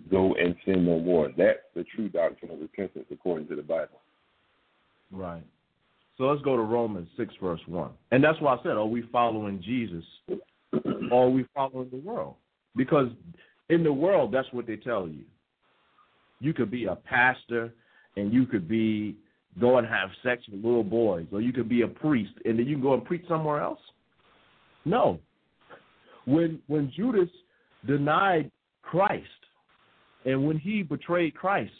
go 0.09 0.33
and 0.35 0.55
sin 0.65 0.85
no 0.85 0.99
more. 0.99 1.29
That's 1.37 1.59
the 1.75 1.83
true 1.95 2.09
doctrine 2.09 2.51
of 2.51 2.59
repentance 2.59 3.05
according 3.11 3.47
to 3.49 3.55
the 3.55 3.61
Bible. 3.61 3.99
Right. 5.11 5.43
So 6.17 6.23
let's 6.23 6.41
go 6.43 6.55
to 6.55 6.63
Romans 6.63 7.09
6, 7.17 7.33
verse 7.41 7.59
1. 7.67 7.91
And 8.11 8.23
that's 8.23 8.39
why 8.39 8.55
I 8.55 8.63
said, 8.63 8.71
are 8.71 8.85
we 8.85 9.03
following 9.11 9.61
Jesus 9.61 10.03
or 11.11 11.25
are 11.25 11.29
we 11.29 11.45
following 11.53 11.89
the 11.91 11.97
world? 11.97 12.35
Because 12.75 13.07
in 13.69 13.83
the 13.83 13.91
world, 13.91 14.33
that's 14.33 14.47
what 14.51 14.67
they 14.67 14.77
tell 14.77 15.07
you. 15.07 15.23
You 16.39 16.53
could 16.53 16.71
be 16.71 16.85
a 16.85 16.95
pastor 16.95 17.73
and 18.15 18.33
you 18.33 18.45
could 18.45 18.67
be 18.67 19.17
go 19.59 19.77
and 19.77 19.87
have 19.87 20.09
sex 20.23 20.43
with 20.51 20.63
little 20.63 20.83
boys, 20.83 21.27
or 21.31 21.41
you 21.41 21.53
could 21.53 21.69
be 21.69 21.81
a 21.81 21.87
priest 21.87 22.33
and 22.43 22.59
then 22.59 22.65
you 22.65 22.75
can 22.75 22.83
go 22.83 22.93
and 22.93 23.05
preach 23.05 23.23
somewhere 23.27 23.61
else. 23.61 23.79
No. 24.83 25.19
When 26.25 26.59
when 26.67 26.91
Judas 26.95 27.29
denied 27.87 28.51
Christ 28.81 29.25
and 30.25 30.45
when 30.45 30.57
he 30.57 30.83
betrayed 30.83 31.35
Christ, 31.35 31.71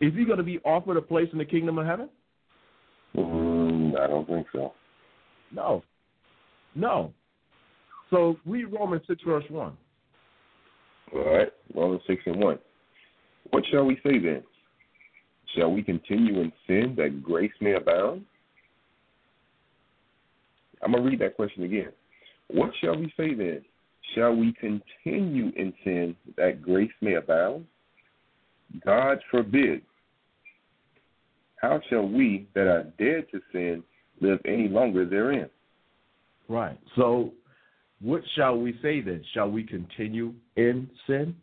is 0.00 0.12
he 0.14 0.24
going 0.24 0.38
to 0.38 0.44
be 0.44 0.58
offered 0.60 0.96
a 0.96 1.02
place 1.02 1.28
in 1.32 1.38
the 1.38 1.44
kingdom 1.44 1.78
of 1.78 1.86
heaven? 1.86 2.08
Mm, 3.16 3.98
I 3.98 4.06
don't 4.06 4.26
think 4.26 4.46
so. 4.52 4.72
No. 5.52 5.82
No. 6.74 7.12
So 8.10 8.36
read 8.44 8.66
Romans 8.72 9.02
6, 9.06 9.22
verse 9.24 9.44
1. 9.48 9.72
All 11.14 11.24
right, 11.24 11.48
Romans 11.74 12.02
6 12.06 12.22
and 12.26 12.42
1. 12.42 12.58
What 13.50 13.62
shall 13.70 13.84
we 13.84 13.96
say 14.02 14.18
then? 14.18 14.42
Shall 15.56 15.70
we 15.70 15.82
continue 15.82 16.40
in 16.40 16.52
sin 16.66 16.94
that 16.96 17.22
grace 17.22 17.52
may 17.60 17.74
abound? 17.74 18.24
I'm 20.82 20.92
going 20.92 21.04
to 21.04 21.10
read 21.10 21.20
that 21.20 21.36
question 21.36 21.62
again. 21.62 21.92
What 22.48 22.70
shall 22.80 22.96
we 22.96 23.12
say 23.16 23.34
then? 23.34 23.62
Shall 24.14 24.34
we 24.34 24.52
continue 24.54 25.50
in 25.56 25.72
sin 25.82 26.16
that 26.36 26.62
grace 26.62 26.90
may 27.00 27.14
abound? 27.14 27.66
God 28.84 29.18
forbid. 29.30 29.82
How 31.64 31.80
shall 31.88 32.06
we 32.06 32.46
that 32.54 32.66
are 32.66 32.82
dead 32.98 33.24
to 33.32 33.40
sin 33.50 33.82
live 34.20 34.38
any 34.44 34.68
longer 34.68 35.06
therein? 35.06 35.48
Right. 36.46 36.78
So 36.94 37.30
what 38.02 38.20
shall 38.36 38.58
we 38.58 38.78
say 38.82 39.00
then? 39.00 39.24
Shall 39.32 39.50
we 39.50 39.62
continue 39.62 40.34
in 40.56 40.90
sin 41.06 41.34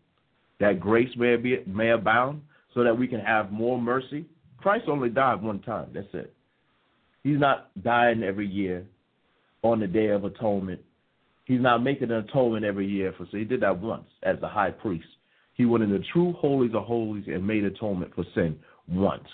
that 0.59 0.79
grace 0.79 1.09
may 1.17 1.37
be 1.37 1.63
may 1.65 1.89
abound 1.89 2.43
so 2.75 2.83
that 2.83 2.95
we 2.95 3.07
can 3.07 3.19
have 3.19 3.51
more 3.51 3.81
mercy? 3.81 4.27
Christ 4.59 4.85
only 4.87 5.09
died 5.09 5.41
one 5.41 5.59
time. 5.63 5.87
That's 5.91 6.05
it. 6.13 6.31
He's 7.23 7.39
not 7.39 7.71
dying 7.83 8.21
every 8.21 8.47
year 8.47 8.85
on 9.63 9.79
the 9.79 9.87
day 9.87 10.09
of 10.09 10.23
atonement. 10.23 10.81
He's 11.45 11.61
not 11.61 11.81
making 11.81 12.11
an 12.11 12.17
atonement 12.29 12.63
every 12.63 12.87
year 12.87 13.11
for 13.17 13.25
sin. 13.31 13.39
He 13.39 13.45
did 13.45 13.61
that 13.61 13.79
once 13.79 14.05
as 14.21 14.39
the 14.39 14.47
high 14.47 14.69
priest. 14.69 15.07
He 15.55 15.65
went 15.65 15.83
in 15.83 15.91
the 15.91 16.03
true 16.13 16.33
holies 16.33 16.75
of 16.75 16.83
holies 16.83 17.25
and 17.25 17.45
made 17.45 17.63
atonement 17.63 18.13
for 18.13 18.23
sin 18.35 18.59
once. 18.87 19.27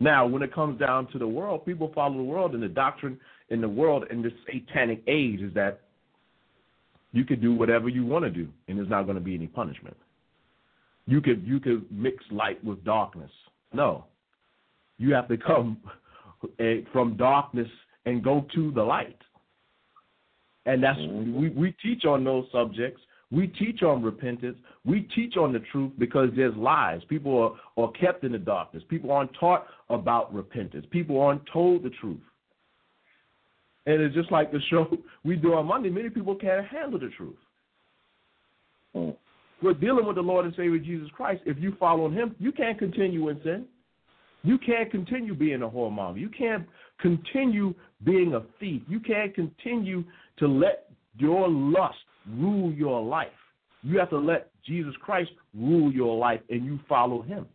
Now, 0.00 0.26
when 0.26 0.42
it 0.42 0.54
comes 0.54 0.80
down 0.80 1.08
to 1.08 1.18
the 1.18 1.28
world, 1.28 1.66
people 1.66 1.92
follow 1.94 2.16
the 2.16 2.22
world, 2.22 2.54
and 2.54 2.62
the 2.62 2.68
doctrine 2.68 3.18
in 3.50 3.60
the 3.60 3.68
world 3.68 4.04
in 4.10 4.22
this 4.22 4.32
satanic 4.46 5.02
age 5.06 5.40
is 5.40 5.52
that 5.54 5.82
you 7.12 7.24
could 7.24 7.42
do 7.42 7.54
whatever 7.54 7.88
you 7.88 8.06
want 8.06 8.24
to 8.24 8.30
do, 8.30 8.48
and 8.66 8.78
there's 8.78 8.88
not 8.88 9.02
going 9.02 9.16
to 9.16 9.22
be 9.22 9.34
any 9.34 9.46
punishment. 9.46 9.96
You 11.06 11.20
could 11.20 11.42
you 11.44 11.60
could 11.60 11.90
mix 11.90 12.24
light 12.30 12.62
with 12.64 12.82
darkness. 12.84 13.30
No, 13.72 14.04
you 14.96 15.12
have 15.12 15.28
to 15.28 15.36
come 15.36 15.78
eh, 16.58 16.80
from 16.92 17.16
darkness 17.16 17.68
and 18.06 18.22
go 18.22 18.46
to 18.54 18.70
the 18.72 18.82
light. 18.82 19.18
And 20.66 20.82
that's 20.82 20.98
we, 20.98 21.50
we 21.50 21.74
teach 21.82 22.04
on 22.04 22.24
those 22.24 22.46
subjects. 22.52 23.00
We 23.32 23.46
teach 23.46 23.82
on 23.82 24.02
repentance. 24.02 24.56
We 24.84 25.02
teach 25.14 25.36
on 25.36 25.52
the 25.52 25.60
truth 25.70 25.92
because 25.98 26.30
there's 26.34 26.56
lies. 26.56 27.00
People 27.08 27.56
are, 27.76 27.82
are 27.84 27.92
kept 27.92 28.24
in 28.24 28.32
the 28.32 28.38
darkness. 28.38 28.82
People 28.88 29.12
aren't 29.12 29.30
taught 29.38 29.66
about 29.88 30.34
repentance. 30.34 30.84
People 30.90 31.20
aren't 31.20 31.42
told 31.52 31.84
the 31.84 31.90
truth. 32.00 32.20
And 33.86 34.00
it's 34.00 34.14
just 34.14 34.32
like 34.32 34.50
the 34.50 34.60
show 34.70 34.88
we 35.24 35.36
do 35.36 35.54
on 35.54 35.66
Monday. 35.66 35.90
Many 35.90 36.10
people 36.10 36.34
can't 36.34 36.66
handle 36.66 36.98
the 36.98 37.10
truth. 37.16 37.36
Mm. 38.96 39.14
we're 39.62 39.72
dealing 39.72 40.04
with 40.04 40.16
the 40.16 40.22
Lord 40.22 40.46
and 40.46 40.54
Savior 40.56 40.78
Jesus 40.78 41.08
Christ. 41.14 41.42
If 41.46 41.56
you 41.60 41.76
follow 41.78 42.10
Him, 42.10 42.34
you 42.40 42.50
can't 42.50 42.76
continue 42.76 43.28
in 43.28 43.40
sin. 43.44 43.66
You 44.42 44.58
can't 44.58 44.90
continue 44.90 45.34
being 45.34 45.62
a 45.62 45.68
whoremonger. 45.68 46.18
You 46.18 46.30
can't 46.30 46.66
continue 47.00 47.72
being 48.04 48.34
a 48.34 48.40
thief. 48.58 48.82
You 48.88 48.98
can't 48.98 49.32
continue 49.32 50.02
to 50.38 50.48
let 50.48 50.90
your 51.18 51.48
lust 51.48 51.98
rule 52.28 52.72
your 52.72 53.02
life. 53.02 53.28
You 53.82 53.98
have 53.98 54.10
to 54.10 54.18
let 54.18 54.50
Jesus 54.64 54.94
Christ 55.00 55.30
rule 55.54 55.92
your 55.92 56.16
life 56.16 56.40
and 56.50 56.64
you 56.64 56.78
follow 56.88 57.22
him. 57.22 57.46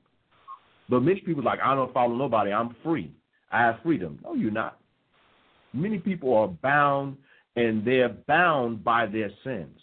But 0.89 1.01
many 1.01 1.21
people 1.21 1.41
are 1.41 1.45
like, 1.45 1.59
I 1.63 1.75
don't 1.75 1.93
follow 1.93 2.15
nobody. 2.15 2.51
I'm 2.51 2.75
free. 2.83 3.11
I 3.51 3.61
have 3.61 3.79
freedom. 3.83 4.19
No, 4.23 4.33
you're 4.33 4.51
not. 4.51 4.79
Many 5.73 5.99
people 5.99 6.33
are 6.35 6.47
bound 6.47 7.17
and 7.55 7.85
they're 7.85 8.15
bound 8.27 8.83
by 8.83 9.05
their 9.05 9.29
sins. 9.43 9.77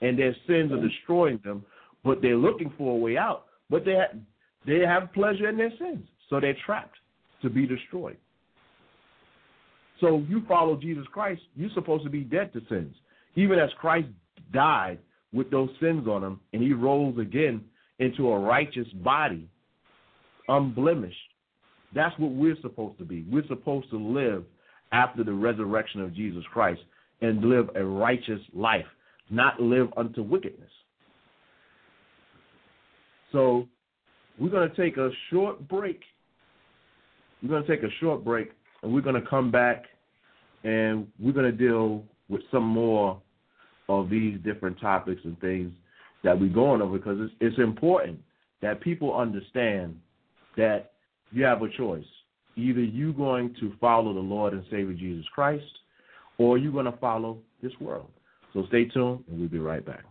And 0.00 0.18
their 0.18 0.34
sins 0.46 0.72
are 0.72 0.80
destroying 0.80 1.40
them, 1.44 1.64
but 2.04 2.22
they're 2.22 2.36
looking 2.36 2.72
for 2.78 2.94
a 2.94 2.96
way 2.96 3.16
out. 3.18 3.46
But 3.68 3.84
they 3.84 3.92
have, 3.92 4.16
they 4.66 4.80
have 4.80 5.12
pleasure 5.12 5.48
in 5.48 5.56
their 5.56 5.72
sins. 5.78 6.06
So 6.30 6.40
they're 6.40 6.56
trapped 6.64 6.96
to 7.42 7.50
be 7.50 7.66
destroyed. 7.66 8.16
So 10.00 10.24
you 10.28 10.42
follow 10.48 10.76
Jesus 10.76 11.04
Christ, 11.12 11.42
you're 11.54 11.70
supposed 11.74 12.04
to 12.04 12.10
be 12.10 12.22
dead 12.22 12.52
to 12.54 12.62
sins. 12.68 12.94
Even 13.36 13.58
as 13.58 13.70
Christ 13.78 14.08
died 14.52 14.98
with 15.32 15.50
those 15.50 15.70
sins 15.80 16.06
on 16.08 16.22
him 16.22 16.40
and 16.52 16.62
he 16.62 16.72
rose 16.72 17.16
again 17.18 17.62
into 17.98 18.30
a 18.30 18.38
righteous 18.38 18.88
body, 19.04 19.48
unblemished. 20.48 21.16
That's 21.94 22.16
what 22.18 22.32
we're 22.32 22.56
supposed 22.62 22.98
to 22.98 23.04
be. 23.04 23.24
We're 23.30 23.46
supposed 23.48 23.90
to 23.90 23.96
live 23.96 24.44
after 24.92 25.22
the 25.22 25.32
resurrection 25.32 26.00
of 26.00 26.14
Jesus 26.14 26.44
Christ 26.52 26.80
and 27.20 27.44
live 27.44 27.68
a 27.74 27.84
righteous 27.84 28.40
life, 28.54 28.86
not 29.28 29.60
live 29.60 29.88
unto 29.96 30.22
wickedness. 30.22 30.70
So 33.32 33.68
we're 34.38 34.50
going 34.50 34.68
to 34.68 34.76
take 34.76 34.96
a 34.96 35.10
short 35.30 35.68
break. 35.68 36.00
We're 37.42 37.50
going 37.50 37.64
to 37.64 37.76
take 37.76 37.84
a 37.84 37.92
short 38.00 38.24
break, 38.24 38.50
and 38.82 38.92
we're 38.92 39.00
going 39.00 39.20
to 39.20 39.28
come 39.28 39.50
back 39.50 39.84
and 40.62 41.06
we're 41.18 41.32
going 41.32 41.50
to 41.50 41.56
deal 41.56 42.04
with 42.30 42.42
some 42.50 42.64
more 42.64 43.20
of 43.90 44.08
these 44.08 44.38
different 44.44 44.80
topics 44.80 45.20
and 45.24 45.38
things 45.40 45.72
that 46.22 46.38
we're 46.38 46.48
going 46.48 46.80
over 46.80 46.96
because 46.96 47.18
it's, 47.20 47.34
it's 47.40 47.58
important 47.58 48.18
that 48.62 48.80
people 48.80 49.14
understand 49.16 49.98
that 50.56 50.92
you 51.32 51.44
have 51.44 51.62
a 51.62 51.68
choice. 51.76 52.04
Either 52.56 52.80
you're 52.80 53.12
going 53.12 53.54
to 53.60 53.72
follow 53.80 54.14
the 54.14 54.20
Lord 54.20 54.52
and 54.52 54.64
Savior 54.70 54.94
Jesus 54.94 55.24
Christ, 55.34 55.64
or 56.38 56.58
you're 56.58 56.72
going 56.72 56.84
to 56.86 56.96
follow 56.98 57.38
this 57.62 57.72
world. 57.80 58.10
So 58.52 58.64
stay 58.68 58.84
tuned, 58.86 59.24
and 59.28 59.38
we'll 59.38 59.48
be 59.48 59.58
right 59.58 59.84
back. 59.84 60.04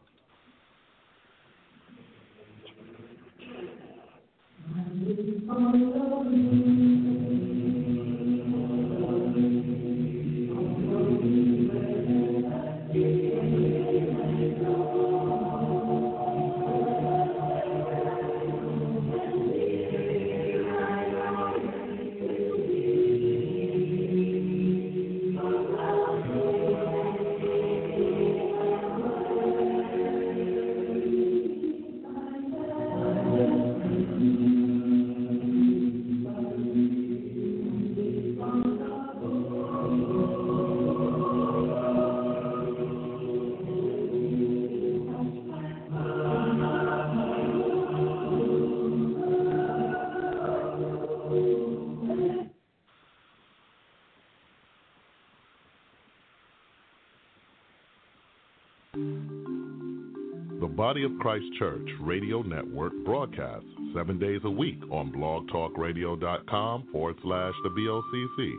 Body 61.20 61.40
of 61.40 61.50
Christ 61.50 61.60
Church 61.60 61.90
Radio 62.02 62.42
Network 62.42 62.94
broadcasts 63.06 63.68
seven 63.96 64.20
days 64.20 64.42
a 64.44 64.50
week 64.50 64.80
on 64.92 65.12
blogtalkradio.com 65.12 66.88
forward 66.92 67.16
slash 67.24 67.54
the 67.64 67.70
BOCC. 67.70 68.54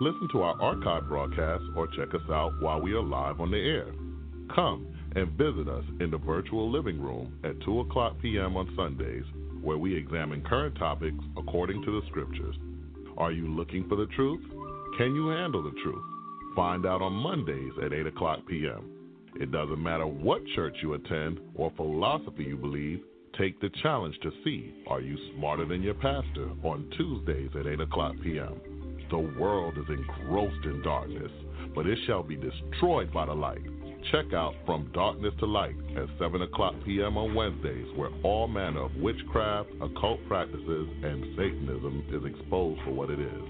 Listen 0.00 0.28
to 0.32 0.42
our 0.42 0.60
archive 0.60 1.08
broadcasts 1.08 1.66
or 1.76 1.86
check 1.88 2.14
us 2.14 2.28
out 2.30 2.52
while 2.60 2.80
we 2.80 2.92
are 2.92 3.02
live 3.02 3.40
on 3.40 3.50
the 3.50 3.58
air. 3.58 3.92
Come 4.54 4.86
and 5.14 5.30
visit 5.32 5.68
us 5.68 5.84
in 6.00 6.10
the 6.10 6.18
virtual 6.18 6.70
living 6.70 7.00
room 7.00 7.38
at 7.44 7.60
2 7.64 7.80
o'clock 7.80 8.16
p.m. 8.20 8.56
on 8.56 8.72
Sundays, 8.76 9.24
where 9.62 9.78
we 9.78 9.96
examine 9.96 10.42
current 10.42 10.76
topics 10.76 11.22
according 11.36 11.82
to 11.84 12.00
the 12.00 12.06
scriptures. 12.08 12.56
Are 13.18 13.32
you 13.32 13.48
looking 13.48 13.88
for 13.88 13.96
the 13.96 14.06
truth? 14.16 14.42
Can 14.98 15.14
you 15.14 15.28
handle 15.28 15.62
the 15.62 15.78
truth? 15.82 16.04
Find 16.56 16.86
out 16.86 17.02
on 17.02 17.12
Mondays 17.12 17.72
at 17.84 17.92
8 17.92 18.06
o'clock 18.06 18.40
p.m. 18.48 19.01
It 19.42 19.50
doesn't 19.50 19.82
matter 19.82 20.06
what 20.06 20.46
church 20.54 20.76
you 20.82 20.94
attend 20.94 21.40
or 21.56 21.72
philosophy 21.74 22.44
you 22.44 22.56
believe, 22.56 23.00
take 23.36 23.60
the 23.60 23.70
challenge 23.82 24.16
to 24.22 24.30
see 24.44 24.72
are 24.86 25.00
you 25.00 25.18
smarter 25.34 25.64
than 25.64 25.82
your 25.82 25.94
pastor 25.94 26.48
on 26.62 26.88
Tuesdays 26.96 27.50
at 27.58 27.66
8 27.66 27.80
o'clock 27.80 28.14
p.m. 28.22 28.60
The 29.10 29.18
world 29.18 29.74
is 29.78 29.86
engrossed 29.88 30.64
in 30.64 30.80
darkness, 30.82 31.32
but 31.74 31.88
it 31.88 31.98
shall 32.06 32.22
be 32.22 32.36
destroyed 32.36 33.12
by 33.12 33.26
the 33.26 33.34
light. 33.34 33.64
Check 34.12 34.32
out 34.32 34.54
From 34.64 34.92
Darkness 34.94 35.34
to 35.40 35.46
Light 35.46 35.74
at 35.96 36.06
7 36.20 36.42
o'clock 36.42 36.74
p.m. 36.84 37.18
on 37.18 37.34
Wednesdays, 37.34 37.88
where 37.96 38.10
all 38.22 38.46
manner 38.46 38.84
of 38.84 38.94
witchcraft, 38.94 39.70
occult 39.80 40.20
practices, 40.28 40.88
and 41.02 41.34
Satanism 41.36 42.04
is 42.12 42.32
exposed 42.32 42.80
for 42.84 42.92
what 42.92 43.10
it 43.10 43.18
is. 43.18 43.42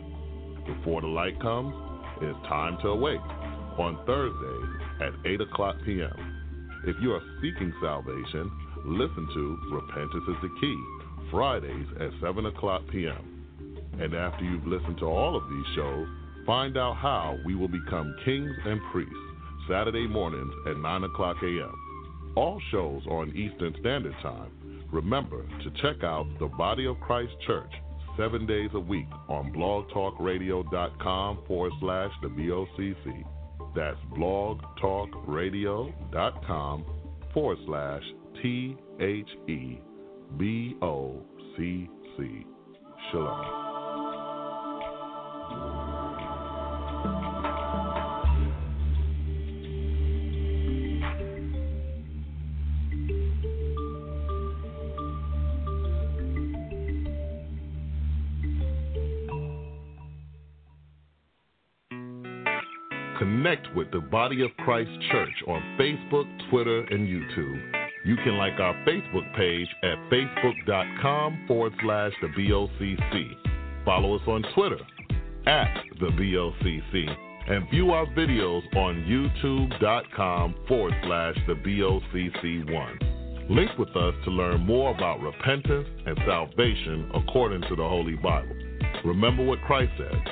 Before 0.66 1.02
the 1.02 1.08
light 1.08 1.38
comes, 1.42 1.74
it's 2.22 2.48
time 2.48 2.78
to 2.80 2.88
awake 2.88 3.20
on 3.78 4.04
Thursdays 4.06 4.82
at 5.00 5.30
8 5.30 5.40
o'clock 5.42 5.76
p.m. 5.84 6.42
If 6.84 6.96
you 7.00 7.12
are 7.12 7.22
seeking 7.40 7.72
salvation, 7.80 8.50
listen 8.84 9.28
to 9.34 9.58
Repentance 9.70 10.24
is 10.28 10.36
the 10.42 10.50
Key, 10.60 10.84
Fridays 11.30 11.86
at 12.00 12.10
7 12.20 12.46
o'clock 12.46 12.82
p.m. 12.90 13.46
And 14.00 14.14
after 14.14 14.44
you've 14.44 14.66
listened 14.66 14.98
to 14.98 15.06
all 15.06 15.36
of 15.36 15.48
these 15.48 15.74
shows, 15.76 16.06
find 16.46 16.76
out 16.76 16.96
how 16.96 17.38
we 17.44 17.54
will 17.54 17.68
become 17.68 18.16
kings 18.24 18.50
and 18.64 18.80
priests, 18.90 19.14
Saturday 19.68 20.06
mornings 20.06 20.52
at 20.66 20.76
9 20.76 21.04
o'clock 21.04 21.36
a.m. 21.42 22.32
All 22.36 22.60
shows 22.70 23.02
are 23.06 23.18
on 23.18 23.36
Eastern 23.36 23.74
Standard 23.80 24.14
Time. 24.22 24.50
Remember 24.90 25.44
to 25.62 25.70
check 25.82 26.02
out 26.02 26.26
the 26.38 26.48
Body 26.48 26.86
of 26.86 26.98
Christ 27.00 27.32
Church 27.46 27.72
seven 28.16 28.46
days 28.46 28.70
a 28.74 28.80
week 28.80 29.08
on 29.28 29.52
blogtalkradio.com 29.52 31.38
forward 31.46 31.72
slash 31.80 32.10
the 32.22 32.28
BOCC. 32.28 33.24
That's 33.74 33.96
blogtalkradio.com 34.16 36.84
forward 37.32 37.58
slash 37.66 38.02
T 38.42 38.76
H 39.00 39.28
E 39.48 39.80
B 40.38 40.76
O 40.82 41.22
C 41.56 41.88
C. 42.16 42.46
Shalom. 43.10 43.62
Connect 63.52 63.76
with 63.76 63.90
the 63.90 64.00
Body 64.00 64.42
of 64.42 64.50
Christ 64.64 64.90
Church 65.10 65.42
on 65.46 65.76
Facebook, 65.78 66.26
Twitter, 66.48 66.84
and 66.84 67.06
YouTube. 67.06 67.60
You 68.06 68.16
can 68.16 68.38
like 68.38 68.58
our 68.58 68.72
Facebook 68.86 69.36
page 69.36 69.68
at 69.82 69.98
facebook.com 70.10 71.44
forward 71.46 71.74
slash 71.82 72.12
the 72.22 72.28
BOCC. 72.28 73.84
Follow 73.84 74.16
us 74.16 74.22
on 74.26 74.42
Twitter 74.54 74.78
at 75.46 75.84
the 76.00 76.06
BOCC 76.06 77.14
and 77.50 77.68
view 77.68 77.90
our 77.90 78.06
videos 78.06 78.62
on 78.74 79.04
youtube.com 79.04 80.54
forward 80.66 80.94
slash 81.04 81.36
the 81.46 81.54
BOCC1. 81.54 83.50
Link 83.50 83.70
with 83.78 83.94
us 83.94 84.14
to 84.24 84.30
learn 84.30 84.62
more 84.62 84.94
about 84.94 85.20
repentance 85.20 85.88
and 86.06 86.16
salvation 86.26 87.10
according 87.14 87.60
to 87.68 87.76
the 87.76 87.86
Holy 87.86 88.14
Bible. 88.14 88.56
Remember 89.04 89.44
what 89.44 89.60
Christ 89.62 89.92
said 89.98 90.22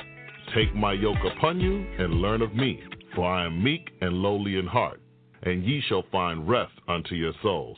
Take 0.55 0.75
my 0.75 0.91
yoke 0.91 1.23
upon 1.37 1.61
you 1.61 1.85
and 1.97 2.15
learn 2.15 2.41
of 2.41 2.53
me, 2.53 2.81
for 3.15 3.25
I 3.25 3.45
am 3.45 3.63
meek 3.63 3.89
and 4.01 4.13
lowly 4.13 4.57
in 4.57 4.67
heart, 4.67 5.01
and 5.43 5.63
ye 5.63 5.81
shall 5.87 6.03
find 6.11 6.47
rest 6.47 6.73
unto 6.87 7.15
your 7.15 7.33
souls. 7.41 7.77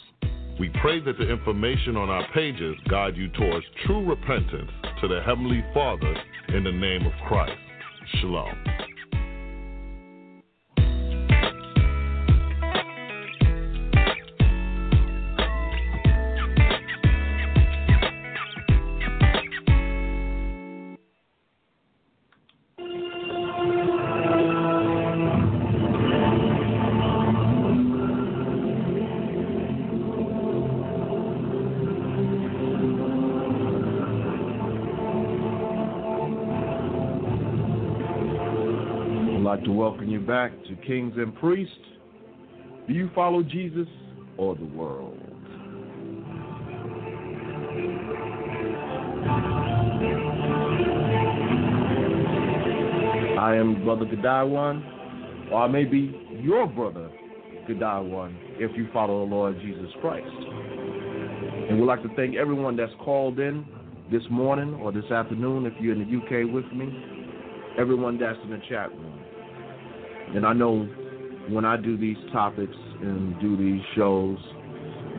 We 0.59 0.69
pray 0.81 0.99
that 0.99 1.17
the 1.17 1.29
information 1.29 1.97
on 1.97 2.09
our 2.09 2.27
pages 2.33 2.75
guide 2.87 3.17
you 3.17 3.29
towards 3.29 3.65
true 3.85 4.05
repentance 4.05 4.71
to 5.01 5.07
the 5.07 5.21
Heavenly 5.25 5.63
Father 5.73 6.15
in 6.49 6.63
the 6.63 6.71
name 6.71 7.05
of 7.05 7.13
Christ. 7.27 7.59
Shalom. 8.19 8.92
Welcome 40.03 40.19
you 40.19 40.27
back 40.27 40.51
to 40.65 40.75
Kings 40.85 41.13
and 41.15 41.33
Priests. 41.35 41.73
Do 42.89 42.93
you 42.93 43.09
follow 43.15 43.41
Jesus 43.41 43.87
or 44.35 44.53
the 44.53 44.65
world? 44.65 45.17
I 53.39 53.55
am 53.55 53.85
Brother 53.85 54.03
Gadawan, 54.03 55.49
or 55.53 55.61
I 55.61 55.67
may 55.67 55.85
be 55.85 56.19
your 56.41 56.67
brother 56.67 57.09
Gadawan 57.69 58.35
if 58.59 58.75
you 58.75 58.89
follow 58.91 59.25
the 59.25 59.33
Lord 59.33 59.57
Jesus 59.61 59.89
Christ. 60.01 60.27
And 61.69 61.79
we'd 61.79 61.85
like 61.85 62.03
to 62.03 62.13
thank 62.17 62.35
everyone 62.35 62.75
that's 62.75 62.91
called 62.99 63.39
in 63.39 63.65
this 64.11 64.23
morning 64.29 64.73
or 64.73 64.91
this 64.91 65.09
afternoon 65.11 65.65
if 65.65 65.73
you're 65.79 65.93
in 65.93 65.99
the 65.99 66.17
UK 66.17 66.53
with 66.53 66.69
me, 66.73 66.93
everyone 67.79 68.19
that's 68.19 68.39
in 68.43 68.49
the 68.49 68.59
chat 68.67 68.89
room. 68.91 69.13
And 70.35 70.45
I 70.45 70.53
know 70.53 70.87
when 71.49 71.65
I 71.65 71.77
do 71.77 71.97
these 71.97 72.17
topics 72.31 72.75
and 73.01 73.39
do 73.39 73.57
these 73.57 73.81
shows, 73.95 74.37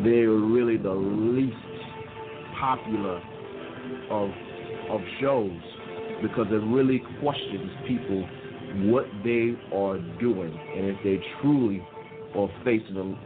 they're 0.02 0.30
really 0.30 0.76
the 0.76 0.90
least 0.90 1.56
popular 2.60 3.22
of 4.10 4.30
of 4.90 5.00
shows 5.20 5.60
because 6.22 6.46
it 6.50 6.62
really 6.66 7.02
questions 7.20 7.70
people 7.86 8.28
what 8.90 9.04
they 9.22 9.54
are 9.74 9.98
doing 10.20 10.58
and 10.76 10.86
if 10.86 10.96
they 11.04 11.24
truly 11.40 11.86
are 12.36 12.48
facing 12.64 12.94
them 12.94 13.16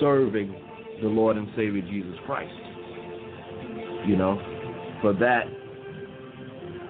serving 0.00 0.54
the 1.02 1.08
Lord 1.08 1.36
and 1.36 1.48
Savior 1.56 1.82
Jesus 1.82 2.14
Christ. 2.26 2.52
You 4.06 4.16
know, 4.16 4.38
for 5.02 5.12
that, 5.14 5.44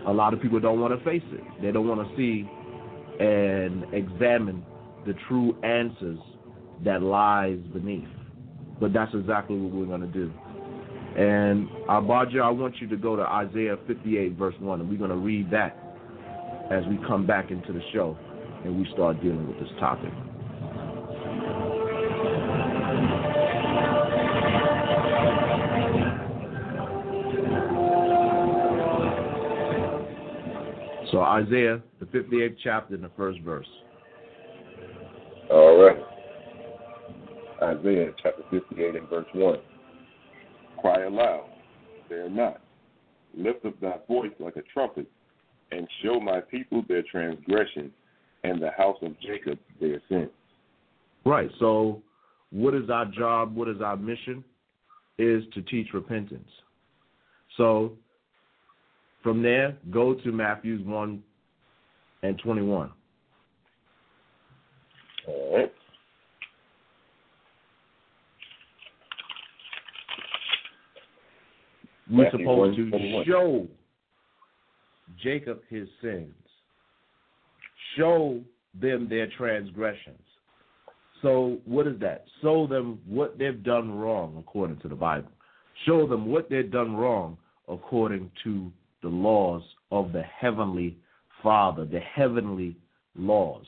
a 0.06 0.12
lot 0.12 0.34
of 0.34 0.40
people 0.40 0.60
don't 0.60 0.80
want 0.80 0.96
to 0.96 1.04
face 1.04 1.22
it. 1.32 1.40
They 1.62 1.72
don't 1.72 1.88
want 1.88 2.06
to 2.06 2.16
see 2.16 2.48
and 3.20 3.84
examine 3.92 4.64
the 5.06 5.14
true 5.26 5.56
answers 5.62 6.18
that 6.84 7.02
lies 7.02 7.58
beneath. 7.72 8.08
But 8.80 8.92
that's 8.92 9.12
exactly 9.14 9.58
what 9.58 9.72
we're 9.72 9.86
going 9.86 10.00
to 10.00 10.06
do. 10.06 10.32
And 11.16 11.68
Abadja, 11.88 12.42
I 12.42 12.50
want 12.50 12.76
you 12.80 12.86
to 12.88 12.96
go 12.96 13.16
to 13.16 13.22
Isaiah 13.22 13.76
58, 13.86 14.36
verse 14.36 14.54
1, 14.60 14.80
and 14.80 14.88
we're 14.88 14.98
going 14.98 15.10
to 15.10 15.16
read 15.16 15.50
that 15.50 15.76
as 16.70 16.84
we 16.86 16.98
come 17.06 17.26
back 17.26 17.50
into 17.50 17.72
the 17.72 17.80
show 17.92 18.16
and 18.64 18.78
we 18.78 18.86
start 18.92 19.20
dealing 19.22 19.48
with 19.48 19.58
this 19.58 19.68
topic. 19.80 20.12
So 31.10 31.22
Isaiah, 31.22 31.80
the 32.00 32.06
58th 32.06 32.56
chapter, 32.62 32.94
in 32.94 33.00
the 33.00 33.10
first 33.16 33.40
verse. 33.40 33.66
All 35.50 35.82
right. 35.82 35.96
Isaiah 37.62 38.12
chapter 38.22 38.42
58 38.50 38.96
and 38.96 39.08
verse 39.08 39.26
1. 39.32 39.58
Cry 40.80 41.04
aloud, 41.04 41.48
spare 42.06 42.28
not. 42.28 42.60
Lift 43.36 43.64
up 43.64 43.80
thy 43.80 43.96
voice 44.06 44.32
like 44.38 44.56
a 44.56 44.62
trumpet, 44.72 45.06
and 45.72 45.88
show 46.02 46.20
my 46.20 46.40
people 46.40 46.84
their 46.88 47.02
transgression, 47.10 47.90
and 48.44 48.62
the 48.62 48.70
house 48.70 48.96
of 49.02 49.18
Jacob 49.20 49.58
their 49.80 50.00
sin. 50.08 50.28
Right. 51.24 51.50
So, 51.58 52.02
what 52.50 52.74
is 52.74 52.90
our 52.90 53.06
job? 53.06 53.54
What 53.56 53.68
is 53.68 53.80
our 53.80 53.96
mission? 53.96 54.44
Is 55.18 55.42
to 55.54 55.62
teach 55.62 55.88
repentance. 55.92 56.48
So, 57.56 57.92
from 59.28 59.42
there, 59.42 59.76
go 59.90 60.14
to 60.14 60.32
Matthews 60.32 60.82
1 60.86 61.22
and 62.22 62.38
21. 62.38 62.90
All 65.26 65.54
right. 65.54 65.72
We're 72.10 72.24
Matthew 72.24 72.38
supposed 72.38 72.78
1, 72.78 72.86
to 72.86 72.90
21. 72.90 73.24
show 73.26 73.66
Jacob 75.22 75.60
his 75.68 75.86
sins, 76.00 76.32
show 77.98 78.40
them 78.80 79.08
their 79.10 79.28
transgressions. 79.36 80.22
So, 81.20 81.58
what 81.66 81.86
is 81.86 82.00
that? 82.00 82.24
Show 82.40 82.66
them 82.66 82.98
what 83.06 83.36
they've 83.38 83.62
done 83.62 83.92
wrong 83.92 84.36
according 84.38 84.78
to 84.78 84.88
the 84.88 84.94
Bible. 84.94 85.28
Show 85.84 86.06
them 86.06 86.24
what 86.24 86.48
they've 86.48 86.70
done 86.70 86.96
wrong 86.96 87.36
according 87.68 88.30
to 88.44 88.72
the 89.02 89.08
laws 89.08 89.62
of 89.90 90.12
the 90.12 90.22
heavenly 90.22 90.96
Father, 91.42 91.84
the 91.84 92.00
heavenly 92.00 92.76
laws, 93.16 93.64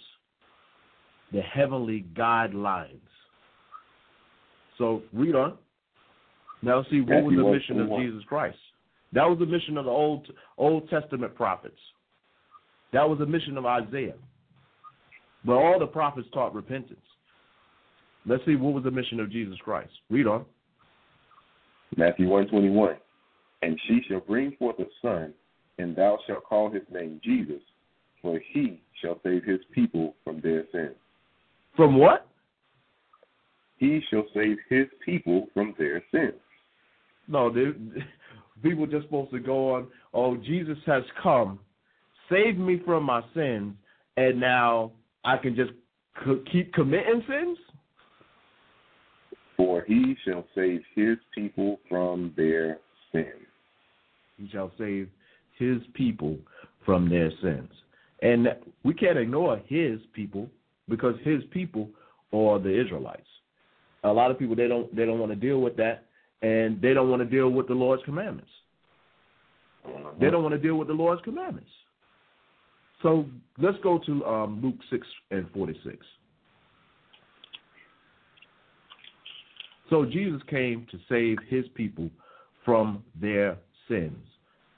the 1.32 1.40
heavenly 1.40 2.04
guidelines. 2.14 3.00
So 4.78 5.02
read 5.12 5.34
on. 5.34 5.56
Now 6.62 6.84
see 6.90 7.00
what 7.00 7.24
was 7.24 7.34
the 7.36 7.74
mission 7.74 7.80
of 7.80 7.98
Jesus 8.00 8.22
Christ. 8.28 8.58
That 9.12 9.24
was 9.24 9.38
the 9.38 9.46
mission 9.46 9.76
of 9.76 9.84
the 9.84 9.90
Old 9.90 10.26
Old 10.58 10.88
Testament 10.88 11.34
prophets. 11.34 11.78
That 12.92 13.08
was 13.08 13.18
the 13.18 13.26
mission 13.26 13.56
of 13.56 13.66
Isaiah. 13.66 14.14
But 15.44 15.54
all 15.54 15.78
the 15.78 15.86
prophets 15.86 16.28
taught 16.32 16.54
repentance. 16.54 17.00
Let's 18.26 18.44
see 18.44 18.56
what 18.56 18.74
was 18.74 18.84
the 18.84 18.90
mission 18.90 19.20
of 19.20 19.30
Jesus 19.30 19.56
Christ. 19.64 19.92
Read 20.10 20.26
on. 20.26 20.44
Matthew 21.96 22.28
121. 22.28 22.96
And 23.62 23.78
she 23.86 24.00
shall 24.08 24.20
bring 24.20 24.52
forth 24.58 24.78
a 24.78 24.86
son, 25.02 25.34
and 25.78 25.94
thou 25.94 26.18
shalt 26.26 26.44
call 26.44 26.70
his 26.70 26.82
name 26.90 27.20
Jesus, 27.22 27.62
for 28.22 28.40
he 28.52 28.80
shall 29.02 29.20
save 29.22 29.44
his 29.44 29.60
people 29.74 30.14
from 30.24 30.40
their 30.40 30.64
sins. 30.72 30.96
From 31.76 31.98
what? 31.98 32.26
He 33.76 34.00
shall 34.10 34.24
save 34.34 34.56
his 34.68 34.86
people 35.04 35.48
from 35.54 35.74
their 35.78 36.02
sins. 36.10 36.34
No, 37.28 37.52
they, 37.52 37.66
people 38.62 38.86
just 38.86 39.06
supposed 39.06 39.30
to 39.32 39.38
go 39.38 39.74
on. 39.74 39.86
Oh, 40.12 40.36
Jesus 40.36 40.78
has 40.86 41.02
come, 41.22 41.58
saved 42.30 42.58
me 42.58 42.80
from 42.84 43.04
my 43.04 43.22
sins, 43.34 43.74
and 44.16 44.40
now 44.40 44.92
I 45.24 45.36
can 45.36 45.54
just 45.54 45.70
keep 46.52 46.72
committing 46.72 47.22
sins. 47.28 47.58
For 49.56 49.84
he 49.86 50.16
shall 50.26 50.44
save 50.54 50.80
his 50.94 51.18
people 51.34 51.80
from 51.88 52.32
their 52.36 52.78
sins. 53.12 53.46
He 54.40 54.48
shall 54.48 54.72
save 54.78 55.08
his 55.58 55.78
people 55.94 56.38
from 56.86 57.08
their 57.10 57.30
sins, 57.42 57.70
and 58.22 58.48
we 58.82 58.94
can't 58.94 59.18
ignore 59.18 59.60
his 59.66 60.00
people 60.14 60.48
because 60.88 61.14
his 61.22 61.42
people 61.50 61.88
are 62.32 62.58
the 62.58 62.80
Israelites. 62.80 63.26
A 64.04 64.12
lot 64.12 64.30
of 64.30 64.38
people 64.38 64.56
they 64.56 64.68
don't 64.68 64.94
they 64.96 65.04
don't 65.04 65.18
want 65.18 65.30
to 65.32 65.36
deal 65.36 65.60
with 65.60 65.76
that, 65.76 66.04
and 66.42 66.80
they 66.80 66.94
don't 66.94 67.10
want 67.10 67.20
to 67.20 67.28
deal 67.28 67.50
with 67.50 67.68
the 67.68 67.74
Lord's 67.74 68.02
commandments. 68.04 68.50
They 70.18 70.30
don't 70.30 70.42
want 70.42 70.54
to 70.54 70.58
deal 70.60 70.76
with 70.76 70.88
the 70.88 70.94
Lord's 70.94 71.22
commandments. 71.22 71.70
So 73.02 73.26
let's 73.58 73.78
go 73.82 73.98
to 73.98 74.24
um, 74.26 74.60
Luke 74.62 74.76
6 74.90 75.06
and 75.30 75.46
46. 75.52 75.96
So 79.88 80.04
Jesus 80.04 80.40
came 80.48 80.86
to 80.90 80.98
save 81.08 81.38
his 81.48 81.64
people 81.74 82.10
from 82.64 83.02
their 83.20 83.56
sins. 83.90 84.16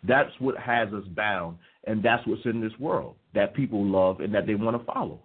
That's 0.07 0.31
what 0.41 0.57
has 0.59 0.89
us 0.93 1.05
bound, 1.15 1.59
and 1.87 2.03
that's 2.03 2.27
what's 2.27 2.45
in 2.45 2.61
this 2.61 2.73
world 2.81 3.15
that 3.35 3.55
people 3.55 3.85
love 3.85 4.21
and 4.21 4.35
that 4.35 4.47
they 4.47 4.55
want 4.55 4.79
to 4.79 4.93
follow. 4.93 5.21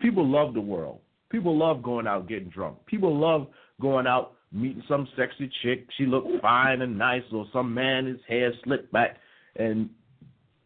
People 0.00 0.28
love 0.28 0.54
the 0.54 0.60
world. 0.60 0.98
People 1.30 1.56
love 1.56 1.82
going 1.82 2.06
out 2.06 2.28
getting 2.28 2.48
drunk. 2.48 2.78
People 2.86 3.16
love 3.16 3.46
going 3.80 4.06
out 4.06 4.32
meeting 4.52 4.82
some 4.88 5.08
sexy 5.16 5.50
chick. 5.62 5.86
She 5.96 6.06
looked 6.06 6.40
fine 6.42 6.82
and 6.82 6.98
nice, 6.98 7.22
or 7.32 7.46
some 7.52 7.72
man 7.72 8.06
his 8.06 8.18
hair 8.28 8.52
slicked 8.64 8.92
back 8.92 9.16
and 9.56 9.88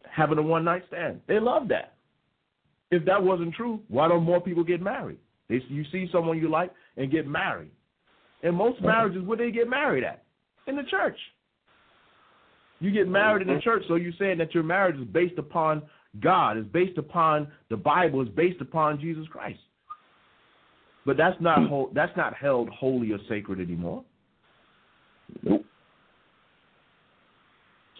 having 0.09 0.37
a 0.37 0.41
one 0.41 0.63
night 0.63 0.83
stand. 0.87 1.21
They 1.27 1.39
love 1.39 1.67
that. 1.69 1.93
If 2.91 3.05
that 3.05 3.21
wasn't 3.21 3.53
true, 3.53 3.79
why 3.87 4.07
don't 4.07 4.23
more 4.23 4.41
people 4.41 4.63
get 4.63 4.81
married? 4.81 5.19
They, 5.47 5.61
you 5.69 5.83
see 5.91 6.09
someone 6.11 6.37
you 6.37 6.49
like 6.49 6.71
and 6.97 7.11
get 7.11 7.27
married. 7.27 7.71
And 8.41 8.55
most 8.55 8.81
marriages, 8.81 9.23
where 9.23 9.37
they 9.37 9.51
get 9.51 9.69
married 9.69 10.03
at? 10.03 10.23
In 10.67 10.75
the 10.75 10.83
church. 10.83 11.17
You 12.79 12.91
get 12.91 13.07
married 13.07 13.41
in 13.41 13.47
the 13.47 13.55
mm-hmm. 13.55 13.63
church, 13.63 13.83
so 13.87 13.95
you're 13.95 14.13
saying 14.17 14.37
that 14.37 14.53
your 14.53 14.63
marriage 14.63 14.97
is 14.97 15.07
based 15.07 15.37
upon 15.37 15.83
God, 16.21 16.57
is 16.57 16.65
based 16.71 16.97
upon 16.97 17.47
the 17.69 17.77
Bible, 17.77 18.21
is 18.21 18.29
based 18.29 18.61
upon 18.61 18.99
Jesus 18.99 19.27
Christ. 19.29 19.59
But 21.05 21.17
that's 21.17 21.39
not 21.39 21.67
ho- 21.67 21.91
that's 21.93 22.15
not 22.15 22.35
held 22.35 22.69
holy 22.69 23.11
or 23.11 23.19
sacred 23.27 23.59
anymore. 23.59 24.03
Nope. 25.43 25.65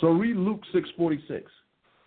So 0.01 0.07
read 0.07 0.35
Luke 0.35 0.61
six 0.73 0.89
forty 0.97 1.23
six. 1.27 1.51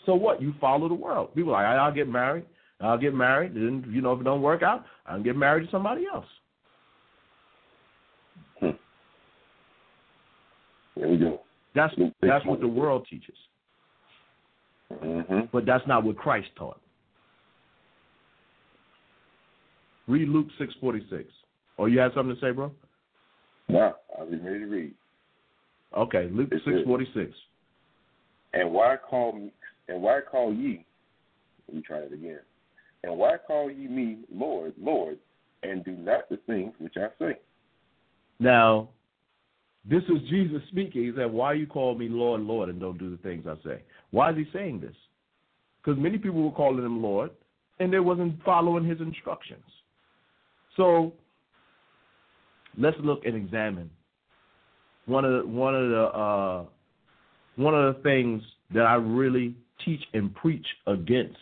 So 0.07 0.14
what? 0.14 0.41
You 0.41 0.55
follow 0.61 0.89
the 0.89 0.95
world. 0.95 1.35
People 1.35 1.55
are 1.55 1.62
like 1.62 1.81
I'll 1.81 1.95
get 1.95 2.09
married. 2.09 2.45
I'll 2.81 2.99
get 2.99 3.14
married. 3.14 3.55
And 3.55 3.85
you 3.93 4.01
know 4.01 4.12
if 4.12 4.20
it 4.20 4.25
don't 4.25 4.43
work 4.43 4.62
out, 4.62 4.85
I'll 5.07 5.23
get 5.23 5.37
married 5.37 5.66
to 5.66 5.70
somebody 5.70 6.05
else. 6.12 6.27
There 8.61 11.09
we 11.09 11.16
go. 11.16 11.41
That's 11.75 11.95
that's 12.20 12.45
what 12.45 12.61
the 12.61 12.68
world 12.68 13.07
teaches. 13.09 13.35
Mm-hmm. 14.93 15.41
But 15.53 15.64
that's 15.64 15.87
not 15.87 16.05
what 16.05 16.16
Christ 16.16 16.49
taught. 16.57 16.81
Read 20.07 20.29
Luke 20.29 20.49
six 20.59 20.75
forty 20.81 21.07
six. 21.09 21.25
Oh, 21.79 21.87
you 21.87 21.99
had 21.99 22.12
something 22.14 22.35
to 22.35 22.41
say, 22.41 22.51
bro? 22.51 22.73
No, 23.68 23.95
I 24.18 24.23
was 24.23 24.39
ready 24.45 24.61
to 24.61 24.66
read. 24.66 24.95
Okay, 25.97 26.29
Luke 26.31 26.51
six 26.51 26.79
forty 26.85 27.07
six. 27.14 27.33
And 28.53 28.70
why 28.73 28.97
call 28.97 29.33
me? 29.33 29.53
And 29.89 30.03
why 30.03 30.20
call 30.31 30.53
ye? 30.53 30.85
Let 31.68 31.77
me 31.77 31.83
try 31.83 31.99
it 31.99 32.12
again. 32.12 32.41
And 33.05 33.16
why 33.16 33.37
call 33.47 33.70
ye 33.70 33.89
me 33.89 34.18
Lord, 34.33 34.75
Lord, 34.81 35.18
and 35.62 35.85
do 35.85 35.93
not 35.93 36.29
the 36.29 36.37
things 36.47 36.75
which 36.79 36.95
I 36.97 37.09
say? 37.18 37.39
Now, 38.39 38.89
this 39.89 40.03
is 40.05 40.28
Jesus 40.28 40.62
speaking. 40.68 41.05
He 41.05 41.12
said, 41.16 41.30
Why 41.30 41.55
you 41.55 41.66
call 41.66 41.97
me 41.97 42.09
Lord, 42.09 42.43
Lord, 42.43 42.68
and 42.68 42.80
don't 42.80 42.99
do 42.99 43.11
the 43.11 43.16
things 43.18 43.47
I 43.49 43.55
say? 43.64 43.83
Why 44.11 44.30
is 44.30 44.37
he 44.37 44.47
saying 44.53 44.80
this? 44.80 44.95
Because 45.83 46.01
many 46.01 46.18
people 46.18 46.43
were 46.43 46.53
calling 46.53 46.85
him 46.85 47.03
Lord, 47.03 47.30
and 47.80 47.93
they 47.93 47.99
wasn't 47.99 48.43
following 48.45 48.85
his 48.85 49.01
instructions. 49.01 49.64
So 50.76 51.12
let's 52.78 52.97
look 53.03 53.24
and 53.24 53.35
examine 53.35 53.91
one 55.07 55.24
of 55.24 55.33
the, 55.33 55.49
one 55.49 55.74
of 55.74 55.91
the 55.91 56.03
uh, 56.03 56.64
one 57.57 57.74
of 57.74 57.95
the 57.95 58.03
things 58.03 58.43
that 58.72 58.87
I 58.87 58.95
really 58.95 59.55
teach 59.85 60.01
and 60.14 60.35
preach 60.35 60.64
against, 60.87 61.37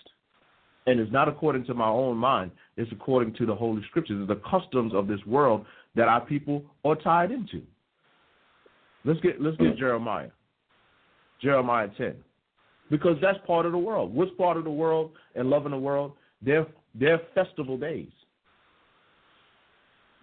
and 0.87 0.99
it's 0.99 1.13
not 1.13 1.29
according 1.29 1.67
to 1.67 1.75
my 1.75 1.89
own 1.89 2.17
mind. 2.17 2.53
It's 2.79 2.91
according 2.91 3.35
to 3.35 3.47
the 3.47 3.55
Holy 3.55 3.83
Scriptures. 3.91 4.17
It's 4.21 4.29
the 4.29 4.49
customs 4.51 4.95
of 4.95 5.07
this 5.07 5.21
world 5.27 5.67
that 5.95 6.09
our 6.09 6.25
people 6.25 6.65
are 6.85 6.97
tied 6.97 7.31
into. 7.31 7.63
Let's 9.05 9.21
get 9.21 9.41
let's 9.41 9.57
get 9.57 9.77
Jeremiah. 9.77 10.31
Jeremiah 11.41 11.89
ten. 11.97 12.17
Because 12.91 13.17
that's 13.23 13.39
part 13.47 13.67
of 13.67 13.73
the 13.73 13.79
world. 13.79 14.13
What's 14.15 14.33
part 14.37 14.57
of 14.57 14.65
the 14.65 14.71
world 14.71 15.13
and 15.35 15.49
loving 15.49 15.71
the 15.71 15.79
world? 15.79 16.13
Their 16.43 16.67
their 16.95 17.21
festival 17.35 17.79
days. 17.79 18.11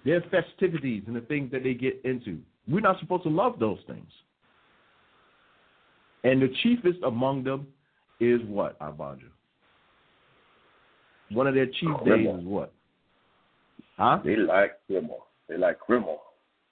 Their 0.06 0.22
festivities 0.32 1.04
and 1.08 1.16
the 1.16 1.22
things 1.22 1.52
that 1.52 1.64
they 1.64 1.74
get 1.74 2.00
into. 2.04 2.40
We're 2.68 2.82
not 2.82 3.00
supposed 3.00 3.24
to 3.24 3.30
love 3.30 3.60
those 3.60 3.80
things. 3.88 4.10
And 6.24 6.42
the 6.42 6.50
chiefest 6.62 7.00
among 7.06 7.44
them 7.44 7.68
is 8.20 8.42
what, 8.48 8.80
Avandra? 8.80 9.30
One 11.30 11.48
of 11.48 11.56
their 11.56 11.68
chief 11.68 11.90
oh, 11.90 12.06
days 12.06 12.28
is 12.28 12.46
what? 12.46 12.74
Huh? 13.98 14.20
They 14.24 14.36
like 14.36 14.74
criminal. 14.88 15.26
They 15.48 15.58
like 15.58 15.80
criminal. 15.80 16.22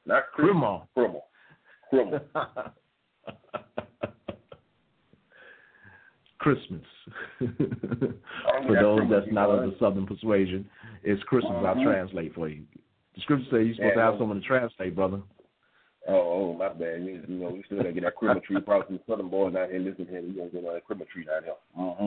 Not 0.06 0.32
criminal. 0.34 0.88
Criminal. 0.94 1.26
Christmas. 6.40 6.82
Oh, 7.42 7.48
for 8.68 8.76
those 8.76 9.02
that's 9.10 9.26
not 9.32 9.50
of 9.50 9.64
the 9.64 9.76
Southern 9.80 10.06
persuasion, 10.06 10.70
it's 11.04 11.24
Christmas. 11.24 11.54
I'll 11.66 11.76
Mhm. 11.76 11.84
translate 11.84 12.34
for 12.36 12.48
you. 12.48 12.64
The 13.16 13.22
scripture 13.22 13.46
says 13.50 13.66
you're 13.66 13.76
supposed 13.76 13.96
to 13.96 14.02
have 14.02 14.18
someone 14.20 14.42
to 14.42 14.46
translate, 14.48 14.96
brother. 14.96 15.22
Oh, 16.08 16.14
oh, 16.14 16.54
my 16.54 16.70
bad. 16.70 17.04
You, 17.04 17.24
you 17.28 17.36
know, 17.36 17.50
we 17.50 17.64
still 17.64 17.78
gotta 17.78 17.94
get 17.94 18.04
that 18.04 18.16
criminal 18.16 18.42
tree. 18.42 18.62
Probably 18.62 18.98
some 18.98 19.00
southern 19.08 19.30
boys 19.30 19.56
out 19.56 19.72
here 19.72 19.80
listening 19.80 20.08
here. 20.08 20.22
We 20.22 20.34
gonna 20.34 20.50
get 20.50 20.64
that 20.64 20.86
criminal 20.86 21.08
tree 21.12 21.24
down 21.24 21.44
here. 21.44 21.56
Mm-hmm. 21.78 22.06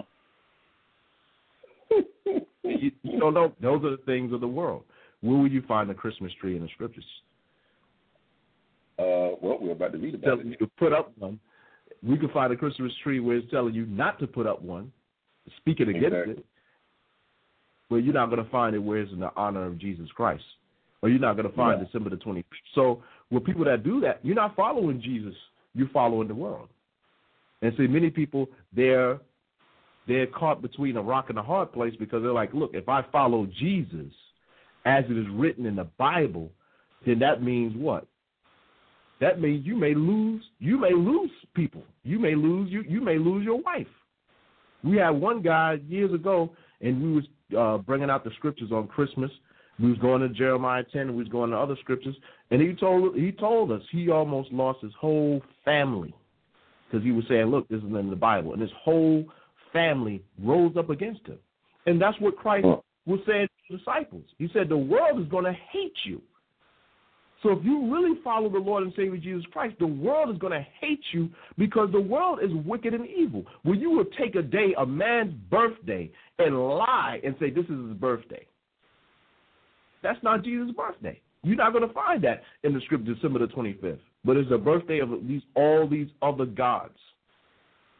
You, 2.64 2.92
you 3.02 3.18
don't 3.18 3.32
know. 3.32 3.54
Those 3.62 3.82
are 3.82 3.90
the 3.90 4.02
things 4.04 4.32
of 4.32 4.40
the 4.42 4.48
world. 4.48 4.84
Where 5.22 5.38
will 5.38 5.48
you 5.48 5.62
find 5.62 5.88
the 5.88 5.94
Christmas 5.94 6.30
tree 6.34 6.54
in 6.54 6.62
the 6.62 6.68
scriptures? 6.68 7.04
Uh, 8.98 9.36
well, 9.40 9.58
we're 9.60 9.72
about 9.72 9.92
to 9.92 9.98
read 9.98 10.14
about 10.14 10.26
Telling 10.26 10.48
you 10.48 10.56
to 10.56 10.66
put 10.78 10.92
up 10.92 11.12
one. 11.18 11.38
We 12.02 12.16
can 12.18 12.28
find 12.30 12.52
a 12.52 12.56
Christmas 12.56 12.92
tree 13.02 13.20
where 13.20 13.36
it's 13.36 13.50
telling 13.50 13.74
you 13.74 13.86
not 13.86 14.18
to 14.20 14.26
put 14.26 14.46
up 14.46 14.62
one, 14.62 14.92
speaking 15.58 15.88
against 15.88 16.06
Exactly. 16.06 16.34
it. 16.34 16.46
But 17.90 17.96
you're 17.96 18.14
not 18.14 18.30
going 18.30 18.44
to 18.44 18.50
find 18.50 18.74
it 18.74 18.78
where 18.78 18.98
it's 18.98 19.12
in 19.12 19.20
the 19.20 19.30
honor 19.36 19.64
of 19.66 19.78
Jesus 19.78 20.08
Christ, 20.14 20.44
or 21.02 21.08
you're 21.08 21.18
not 21.18 21.36
going 21.36 21.48
to 21.48 21.56
find 21.56 21.80
Yeah. 21.80 21.86
December 21.86 22.10
the 22.10 22.16
25th. 22.16 22.44
So, 22.74 23.02
with 23.30 23.44
people 23.44 23.64
that 23.64 23.82
do 23.82 24.00
that, 24.00 24.20
you're 24.22 24.36
not 24.36 24.54
following 24.56 25.00
Jesus. 25.00 25.34
You're 25.74 25.88
following 25.88 26.28
the 26.28 26.34
world. 26.34 26.68
And 27.62 27.72
see, 27.76 27.86
many 27.86 28.10
people 28.10 28.48
they're 28.72 29.20
they're 30.06 30.26
caught 30.26 30.62
between 30.62 30.96
a 30.96 31.02
rock 31.02 31.26
and 31.28 31.38
a 31.38 31.42
hard 31.42 31.72
place 31.72 31.94
because 31.98 32.22
they're 32.22 32.32
like, 32.32 32.54
look, 32.54 32.70
if 32.72 32.88
I 32.88 33.02
follow 33.12 33.46
Jesus 33.58 34.12
as 34.86 35.04
it 35.08 35.18
is 35.18 35.26
written 35.32 35.66
in 35.66 35.76
the 35.76 35.84
Bible, 35.98 36.50
then 37.04 37.18
that 37.18 37.42
means 37.42 37.74
what? 37.76 38.06
That 39.20 39.40
means 39.40 39.66
you 39.66 39.76
may 39.76 39.94
lose 39.94 40.42
you 40.58 40.78
may 40.78 40.92
lose 40.92 41.30
people. 41.54 41.82
You 42.04 42.18
may 42.18 42.34
lose 42.34 42.70
you 42.70 42.82
you 42.88 43.00
may 43.00 43.18
lose 43.18 43.44
your 43.44 43.60
wife. 43.60 43.86
We 44.84 44.96
had 44.96 45.10
one 45.10 45.42
guy 45.42 45.78
years 45.88 46.12
ago, 46.12 46.50
and 46.80 47.02
we 47.02 47.12
was 47.12 47.24
uh, 47.58 47.78
bringing 47.78 48.10
out 48.10 48.24
the 48.24 48.30
scriptures 48.36 48.70
on 48.72 48.86
Christmas. 48.86 49.30
We 49.80 49.90
was 49.90 49.98
going 49.98 50.22
to 50.22 50.28
Jeremiah 50.28 50.84
ten, 50.92 51.02
and 51.02 51.10
we 51.12 51.22
was 51.22 51.28
going 51.28 51.50
to 51.50 51.56
other 51.56 51.76
scriptures, 51.80 52.14
and 52.50 52.60
he 52.60 52.74
told 52.74 53.16
he 53.16 53.32
told 53.32 53.72
us 53.72 53.82
he 53.90 54.10
almost 54.10 54.52
lost 54.52 54.80
his 54.82 54.92
whole 55.00 55.42
family 55.64 56.14
because 56.86 57.04
he 57.04 57.12
was 57.12 57.24
saying, 57.28 57.46
"Look, 57.46 57.68
this 57.68 57.78
is 57.78 57.84
in 57.84 58.10
the 58.10 58.16
Bible," 58.16 58.52
and 58.52 58.62
his 58.62 58.72
whole 58.80 59.24
family 59.72 60.22
rose 60.42 60.76
up 60.76 60.90
against 60.90 61.26
him, 61.26 61.38
and 61.86 62.00
that's 62.00 62.18
what 62.20 62.36
Christ 62.36 62.66
was 63.06 63.20
saying 63.26 63.48
to 63.48 63.72
the 63.72 63.78
disciples. 63.78 64.24
He 64.38 64.48
said, 64.52 64.68
"The 64.68 64.76
world 64.76 65.20
is 65.20 65.28
going 65.28 65.44
to 65.44 65.52
hate 65.52 65.96
you." 66.04 66.22
So 67.42 67.52
if 67.52 67.64
you 67.64 67.92
really 67.92 68.20
follow 68.24 68.48
the 68.48 68.58
Lord 68.58 68.82
and 68.82 68.92
Savior 68.96 69.16
Jesus 69.16 69.44
Christ, 69.52 69.76
the 69.78 69.86
world 69.86 70.30
is 70.30 70.38
going 70.38 70.52
to 70.52 70.66
hate 70.80 71.02
you 71.12 71.30
because 71.56 71.88
the 71.92 72.00
world 72.00 72.40
is 72.42 72.50
wicked 72.66 72.94
and 72.94 73.06
evil. 73.08 73.44
When 73.62 73.78
you 73.78 73.90
will 73.90 74.06
take 74.18 74.34
a 74.34 74.42
day, 74.42 74.74
a 74.76 74.84
man's 74.84 75.34
birthday, 75.48 76.10
and 76.40 76.58
lie 76.58 77.20
and 77.24 77.36
say 77.38 77.50
this 77.50 77.64
is 77.64 77.88
his 77.88 77.96
birthday, 77.98 78.44
that's 80.02 80.22
not 80.22 80.44
Jesus' 80.44 80.74
birthday. 80.74 81.20
You're 81.44 81.56
not 81.56 81.72
going 81.72 81.86
to 81.86 81.94
find 81.94 82.22
that 82.24 82.42
in 82.64 82.74
the 82.74 82.80
script 82.80 83.04
December 83.04 83.38
the 83.38 83.46
25th. 83.46 83.98
But 84.24 84.36
it's 84.36 84.50
the 84.50 84.58
birthday 84.58 84.98
of 84.98 85.10
these 85.26 85.42
all 85.54 85.88
these 85.88 86.08
other 86.22 86.44
gods 86.44 86.98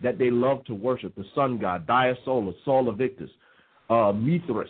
that 0.03 0.19
they 0.19 0.31
love 0.31 0.65
to 0.65 0.75
worship: 0.75 1.15
the 1.15 1.25
sun 1.35 1.59
god, 1.59 1.87
Diasola, 1.87 2.53
Sol 2.65 2.89
Invictus, 2.89 3.31
uh, 3.89 4.13
Mithras. 4.13 4.69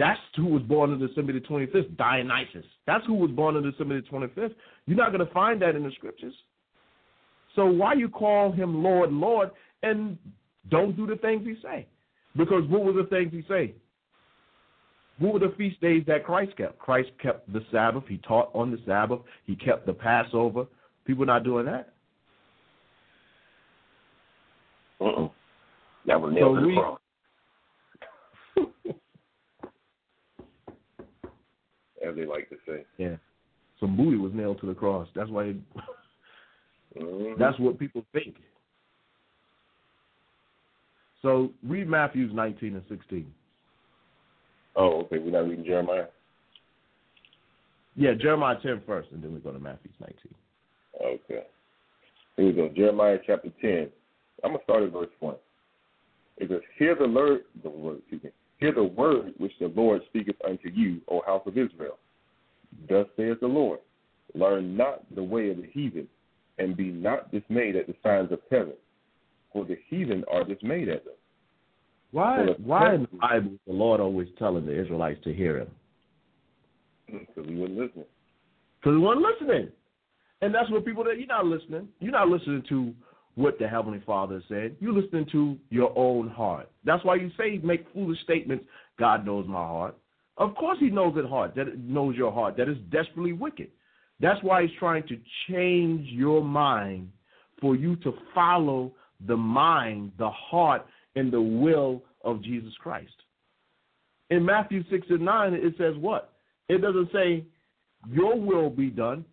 That's 0.00 0.18
who 0.34 0.46
was 0.46 0.62
born 0.62 0.92
on 0.92 0.98
December 0.98 1.34
the 1.34 1.40
25th, 1.40 1.94
Dionysus. 1.98 2.64
That's 2.86 3.04
who 3.04 3.12
was 3.12 3.30
born 3.32 3.56
on 3.56 3.70
December 3.70 4.00
the 4.00 4.08
25th. 4.08 4.54
You're 4.86 4.96
not 4.96 5.12
going 5.12 5.24
to 5.24 5.30
find 5.30 5.60
that 5.60 5.76
in 5.76 5.84
the 5.84 5.90
scriptures. 5.90 6.32
So 7.54 7.66
why 7.66 7.92
you 7.92 8.08
call 8.08 8.50
him 8.50 8.82
Lord, 8.82 9.12
Lord, 9.12 9.50
and 9.82 10.16
don't 10.70 10.96
do 10.96 11.06
the 11.06 11.16
things 11.16 11.46
he 11.46 11.54
say? 11.62 11.86
Because 12.34 12.64
what 12.70 12.82
were 12.82 12.94
the 12.94 13.08
things 13.10 13.30
he 13.30 13.44
say? 13.46 13.74
What 15.18 15.34
were 15.34 15.40
the 15.40 15.54
feast 15.58 15.78
days 15.82 16.02
that 16.06 16.24
Christ 16.24 16.56
kept? 16.56 16.78
Christ 16.78 17.10
kept 17.22 17.52
the 17.52 17.60
Sabbath. 17.70 18.04
He 18.08 18.16
taught 18.26 18.50
on 18.54 18.70
the 18.70 18.78
Sabbath. 18.86 19.18
He 19.44 19.54
kept 19.54 19.84
the 19.84 19.92
Passover. 19.92 20.64
People 21.06 21.26
not 21.26 21.44
doing 21.44 21.66
that. 21.66 21.92
Mm-mm. 24.98 25.30
That 26.06 26.18
was 26.18 26.32
nailed 26.32 26.56
So 26.56 26.60
to 26.62 26.66
the 26.66 26.74
cross. 26.74 26.99
As 32.06 32.16
they 32.16 32.24
like 32.24 32.48
to 32.50 32.56
say. 32.66 32.84
Yeah. 32.98 33.16
Some 33.78 33.96
booty 33.96 34.16
was 34.16 34.32
nailed 34.34 34.60
to 34.60 34.66
the 34.66 34.74
cross. 34.74 35.08
That's 35.14 35.30
why. 35.30 35.54
Mhm. 36.96 37.38
That's 37.38 37.58
what 37.58 37.78
people 37.78 38.04
think. 38.12 38.36
So 41.22 41.52
read 41.62 41.88
Matthews 41.88 42.32
19 42.32 42.74
and 42.74 42.84
16. 42.88 43.32
Oh, 44.76 45.00
okay. 45.02 45.18
We're 45.18 45.30
not 45.30 45.48
reading 45.48 45.64
Jeremiah. 45.64 46.06
Yeah, 47.96 48.14
Jeremiah 48.14 48.56
10 48.62 48.82
first, 48.86 49.10
and 49.12 49.22
then 49.22 49.34
we 49.34 49.40
go 49.40 49.52
to 49.52 49.58
Matthews 49.58 49.94
19. 50.00 50.34
Okay. 51.00 51.46
Here 52.36 52.46
we 52.46 52.52
go. 52.52 52.68
Jeremiah 52.74 53.18
chapter 53.26 53.50
10. 53.60 53.90
I'm 54.42 54.52
going 54.52 54.58
to 54.58 54.64
start 54.64 54.82
at 54.84 54.92
verse 54.92 55.10
1. 55.20 55.34
It 56.38 56.48
says, 56.48 56.60
Hear 56.78 56.94
the, 56.94 57.08
word, 57.08 57.42
the 57.62 57.68
word, 57.68 57.98
excuse 57.98 58.24
me. 58.24 58.30
Hear 58.60 58.72
the 58.72 58.84
word 58.84 59.32
which 59.38 59.52
the 59.58 59.72
Lord 59.74 60.02
speaketh 60.08 60.36
unto 60.46 60.68
you, 60.68 61.00
O 61.08 61.22
house 61.26 61.42
of 61.46 61.56
Israel. 61.56 61.98
Thus 62.88 63.06
saith 63.16 63.40
the 63.40 63.46
Lord, 63.46 63.80
Learn 64.34 64.76
not 64.76 65.02
the 65.14 65.22
way 65.22 65.50
of 65.50 65.56
the 65.56 65.66
heathen, 65.72 66.06
and 66.58 66.76
be 66.76 66.90
not 66.90 67.32
dismayed 67.32 67.74
at 67.74 67.86
the 67.86 67.96
signs 68.02 68.30
of 68.30 68.38
heaven, 68.50 68.74
for 69.52 69.64
the 69.64 69.76
heathen 69.88 70.24
are 70.30 70.44
dismayed 70.44 70.88
at 70.88 71.04
them. 71.04 71.14
Why? 72.12 72.44
Well, 72.44 72.54
Why 72.62 72.94
in 72.94 73.02
the 73.02 73.18
Bible 73.18 73.52
is 73.52 73.58
the 73.66 73.72
Lord 73.72 74.00
always 74.00 74.28
telling 74.38 74.66
the 74.66 74.78
Israelites 74.78 75.20
to 75.24 75.34
hear 75.34 75.58
Him? 75.60 75.70
Mm, 77.12 77.26
because 77.26 77.48
we 77.48 77.56
wouldn't 77.56 77.78
listening. 77.78 78.04
Because 78.80 78.92
we 78.92 78.98
weren't 78.98 79.22
listening, 79.22 79.68
and 80.42 80.54
that's 80.54 80.70
what 80.70 80.84
people 80.84 81.04
that 81.04 81.18
you're 81.18 81.26
not 81.26 81.46
listening. 81.46 81.88
You're 81.98 82.12
not 82.12 82.28
listening 82.28 82.62
to 82.68 82.94
what 83.40 83.58
the 83.58 83.66
Heavenly 83.66 84.02
Father 84.04 84.42
said. 84.48 84.76
You're 84.80 84.92
listening 84.92 85.26
to 85.32 85.56
your 85.70 85.96
own 85.96 86.28
heart. 86.28 86.70
That's 86.84 87.04
why 87.04 87.14
you 87.14 87.30
say 87.38 87.58
make 87.62 87.86
foolish 87.94 88.20
statements. 88.22 88.64
God 88.98 89.24
knows 89.24 89.46
my 89.48 89.54
heart. 89.54 89.96
Of 90.36 90.54
course, 90.54 90.78
He 90.78 90.90
knows 90.90 91.14
it 91.16 91.24
heart. 91.24 91.54
That 91.56 91.78
knows 91.78 92.16
your 92.16 92.32
heart. 92.32 92.56
That 92.58 92.68
is 92.68 92.76
desperately 92.92 93.32
wicked. 93.32 93.68
That's 94.20 94.42
why 94.42 94.62
He's 94.62 94.78
trying 94.78 95.06
to 95.08 95.18
change 95.48 96.06
your 96.10 96.44
mind 96.44 97.10
for 97.60 97.76
you 97.76 97.96
to 97.96 98.12
follow 98.34 98.92
the 99.26 99.36
mind, 99.36 100.12
the 100.18 100.30
heart, 100.30 100.86
and 101.16 101.32
the 101.32 101.40
will 101.40 102.02
of 102.22 102.42
Jesus 102.42 102.72
Christ. 102.78 103.12
In 104.28 104.44
Matthew 104.44 104.84
6 104.90 105.06
and 105.08 105.24
9, 105.24 105.54
it 105.54 105.74
says 105.78 105.94
what? 105.98 106.34
It 106.68 106.82
doesn't 106.82 107.10
say, 107.10 107.44
Your 108.10 108.38
will 108.38 108.68
be 108.68 108.90
done. 108.90 109.24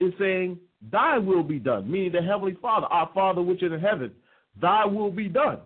It's 0.00 0.18
saying, 0.18 0.58
Thy 0.90 1.18
will 1.18 1.42
be 1.42 1.58
done, 1.58 1.90
meaning 1.90 2.12
the 2.12 2.22
Heavenly 2.22 2.56
Father, 2.60 2.86
our 2.86 3.10
Father 3.12 3.42
which 3.42 3.62
is 3.62 3.72
in 3.72 3.80
heaven, 3.80 4.12
Thy 4.60 4.84
will 4.84 5.10
be 5.10 5.28
done. 5.28 5.58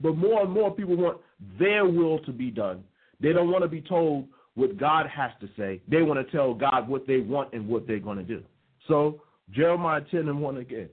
But 0.00 0.16
more 0.16 0.42
and 0.42 0.50
more 0.50 0.70
people 0.70 0.96
want 0.96 1.18
their 1.58 1.86
will 1.86 2.18
to 2.20 2.32
be 2.32 2.50
done. 2.50 2.82
They 3.20 3.32
don't 3.32 3.50
want 3.50 3.62
to 3.62 3.68
be 3.68 3.80
told 3.80 4.26
what 4.54 4.76
God 4.78 5.06
has 5.06 5.30
to 5.40 5.48
say. 5.56 5.80
They 5.88 6.02
want 6.02 6.24
to 6.24 6.36
tell 6.36 6.54
God 6.54 6.88
what 6.88 7.06
they 7.06 7.18
want 7.18 7.52
and 7.52 7.68
what 7.68 7.86
they're 7.86 7.98
going 7.98 8.18
to 8.18 8.24
do. 8.24 8.42
So, 8.88 9.20
Jeremiah 9.50 10.00
10 10.10 10.20
and 10.20 10.40
1 10.40 10.56
again. 10.58 10.88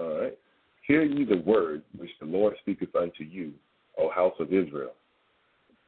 All 0.00 0.20
right. 0.20 0.38
Hear 0.86 1.02
ye 1.02 1.24
the 1.24 1.38
word 1.38 1.82
which 1.96 2.10
the 2.20 2.26
Lord 2.26 2.54
speaketh 2.60 2.94
unto 2.94 3.22
you, 3.24 3.52
O 3.98 4.10
house 4.10 4.34
of 4.38 4.52
Israel. 4.52 4.92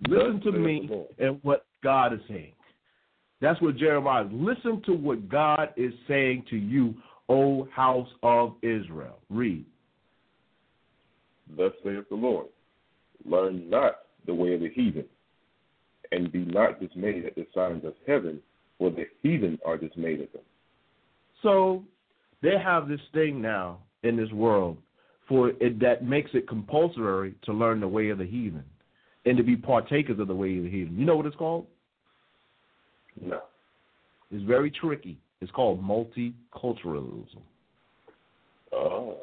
Listen 0.09 0.41
Thus 0.45 0.53
to 0.53 0.59
me 0.59 0.91
and 1.19 1.39
what 1.43 1.67
God 1.83 2.13
is 2.13 2.21
saying. 2.29 2.53
That's 3.41 3.61
what 3.61 3.77
Jeremiah 3.77 4.27
is. 4.27 4.31
Listen 4.33 4.83
to 4.87 4.93
what 4.93 5.29
God 5.29 5.71
is 5.77 5.93
saying 6.07 6.45
to 6.51 6.57
you, 6.57 6.95
O 7.29 7.69
house 7.75 8.09
of 8.23 8.55
Israel. 8.63 9.19
Read. 9.31 9.65
Thus 11.57 11.73
saith 11.85 12.09
the 12.09 12.17
Lord. 12.17 12.47
Learn 13.25 13.69
not 13.69 13.97
the 14.27 14.35
way 14.35 14.55
of 14.55 14.61
the 14.61 14.71
heathen, 14.71 15.05
and 16.13 16.31
be 16.31 16.45
not 16.45 16.81
dismayed 16.81 17.25
at 17.27 17.35
the 17.35 17.47
signs 17.55 17.85
of 17.85 17.95
heaven, 18.07 18.41
for 18.79 18.91
the 18.91 19.07
heathen 19.23 19.59
are 19.67 19.77
dismayed 19.77 20.21
at 20.21 20.33
them. 20.33 20.43
So 21.43 21.83
they 22.43 22.55
have 22.63 22.89
this 22.89 23.01
thing 23.13 23.41
now 23.41 23.79
in 24.03 24.17
this 24.17 24.31
world 24.33 24.79
for 25.31 25.51
it 25.61 25.79
that 25.79 26.05
makes 26.05 26.31
it 26.35 26.49
compulsory 26.49 27.37
to 27.45 27.53
learn 27.53 27.79
the 27.79 27.87
way 27.87 28.11
of 28.11 28.19
the 28.19 28.27
heathen 28.27 28.65
and 29.25 29.37
to 29.37 29.45
be 29.45 29.55
partakers 29.55 30.19
of 30.19 30.27
the 30.27 30.35
way 30.35 30.57
of 30.59 30.65
the 30.65 30.71
heathen. 30.71 30.99
You 30.99 31.07
know 31.07 31.17
what 31.17 31.25
it's 31.25 31.37
called? 31.37 31.67
No. 33.21 33.43
It's 34.31 34.45
very 34.45 34.71
tricky. 34.71 35.19
It's 35.41 35.51
called 35.53 35.83
multiculturalism. 35.83 37.43
Oh. 38.73 39.17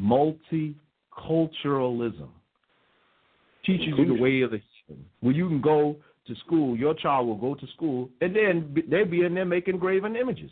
Multiculturalism 0.00 2.28
teaches 3.64 3.94
you 3.96 4.06
the 4.06 4.20
way 4.20 4.42
of 4.42 4.50
the 4.50 4.60
heathen. 4.86 5.04
Where 5.20 5.32
you 5.32 5.48
can 5.48 5.60
go 5.60 5.96
to 6.26 6.34
school, 6.36 6.76
your 6.76 6.94
child 6.94 7.26
will 7.26 7.36
go 7.36 7.54
to 7.54 7.66
school, 7.74 8.08
and 8.20 8.34
then 8.34 8.74
they'll 8.90 9.04
be 9.04 9.24
in 9.24 9.34
there 9.34 9.44
making 9.44 9.78
graven 9.78 10.16
images. 10.16 10.50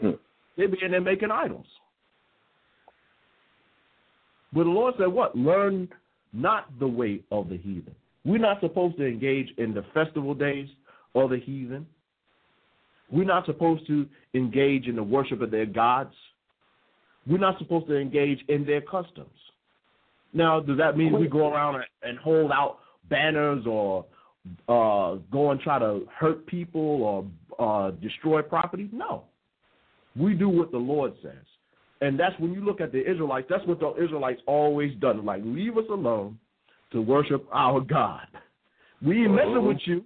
Hmm. 0.00 0.10
They'll 0.56 0.70
be 0.70 0.78
in 0.82 0.92
there 0.92 1.00
making 1.00 1.30
idols. 1.30 1.66
But 4.52 4.64
the 4.64 4.70
Lord 4.70 4.94
said, 4.98 5.08
What? 5.08 5.36
Learn 5.36 5.88
not 6.32 6.78
the 6.78 6.86
way 6.86 7.20
of 7.30 7.48
the 7.48 7.56
heathen. 7.56 7.94
We're 8.24 8.38
not 8.38 8.60
supposed 8.60 8.96
to 8.98 9.06
engage 9.06 9.48
in 9.58 9.74
the 9.74 9.84
festival 9.92 10.34
days 10.34 10.68
of 11.14 11.30
the 11.30 11.38
heathen. 11.38 11.86
We're 13.10 13.24
not 13.24 13.44
supposed 13.46 13.86
to 13.86 14.06
engage 14.32 14.86
in 14.86 14.96
the 14.96 15.02
worship 15.02 15.42
of 15.42 15.50
their 15.50 15.66
gods. 15.66 16.14
We're 17.26 17.38
not 17.38 17.58
supposed 17.58 17.86
to 17.88 17.96
engage 17.98 18.38
in 18.48 18.64
their 18.64 18.80
customs. 18.80 19.28
Now, 20.32 20.60
does 20.60 20.78
that 20.78 20.96
mean 20.96 21.18
we 21.18 21.28
go 21.28 21.52
around 21.52 21.76
and- 21.76 21.84
and 22.02 22.18
hold 22.18 22.50
out 22.50 22.80
banners 23.08 23.66
or 23.66 24.04
uh, 24.68 25.14
go 25.30 25.52
and 25.52 25.60
try 25.60 25.78
to 25.78 26.06
hurt 26.12 26.44
people 26.46 27.02
or 27.02 27.26
uh, 27.58 27.90
destroy 27.92 28.42
property? 28.42 28.88
No. 28.92 29.24
We 30.16 30.34
do 30.34 30.48
what 30.48 30.70
the 30.70 30.78
Lord 30.78 31.14
says. 31.22 31.44
And 32.00 32.18
that's 32.18 32.38
when 32.38 32.52
you 32.52 32.62
look 32.62 32.80
at 32.80 32.92
the 32.92 33.08
Israelites, 33.08 33.46
that's 33.48 33.64
what 33.66 33.80
the 33.80 33.94
Israelites 34.02 34.40
always 34.46 34.94
done. 34.96 35.24
Like, 35.24 35.42
leave 35.44 35.78
us 35.78 35.84
alone 35.88 36.38
to 36.94 37.02
worship 37.02 37.46
our 37.52 37.80
God. 37.80 38.26
We 39.04 39.24
ain't 39.24 39.34
messing 39.34 39.58
uh-huh. 39.58 39.60
with 39.60 39.78
you. 39.84 40.04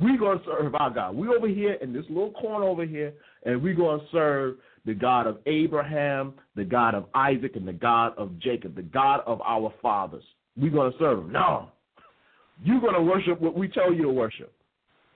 we 0.00 0.16
going 0.16 0.38
to 0.38 0.44
serve 0.44 0.74
our 0.76 0.90
God. 0.90 1.16
We 1.16 1.26
over 1.28 1.48
here 1.48 1.74
in 1.74 1.92
this 1.92 2.04
little 2.08 2.30
corner 2.32 2.66
over 2.66 2.86
here, 2.86 3.12
and 3.44 3.60
we 3.60 3.72
going 3.72 4.00
to 4.00 4.06
serve 4.12 4.56
the 4.84 4.94
God 4.94 5.26
of 5.26 5.38
Abraham, 5.46 6.34
the 6.54 6.64
God 6.64 6.94
of 6.94 7.06
Isaac, 7.14 7.56
and 7.56 7.66
the 7.66 7.72
God 7.72 8.16
of 8.16 8.38
Jacob, 8.38 8.76
the 8.76 8.82
God 8.82 9.20
of 9.26 9.40
our 9.42 9.72
fathers. 9.82 10.24
we 10.56 10.68
going 10.68 10.92
to 10.92 10.98
serve 10.98 11.20
him. 11.20 11.32
No. 11.32 11.70
You're 12.62 12.80
going 12.80 12.94
to 12.94 13.02
worship 13.02 13.40
what 13.40 13.56
we 13.56 13.68
tell 13.68 13.92
you 13.92 14.02
to 14.02 14.10
worship. 14.10 14.52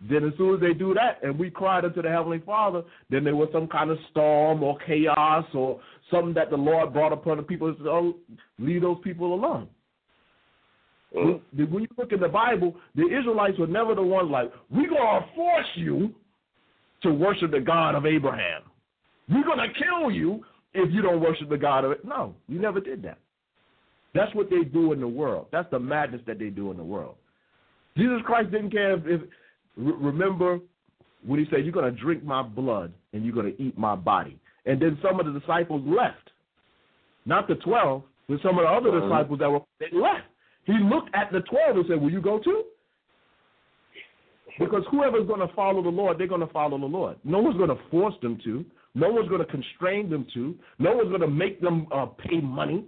Then 0.00 0.24
as 0.26 0.32
soon 0.36 0.54
as 0.54 0.60
they 0.60 0.74
do 0.74 0.92
that 0.94 1.20
and 1.22 1.38
we 1.38 1.48
cried 1.48 1.84
unto 1.84 2.02
the 2.02 2.10
Heavenly 2.10 2.42
Father, 2.44 2.82
then 3.08 3.24
there 3.24 3.36
was 3.36 3.48
some 3.52 3.66
kind 3.66 3.90
of 3.90 3.98
storm 4.10 4.62
or 4.62 4.76
chaos 4.86 5.46
or 5.54 5.80
something 6.10 6.34
that 6.34 6.50
the 6.50 6.56
Lord 6.56 6.92
brought 6.92 7.12
upon 7.12 7.38
the 7.38 7.42
people 7.42 7.68
and 7.68 7.76
said, 7.78 7.86
oh, 7.86 8.14
leave 8.58 8.82
those 8.82 8.98
people 9.02 9.32
alone. 9.32 9.68
Mm. 11.16 11.40
When 11.56 11.70
when 11.70 11.82
you 11.82 11.88
look 11.96 12.12
in 12.12 12.20
the 12.20 12.28
Bible, 12.28 12.74
the 12.94 13.06
Israelites 13.06 13.58
were 13.58 13.66
never 13.66 13.94
the 13.94 14.02
ones 14.02 14.30
like, 14.30 14.52
we're 14.70 14.88
going 14.88 15.22
to 15.22 15.26
force 15.34 15.66
you 15.74 16.14
to 17.02 17.12
worship 17.12 17.50
the 17.50 17.60
God 17.60 17.94
of 17.94 18.06
Abraham. 18.06 18.62
We're 19.28 19.44
going 19.44 19.58
to 19.58 19.68
kill 19.68 20.10
you 20.10 20.44
if 20.74 20.92
you 20.92 21.02
don't 21.02 21.20
worship 21.20 21.48
the 21.48 21.56
God 21.56 21.84
of 21.84 21.92
it. 21.92 22.04
No, 22.04 22.34
you 22.48 22.60
never 22.60 22.80
did 22.80 23.02
that. 23.02 23.18
That's 24.14 24.34
what 24.34 24.48
they 24.50 24.62
do 24.62 24.92
in 24.92 25.00
the 25.00 25.08
world. 25.08 25.46
That's 25.52 25.70
the 25.70 25.78
madness 25.78 26.22
that 26.26 26.38
they 26.38 26.48
do 26.48 26.70
in 26.70 26.76
the 26.76 26.84
world. 26.84 27.16
Jesus 27.96 28.18
Christ 28.24 28.50
didn't 28.50 28.70
care 28.70 28.94
if, 28.96 29.02
if 29.06 29.20
remember 29.76 30.58
when 31.26 31.40
he 31.40 31.46
said, 31.50 31.64
You're 31.64 31.72
going 31.72 31.92
to 31.92 32.00
drink 32.00 32.24
my 32.24 32.42
blood 32.42 32.92
and 33.12 33.24
you're 33.24 33.34
going 33.34 33.54
to 33.54 33.62
eat 33.62 33.76
my 33.78 33.94
body. 33.94 34.38
And 34.64 34.80
then 34.80 34.98
some 35.02 35.20
of 35.20 35.26
the 35.26 35.38
disciples 35.38 35.82
left. 35.86 36.30
Not 37.24 37.48
the 37.48 37.56
12, 37.56 38.02
but 38.28 38.38
some 38.42 38.58
of 38.58 38.64
the 38.64 38.68
other 38.68 39.00
disciples 39.00 39.38
that 39.38 39.50
were, 39.50 39.60
they 39.80 39.86
left. 39.92 40.26
He 40.66 40.74
looked 40.74 41.14
at 41.14 41.32
the 41.32 41.40
12 41.40 41.76
and 41.76 41.84
said, 41.88 42.00
Will 42.00 42.10
you 42.10 42.20
go 42.20 42.38
too? 42.38 42.64
Because 44.58 44.82
whoever's 44.90 45.26
going 45.26 45.46
to 45.46 45.54
follow 45.54 45.82
the 45.82 45.88
Lord, 45.88 46.18
they're 46.18 46.26
going 46.26 46.40
to 46.40 46.52
follow 46.52 46.78
the 46.78 46.86
Lord. 46.86 47.16
No 47.24 47.38
one's 47.38 47.56
going 47.56 47.68
to 47.68 47.78
force 47.90 48.14
them 48.22 48.38
to. 48.44 48.64
No 48.94 49.10
one's 49.10 49.28
going 49.28 49.44
to 49.44 49.50
constrain 49.50 50.08
them 50.08 50.26
to. 50.34 50.54
No 50.78 50.96
one's 50.96 51.10
going 51.10 51.20
to 51.20 51.28
make 51.28 51.60
them 51.60 51.86
uh, 51.92 52.06
pay 52.06 52.40
money. 52.40 52.84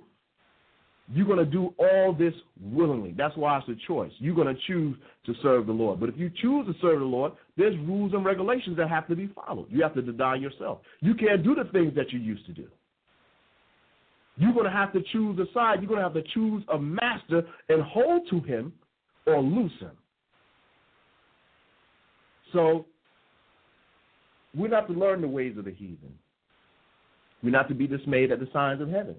You're 1.13 1.27
going 1.27 1.39
to 1.39 1.47
do 1.47 1.75
all 1.79 2.13
this 2.13 2.35
willingly. 2.61 3.15
That's 3.17 3.37
why 3.37 3.59
it's 3.59 3.69
a 3.69 3.87
choice. 3.87 4.13
You're 4.19 4.35
going 4.35 4.55
to 4.55 4.61
choose 4.67 4.97
to 5.27 5.35
serve 5.43 5.67
the 5.67 5.73
Lord. 5.73 6.01
But 6.01 6.11
if 6.11 6.17
you 6.19 6.31
choose 6.41 6.67
to 6.67 6.75
serve 6.81 7.01
the 7.01 7.05
Lord, 7.05 7.33
there's 7.57 7.77
rules 7.87 8.13
and 8.13 8.25
regulations 8.25 8.77
that 8.77 8.89
have 8.89 9.07
to 9.09 9.17
be 9.17 9.31
followed. 9.35 9.67
You 9.71 9.83
have 9.83 9.95
to 9.95 10.03
deny 10.03 10.37
yourself. 10.37 10.81
You 11.01 11.15
can't 11.15 11.43
do 11.43 11.55
the 11.55 11.65
things 11.71 11.95
that 11.97 12.13
you 12.13 12.19
used 12.19 12.45
to 12.47 12.53
do. 12.53 12.67
You're 14.39 14.53
going 14.53 14.65
to 14.65 14.71
have 14.71 14.93
to 14.93 15.03
choose 15.13 15.39
a 15.39 15.53
side. 15.53 15.81
You're 15.81 15.89
going 15.89 15.99
to 15.99 16.05
have 16.05 16.15
to 16.15 16.23
choose 16.33 16.63
a 16.73 16.79
master 16.79 17.43
and 17.69 17.83
hold 17.83 18.29
to 18.31 18.41
him 18.41 18.73
or 19.27 19.43
loose 19.43 19.73
him. 19.81 19.91
So 22.53 22.87
we're 24.55 24.69
not 24.69 24.87
to 24.87 24.95
learn 24.95 25.21
the 25.21 25.29
ways 25.29 25.59
of 25.59 25.65
the 25.65 25.73
heathen. 25.73 26.15
We're 27.43 27.51
not 27.51 27.69
to 27.69 27.75
be 27.75 27.87
dismayed 27.87 28.33
at 28.33 28.41
the 28.41 28.49
signs 28.53 28.81
of 28.81 28.89
heaven. 28.89 29.17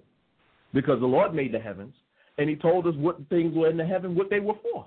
Because 0.73 0.99
the 0.99 1.05
Lord 1.05 1.33
made 1.33 1.51
the 1.53 1.59
heavens, 1.59 1.93
and 2.37 2.49
He 2.49 2.55
told 2.55 2.85
us 2.85 2.93
what 2.95 3.17
things 3.29 3.55
were 3.55 3.69
in 3.69 3.77
the 3.77 3.85
heaven, 3.85 4.15
what 4.15 4.29
they 4.29 4.39
were 4.39 4.53
for. 4.61 4.85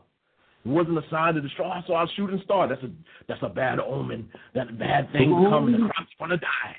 It 0.64 0.68
wasn't 0.68 0.98
a 0.98 1.02
sign 1.10 1.34
to 1.34 1.40
destroy. 1.40 1.66
I 1.66 1.82
saw 1.86 2.04
a 2.04 2.08
shooting 2.14 2.40
star. 2.44 2.68
That's 2.68 2.82
a 2.84 2.90
that's 3.26 3.42
a 3.42 3.48
bad 3.48 3.80
omen. 3.80 4.28
That 4.54 4.78
bad 4.78 5.10
thing's 5.10 5.32
coming. 5.50 5.72
The 5.72 5.88
crop's 5.88 6.12
gonna 6.20 6.36
die. 6.36 6.76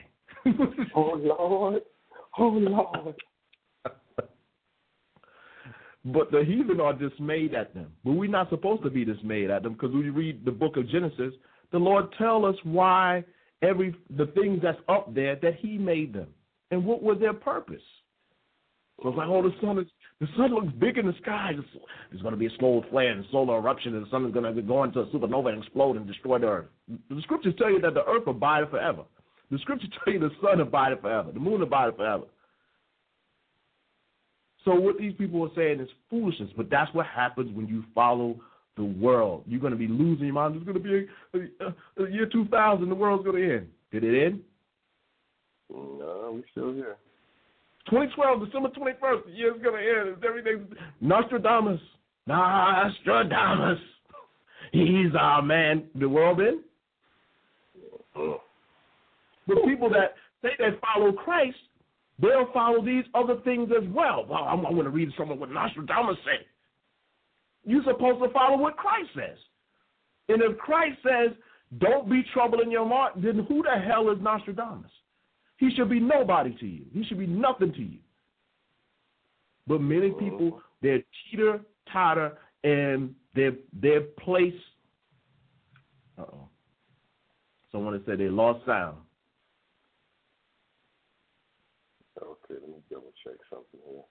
Oh 0.96 1.20
Lord. 1.22 1.82
Oh 2.40 2.48
Lord. 2.48 3.16
But 6.06 6.32
the 6.32 6.44
heathen 6.44 6.82
are 6.82 6.94
dismayed 6.94 7.54
at 7.54 7.74
them. 7.74 7.88
But 8.04 8.14
we're 8.14 8.30
not 8.30 8.50
supposed 8.50 8.84
to 8.84 8.90
be 8.90 9.06
dismayed 9.06 9.50
at 9.50 9.64
them 9.64 9.74
because 9.74 9.94
we 9.94 10.10
read 10.10 10.44
the 10.44 10.52
book 10.52 10.76
of 10.76 10.90
Genesis, 10.90 11.34
the 11.72 11.78
Lord 11.78 12.06
tell 12.18 12.46
us 12.46 12.56
why 12.64 13.24
every 13.62 13.96
the 14.18 14.28
things 14.28 14.60
that's 14.62 14.80
up 14.90 15.14
there 15.14 15.38
that 15.38 15.56
He 15.56 15.78
made 15.78 16.14
them 16.14 16.28
and 16.72 16.86
what 16.86 17.02
was 17.02 17.18
their 17.20 17.34
purpose. 17.34 17.82
So 19.02 19.10
it's 19.10 19.18
like, 19.18 19.28
oh, 19.28 19.42
the 19.42 19.54
sun 19.62 19.80
is 19.80 19.88
the 20.20 20.28
sun 20.38 20.54
looks 20.54 20.72
big 20.80 20.98
in 20.98 21.08
the 21.08 21.14
sky. 21.22 21.52
There's, 22.10 22.22
going 22.22 22.34
to 22.34 22.38
be 22.38 22.46
a 22.46 22.58
solar 22.60 22.86
flare 22.90 23.12
and 23.12 23.26
solar 23.32 23.58
eruption, 23.58 23.96
and 23.96 24.06
the 24.06 24.10
sun 24.10 24.26
is 24.26 24.34
going 24.34 24.56
to 24.56 24.62
go 24.62 24.84
into 24.84 25.02
a 25.02 25.06
supernova 25.08 25.50
and 25.50 25.64
explode 25.64 25.98
and 25.98 26.08
destroy 26.08 26.40
the 26.40 26.48
earth. 26.48 26.68
The 27.10 27.22
scriptures 27.24 27.56
tell 27.58 27.72
you 27.72 27.82
that 27.82 27.94
the 27.94 28.06
earth 28.06 28.28
abided 28.28 28.70
forever. 28.70 29.04
The 29.52 29.58
scriptures 29.60 29.90
tell 30.04 30.14
you 30.14 30.20
the 30.20 30.30
sun 30.42 30.62
abided 30.62 31.02
forever, 31.02 31.32
the 31.32 31.40
moon 31.40 31.62
abided 31.62 31.98
forever. 31.98 32.26
So 34.66 34.74
what 34.76 34.98
these 34.98 35.14
people 35.14 35.44
are 35.44 35.52
saying 35.56 35.80
is 35.80 35.90
foolishness, 36.10 36.50
but 36.56 36.70
that's 36.70 36.94
what 36.94 37.06
happens 37.06 37.56
when 37.56 37.68
you 37.68 37.84
follow 37.94 38.40
the 38.78 38.84
world. 38.84 39.44
You're 39.46 39.60
going 39.60 39.74
to 39.74 39.78
be 39.78 39.88
losing 39.88 40.26
your 40.26 40.34
mind. 40.34 40.56
There's 40.56 40.64
going 40.64 40.82
to 40.82 40.84
be 40.84 41.08
a, 41.34 41.66
a, 41.66 42.06
a 42.06 42.12
year 42.12 42.26
2000. 42.26 42.88
The 42.88 42.96
world's 42.96 43.24
going 43.24 43.42
to 43.42 43.56
end. 43.58 43.68
Did 43.92 44.04
it 44.04 44.26
end? 44.26 44.42
No, 45.70 46.32
we're 46.34 46.44
still 46.52 46.74
here. 46.74 46.96
2012, 47.90 48.46
December 48.46 48.70
21st, 48.70 49.26
the 49.26 49.32
year's 49.32 49.62
going 49.62 49.76
to 49.76 50.00
end. 50.00 50.16
It's 50.16 50.24
everything. 50.26 50.68
Nostradamus. 51.02 51.80
Nostradamus. 52.26 53.80
He's 54.72 55.14
our 55.20 55.42
man. 55.42 55.84
The 55.96 56.08
world 56.08 56.40
mm. 56.40 56.48
end? 56.48 56.60
But 59.48 59.58
people 59.66 59.90
that 59.90 60.16
say 60.42 60.50
they 60.58 60.78
follow 60.80 61.12
Christ, 61.12 61.58
they'll 62.20 62.52
follow 62.54 62.84
these 62.84 63.06
other 63.14 63.38
things 63.44 63.70
as 63.76 63.88
well. 63.90 64.26
Well, 64.28 64.44
I'm, 64.44 64.66
I'm 64.66 64.74
going 64.74 64.86
to 64.86 64.92
read 64.92 65.10
someone 65.18 65.40
what 65.40 65.52
Nostradamus 65.52 66.18
said. 66.24 66.46
You're 67.66 67.84
supposed 67.84 68.22
to 68.22 68.30
follow 68.30 68.58
what 68.58 68.78
Christ 68.78 69.10
says. 69.16 69.38
And 70.30 70.42
if 70.42 70.58
Christ 70.58 70.98
says, 71.04 71.36
don't 71.80 72.10
be 72.10 72.24
troubled 72.34 72.62
in 72.62 72.72
your 72.72 72.88
heart, 72.88 73.14
then 73.18 73.46
who 73.48 73.64
the 73.64 73.80
hell 73.80 74.10
is 74.12 74.22
Nostradamus? 74.22 74.92
He 75.58 75.72
should 75.72 75.90
be 75.90 76.00
nobody 76.00 76.56
to 76.60 76.68
you. 76.68 76.86
He 76.94 77.04
should 77.06 77.20
be 77.20 77.28
nothing 77.28 77.72
to 77.74 77.82
you. 77.82 78.00
But 79.66 79.82
many 79.82 80.12
people, 80.12 80.62
they're 80.82 81.04
teeter 81.32 81.62
totter 81.92 82.38
and 82.64 83.16
their 83.34 83.54
their 83.82 84.02
place. 84.02 84.54
Uh 86.18 86.24
oh. 86.24 86.50
Someone 87.72 87.94
has 87.94 88.04
said 88.06 88.20
they 88.20 88.30
lost 88.30 88.66
sound. 88.66 88.98
Let 92.62 92.70
me 92.70 92.76
double 92.90 93.12
check 93.24 93.36
something 93.50 93.80
here. 93.90 94.04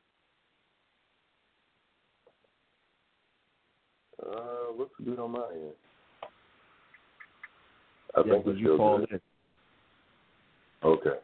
Uh, 4.25 4.79
looks 4.79 4.95
good 5.05 5.19
on 5.19 5.33
my 5.33 5.47
end. 5.53 5.73
I 8.15 8.23
yeah, 8.27 8.43
think 8.43 8.59
you 8.59 8.77
called 8.77 9.09
good. 9.09 9.21
in. 10.83 10.89
Okay. 10.89 11.19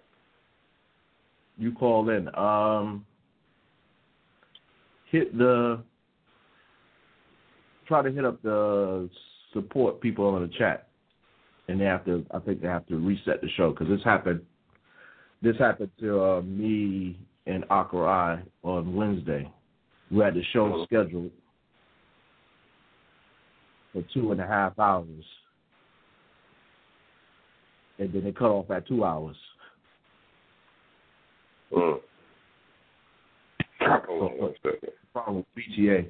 You 1.58 1.72
called 1.72 2.08
in. 2.08 2.34
Um, 2.34 3.04
hit 5.10 5.36
the. 5.36 5.82
Try 7.86 8.02
to 8.02 8.10
hit 8.10 8.24
up 8.24 8.42
the 8.42 9.08
support 9.52 10.00
people 10.00 10.26
on 10.28 10.42
the 10.42 10.48
chat, 10.58 10.88
and 11.68 11.80
they 11.80 11.84
have 11.84 12.04
to. 12.04 12.24
I 12.32 12.38
think 12.38 12.60
they 12.60 12.68
have 12.68 12.86
to 12.86 12.96
reset 12.96 13.40
the 13.40 13.48
show 13.56 13.70
because 13.70 13.88
this 13.88 14.04
happened. 14.04 14.40
This 15.42 15.56
happened 15.58 15.90
to 16.00 16.22
uh, 16.22 16.42
me 16.42 17.18
and 17.46 17.64
Akrai 17.68 18.42
on 18.62 18.94
Wednesday. 18.94 19.50
We 20.10 20.24
had 20.24 20.34
the 20.34 20.42
show 20.52 20.84
scheduled 20.84 21.30
for 23.92 24.02
two 24.12 24.32
and 24.32 24.40
a 24.40 24.46
half 24.46 24.78
hours, 24.78 25.24
and 27.98 28.12
then 28.12 28.24
they 28.24 28.32
cut 28.32 28.50
off 28.50 28.70
at 28.70 28.86
two 28.88 29.04
hours. 29.04 29.36
Mm. 31.72 32.00
One 33.80 34.54
second. 34.62 34.90
problem 35.12 35.44
with 35.56 35.64
BTA. 35.64 36.08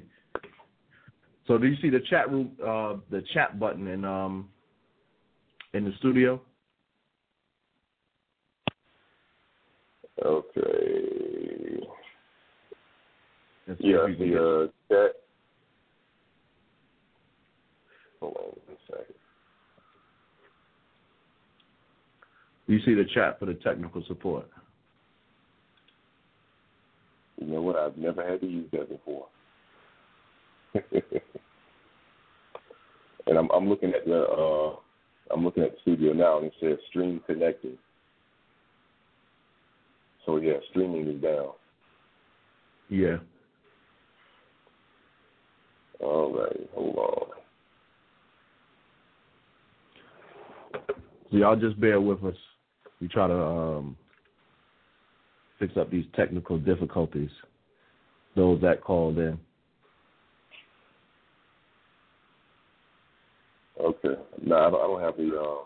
So 1.47 1.57
do 1.57 1.67
you 1.67 1.75
see 1.81 1.89
the 1.89 2.01
chat 2.09 2.29
room, 2.31 2.51
uh, 2.61 2.95
the 3.09 3.23
chat 3.33 3.59
button 3.59 3.87
in 3.87 4.05
um 4.05 4.49
in 5.73 5.85
the 5.85 5.91
studio? 5.99 6.41
Okay. 10.25 11.87
Let's 13.67 13.81
Yeah, 13.81 14.03
if 14.05 14.09
you 14.09 14.15
can 14.15 14.27
get- 14.29 14.33
the 14.33 14.63
uh, 14.63 14.67
chat. 14.89 15.15
Hold 18.19 18.35
on 18.37 18.43
one 18.43 18.77
second. 18.89 19.15
Do 22.67 22.73
you 22.73 22.81
see 22.81 22.93
the 22.93 23.05
chat 23.13 23.39
for 23.39 23.45
the 23.45 23.53
technical 23.55 24.03
support? 24.05 24.45
You 27.39 27.47
know 27.47 27.61
what? 27.61 27.75
I've 27.77 27.97
never 27.97 28.25
had 28.29 28.41
to 28.41 28.47
use 28.47 28.69
that 28.71 28.89
before. 28.89 29.27
and 33.27 33.37
I'm 33.37 33.49
I'm 33.51 33.69
looking 33.69 33.93
at 33.93 34.05
the 34.05 34.23
uh 34.23 34.75
I'm 35.33 35.43
looking 35.43 35.63
at 35.63 35.71
the 35.71 35.77
studio 35.81 36.13
now 36.13 36.37
and 36.37 36.47
it 36.47 36.53
says 36.59 36.77
stream 36.89 37.21
connected. 37.25 37.77
So 40.29 40.37
yeah, 40.37 40.57
streaming 40.69 41.07
is 41.07 41.19
down. 41.23 41.53
Yeah. 42.87 43.17
All 45.99 46.31
right, 46.31 46.69
hold 46.75 46.97
on. 46.97 47.27
So 51.31 51.37
y'all 51.37 51.55
just 51.55 51.81
bear 51.81 51.99
with 51.99 52.23
us. 52.23 52.35
We 53.01 53.07
try 53.07 53.25
to 53.27 53.33
um 53.33 53.97
fix 55.57 55.75
up 55.77 55.89
these 55.89 56.05
technical 56.15 56.59
difficulties. 56.59 57.31
Those 58.35 58.61
that 58.61 58.83
called 58.83 59.17
in. 59.17 59.39
Okay. 63.81 64.13
No, 64.43 64.57
I 64.57 64.69
don't, 64.69 64.75
I 64.75 64.87
don't 64.87 65.01
have 65.01 65.17
the 65.17 65.39
um 65.39 65.63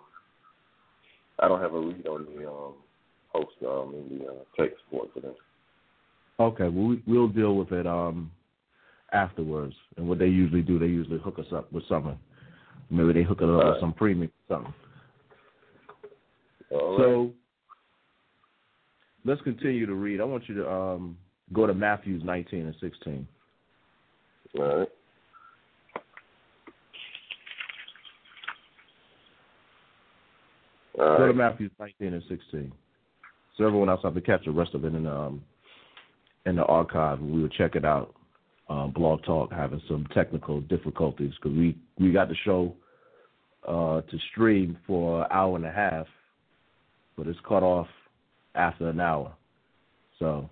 I 1.39 1.49
don't 1.49 1.59
have 1.59 1.73
a 1.73 1.79
read 1.81 2.07
on 2.07 2.25
the 2.33 2.49
um 2.49 2.75
host 3.33 3.55
um 3.65 3.93
in 3.95 4.19
the 4.19 4.25
uh, 4.25 4.67
support 4.85 5.09
for 5.13 5.19
them. 5.19 5.35
Okay, 6.39 6.63
well, 6.63 6.87
we, 6.87 7.03
we'll 7.05 7.27
deal 7.27 7.55
with 7.55 7.71
it 7.71 7.87
um 7.87 8.31
afterwards. 9.11 9.75
And 9.97 10.07
what 10.07 10.19
they 10.19 10.27
usually 10.27 10.61
do, 10.61 10.79
they 10.79 10.87
usually 10.87 11.19
hook 11.19 11.39
us 11.39 11.45
up 11.53 11.71
with 11.71 11.87
something. 11.87 12.17
Maybe 12.89 13.13
they 13.13 13.23
hook 13.23 13.39
us 13.39 13.43
up 13.43 13.49
Alright. 13.49 13.67
with 13.73 13.79
some 13.81 13.93
premium 13.93 14.31
something. 14.47 14.73
All 16.71 16.91
right. 16.91 16.99
So 16.99 17.31
let's 19.25 19.41
continue 19.41 19.85
to 19.85 19.93
read. 19.93 20.19
I 20.19 20.25
want 20.25 20.47
you 20.49 20.55
to 20.55 20.69
um, 20.69 21.17
go 21.53 21.65
to 21.65 21.73
Matthews 21.73 22.23
19 22.25 22.59
and 22.59 22.75
16. 22.81 23.27
All 24.57 24.63
right. 24.63 24.87
All 30.99 31.17
Go 31.17 31.17
to 31.17 31.23
right. 31.25 31.35
Matthews 31.35 31.71
19 31.79 32.13
and 32.13 32.23
16. 32.29 32.71
So 33.57 33.65
everyone 33.65 33.89
else 33.89 34.01
I've 34.03 34.13
to 34.15 34.21
catch 34.21 34.45
the 34.45 34.51
rest 34.51 34.73
of 34.73 34.83
it 34.85 34.95
in 34.95 35.03
the, 35.03 35.11
um, 35.11 35.43
in 36.45 36.55
the 36.55 36.65
archive. 36.65 37.19
We 37.19 37.41
will 37.41 37.49
check 37.49 37.75
it 37.75 37.85
out. 37.85 38.13
Um, 38.69 38.91
Blog 38.91 39.23
Talk 39.23 39.51
having 39.51 39.81
some 39.87 40.07
technical 40.13 40.61
difficulties 40.61 41.33
because 41.35 41.55
we, 41.55 41.77
we 41.99 42.11
got 42.11 42.29
the 42.29 42.35
show 42.45 42.73
uh, 43.67 44.01
to 44.01 44.17
stream 44.31 44.77
for 44.87 45.21
an 45.21 45.27
hour 45.31 45.55
and 45.57 45.65
a 45.65 45.71
half, 45.71 46.07
but 47.17 47.27
it's 47.27 47.39
cut 47.47 47.61
off 47.61 47.87
after 48.55 48.89
an 48.89 48.99
hour. 48.99 49.33
So 50.17 50.49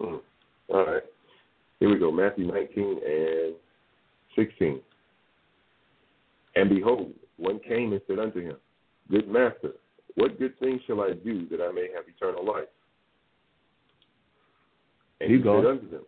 Mm. 0.00 0.20
All 0.68 0.86
right. 0.86 1.02
Here 1.80 1.88
we 1.88 1.98
go. 1.98 2.10
Matthew 2.10 2.46
19 2.46 3.00
and 3.06 3.54
16. 4.36 4.80
And 6.56 6.70
behold, 6.70 7.12
one 7.36 7.60
came 7.60 7.92
and 7.92 8.00
said 8.06 8.18
unto 8.18 8.40
him, 8.40 8.56
Good 9.10 9.28
master, 9.28 9.72
what 10.18 10.38
good 10.38 10.58
thing 10.58 10.80
shall 10.86 11.00
I 11.00 11.12
do 11.12 11.48
that 11.48 11.60
I 11.60 11.72
may 11.72 11.88
have 11.94 12.04
eternal 12.08 12.44
life? 12.44 12.68
And 15.20 15.30
Keep 15.30 15.38
he 15.38 15.42
going. 15.42 15.62
said 15.62 15.70
unto 15.70 15.90
them, 15.90 16.04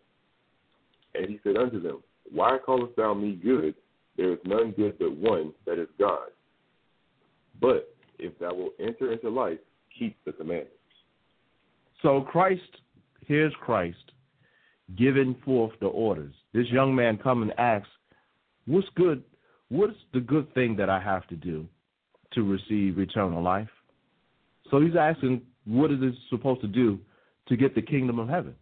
and 1.15 1.27
he 1.29 1.41
said 1.45 1.57
unto 1.57 1.81
them, 1.81 2.03
Why 2.31 2.59
callest 2.65 2.97
thou 2.97 3.15
me 3.15 3.39
good? 3.43 3.75
There 4.17 4.33
is 4.33 4.39
none 4.45 4.73
good 4.73 4.99
but 4.99 5.17
one, 5.17 5.53
that 5.65 5.79
is 5.79 5.89
God. 5.99 6.29
But 7.61 7.95
if 8.19 8.37
thou 8.41 8.53
wilt 8.55 8.73
enter 8.81 9.13
into 9.13 9.29
life, 9.31 9.59
keep 9.97 10.17
the 10.25 10.33
commandments. 10.33 10.75
So 12.03 12.23
Christ, 12.23 12.63
here's 13.27 13.55
Christ 13.61 14.13
giving 14.97 15.37
forth 15.45 15.73
the 15.81 15.87
orders. 15.87 16.35
This 16.53 16.67
young 16.69 16.95
man 16.95 17.17
come 17.17 17.43
and 17.43 17.53
asks, 17.59 17.89
"What's 18.67 18.89
good? 18.97 19.23
What's 19.69 19.97
the 20.13 20.21
good 20.21 20.53
thing 20.53 20.75
that 20.77 20.91
I 20.91 20.99
have 20.99 21.29
to 21.29 21.37
do 21.37 21.69
to 22.33 22.43
receive 22.43 22.99
eternal 22.99 23.41
life?" 23.41 23.71
So 24.71 24.81
he's 24.81 24.97
asking, 24.97 25.43
"What 25.65 25.91
is 25.91 25.99
it 26.01 26.15
supposed 26.29 26.61
to 26.63 26.69
do 26.69 26.99
to 27.49 27.57
get 27.57 27.75
the 27.75 27.83
kingdom 27.83 28.19
of 28.19 28.29
heaven?" 28.29 28.55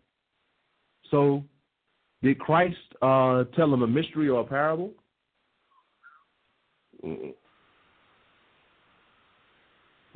So, 1.11 1.45
did 2.23 2.39
Christ 2.39 2.77
uh, 3.03 3.45
tell 3.57 3.73
him 3.73 3.83
a 3.83 3.87
mystery 3.87 4.29
or 4.29 4.41
a 4.41 4.45
parable? 4.45 4.93
Mm-mm. 7.05 7.35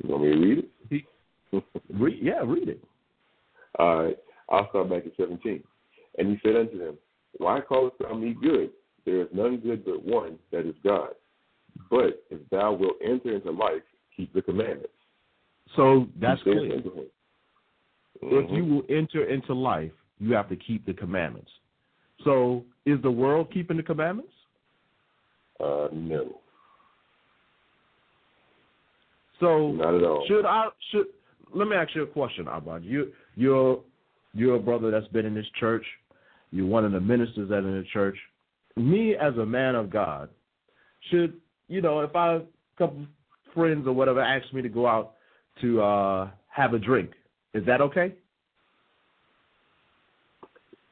You 0.03 0.09
want 0.09 0.23
me 0.23 0.31
to 0.31 0.37
read 0.37 0.57
it? 0.59 0.69
Read, 1.93 2.19
yeah, 2.21 2.41
read 2.43 2.67
it. 2.67 2.83
All 3.79 4.03
right. 4.03 4.17
I'll 4.49 4.67
start 4.69 4.89
back 4.89 5.05
at 5.05 5.13
17. 5.17 5.63
And 6.17 6.29
he 6.29 6.39
said 6.43 6.55
unto 6.55 6.79
him, 6.79 6.97
Why 7.37 7.61
callest 7.61 7.97
thou 7.99 8.13
me 8.13 8.35
good? 8.39 8.71
There 9.05 9.21
is 9.21 9.27
none 9.33 9.57
good 9.57 9.85
but 9.85 10.03
one, 10.03 10.37
that 10.51 10.67
is 10.67 10.75
God. 10.83 11.09
But 11.89 12.23
if 12.29 12.39
thou 12.49 12.73
wilt 12.73 12.95
enter 13.03 13.35
into 13.35 13.51
life, 13.51 13.81
keep 14.15 14.33
the 14.33 14.41
commandments. 14.41 14.89
So 15.75 16.07
that's 16.19 16.41
clear. 16.43 16.65
him, 16.65 16.83
If 18.21 18.51
you 18.51 18.65
will 18.65 18.83
enter 18.89 19.25
into 19.25 19.53
life, 19.53 19.91
you 20.19 20.33
have 20.33 20.49
to 20.49 20.55
keep 20.55 20.85
the 20.85 20.93
commandments. 20.93 21.49
So 22.23 22.63
is 22.85 23.01
the 23.01 23.11
world 23.11 23.51
keeping 23.53 23.77
the 23.77 23.83
commandments? 23.83 24.31
uh, 25.59 25.87
no, 25.93 26.39
So 29.39 29.71
not 29.71 29.93
at 29.95 30.03
all. 30.03 30.25
should 30.27 30.45
I 30.45 30.67
should 30.91 31.07
let 31.53 31.67
me 31.67 31.75
ask 31.75 31.93
you 31.95 32.03
a 32.03 32.07
question, 32.07 32.47
Abad. 32.47 32.83
You 32.83 33.11
you're 33.35 33.81
you're 34.33 34.55
a 34.55 34.59
brother 34.59 34.91
that's 34.91 35.07
been 35.09 35.25
in 35.25 35.33
this 35.35 35.45
church. 35.59 35.85
You're 36.51 36.65
one 36.65 36.85
of 36.85 36.91
the 36.91 36.99
ministers 36.99 37.49
that 37.49 37.55
are 37.55 37.67
in 37.67 37.77
the 37.77 37.85
church. 37.93 38.17
Me 38.75 39.15
as 39.15 39.35
a 39.37 39.45
man 39.45 39.75
of 39.75 39.89
God, 39.89 40.29
should 41.11 41.39
you 41.67 41.81
know 41.81 42.01
if 42.01 42.15
I 42.15 42.35
a 42.35 42.41
couple 42.77 43.05
friends 43.53 43.87
or 43.87 43.93
whatever 43.93 44.21
ask 44.21 44.51
me 44.53 44.61
to 44.61 44.69
go 44.69 44.87
out 44.87 45.13
to 45.61 45.81
uh 45.81 46.29
have 46.47 46.73
a 46.73 46.79
drink, 46.79 47.11
is 47.53 47.65
that 47.65 47.81
okay? 47.81 48.13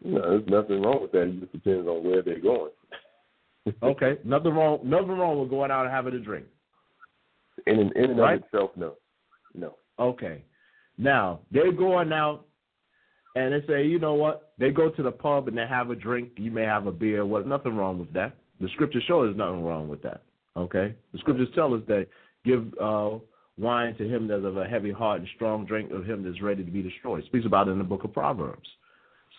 No, 0.03 0.21
there's 0.21 0.47
nothing 0.47 0.81
wrong 0.81 1.01
with 1.01 1.11
that. 1.11 1.23
It 1.23 1.39
just 1.39 1.51
depends 1.51 1.87
on 1.87 2.03
where 2.03 2.21
they're 2.21 2.39
going. 2.39 2.71
Okay, 3.83 4.17
nothing 4.25 4.55
wrong 4.55 4.79
nothing 4.83 5.09
wrong 5.09 5.39
with 5.39 5.51
going 5.51 5.69
out 5.69 5.85
and 5.85 5.93
having 5.93 6.15
a 6.15 6.19
drink. 6.19 6.47
In 7.67 7.79
and, 7.79 7.91
in 7.95 8.11
and 8.11 8.19
Right. 8.19 8.39
of 8.39 8.43
itself, 8.45 8.71
no, 8.75 8.93
no. 9.53 9.75
Okay. 9.99 10.43
Now, 10.97 11.41
they're 11.51 11.71
going 11.71 12.11
out 12.11 12.45
and 13.35 13.53
they 13.53 13.65
say, 13.67 13.85
you 13.85 13.99
know 13.99 14.15
what? 14.15 14.53
They 14.57 14.71
go 14.71 14.89
to 14.89 15.03
the 15.03 15.11
pub 15.11 15.47
and 15.47 15.57
they 15.57 15.65
have 15.67 15.89
a 15.89 15.95
drink. 15.95 16.31
You 16.37 16.51
may 16.51 16.63
have 16.63 16.87
a 16.87 16.91
beer. 16.91 17.25
What? 17.25 17.47
Nothing 17.47 17.75
wrong 17.75 17.99
with 17.99 18.11
that. 18.13 18.35
The 18.59 18.67
scriptures 18.69 19.03
show 19.07 19.23
there's 19.23 19.37
nothing 19.37 19.63
wrong 19.63 19.87
with 19.87 20.01
that. 20.03 20.23
Okay? 20.57 20.93
The 21.13 21.19
scriptures 21.19 21.47
tell 21.55 21.73
us 21.73 21.81
that 21.87 22.07
give 22.45 22.65
uh, 22.81 23.17
wine 23.57 23.95
to 23.95 24.07
him 24.07 24.27
that's 24.27 24.43
of 24.45 24.57
a 24.57 24.65
heavy 24.67 24.91
heart 24.91 25.19
and 25.19 25.29
strong 25.35 25.65
drink 25.65 25.91
of 25.91 26.05
him 26.05 26.23
that's 26.23 26.41
ready 26.41 26.63
to 26.63 26.71
be 26.71 26.81
destroyed. 26.81 27.19
It 27.23 27.25
speaks 27.25 27.45
about 27.45 27.67
it 27.67 27.71
in 27.71 27.77
the 27.77 27.83
book 27.83 28.03
of 28.03 28.13
Proverbs. 28.13 28.67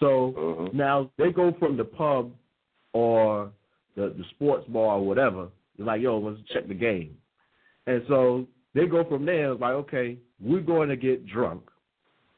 So 0.01 0.33
Mhm. 0.33 0.75
now 0.75 1.11
they 1.17 1.33
go 1.33 1.53
from 1.53 1.77
the 1.77 1.85
pub 1.85 2.33
or 2.93 3.51
the, 3.97 4.11
the 4.11 4.25
sports 4.31 4.67
bar 4.69 4.97
or 4.97 5.07
whatever. 5.07 5.49
They're 5.77 5.87
like, 5.87 6.01
yo, 6.03 6.19
let's 6.19 6.41
check 6.53 6.69
the 6.69 6.75
game. 6.75 7.17
And 7.87 8.03
so 8.09 8.47
they 8.75 8.87
go 8.87 9.05
from 9.05 9.25
there, 9.25 9.55
like, 9.55 9.73
okay, 9.73 10.19
we're 10.41 10.61
going 10.61 10.89
to 10.89 10.97
get 10.97 11.27
drunk 11.27 11.63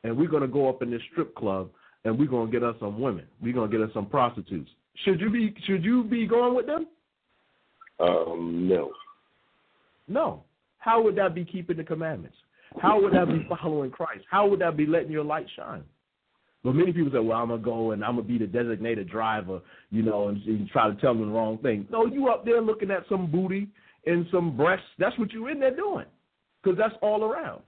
and 0.04 0.16
we're 0.16 0.28
going 0.28 0.42
to 0.42 0.48
go 0.48 0.68
up 0.68 0.82
in 0.82 0.90
this 0.90 1.02
strip 1.12 1.34
club 1.34 1.70
and 2.04 2.18
we're 2.18 2.26
going 2.28 2.50
to 2.50 2.52
get 2.52 2.62
us 2.62 2.76
some 2.80 3.00
women. 3.00 3.26
We're 3.42 3.54
going 3.54 3.70
to 3.70 3.76
get 3.78 3.86
us 3.86 3.92
some 3.94 4.06
prostitutes. 4.06 4.70
Should 5.04 5.20
you 5.20 5.30
be 5.30 5.54
should 5.66 5.84
you 5.84 6.04
be 6.04 6.26
going 6.26 6.54
with 6.54 6.66
them? 6.66 6.86
Um, 7.98 8.68
no. 8.68 8.92
No. 10.06 10.44
How 10.84 11.02
would 11.02 11.16
that 11.16 11.34
be 11.34 11.46
keeping 11.46 11.78
the 11.78 11.84
commandments? 11.84 12.36
How 12.78 13.00
would 13.00 13.14
that 13.14 13.28
be 13.28 13.46
following 13.48 13.90
Christ? 13.90 14.24
How 14.30 14.46
would 14.46 14.60
that 14.60 14.76
be 14.76 14.84
letting 14.84 15.10
your 15.10 15.24
light 15.24 15.46
shine? 15.56 15.82
But 16.62 16.74
many 16.74 16.92
people 16.92 17.10
say, 17.10 17.20
"Well, 17.20 17.38
I'm 17.38 17.48
gonna 17.48 17.62
go 17.62 17.92
and 17.92 18.04
I'm 18.04 18.16
gonna 18.16 18.28
be 18.28 18.36
the 18.36 18.46
designated 18.46 19.08
driver," 19.08 19.62
you 19.90 20.02
know, 20.02 20.28
and, 20.28 20.42
and 20.44 20.68
try 20.68 20.88
to 20.88 20.94
tell 20.96 21.14
them 21.14 21.26
the 21.26 21.32
wrong 21.32 21.56
thing. 21.58 21.86
No, 21.90 22.04
you 22.04 22.28
up 22.28 22.44
there 22.44 22.60
looking 22.60 22.90
at 22.90 23.08
some 23.08 23.30
booty 23.30 23.68
and 24.06 24.26
some 24.30 24.56
breasts. 24.58 24.86
That's 24.98 25.18
what 25.18 25.32
you're 25.32 25.50
in 25.50 25.58
there 25.58 25.74
doing, 25.74 26.06
because 26.62 26.76
that's 26.76 26.94
all 27.00 27.24
around. 27.24 27.62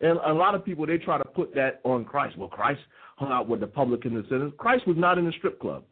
And 0.00 0.18
a 0.18 0.32
lot 0.32 0.56
of 0.56 0.64
people 0.64 0.86
they 0.86 0.98
try 0.98 1.18
to 1.18 1.24
put 1.24 1.54
that 1.54 1.80
on 1.84 2.04
Christ. 2.04 2.36
Well, 2.36 2.48
Christ 2.48 2.80
hung 3.16 3.30
out 3.30 3.48
with 3.48 3.60
the 3.60 3.68
publicans 3.68 4.16
and 4.16 4.24
sinners. 4.28 4.52
Christ 4.58 4.84
was 4.88 4.96
not 4.96 5.18
in 5.18 5.26
the 5.26 5.32
strip 5.38 5.60
club. 5.60 5.84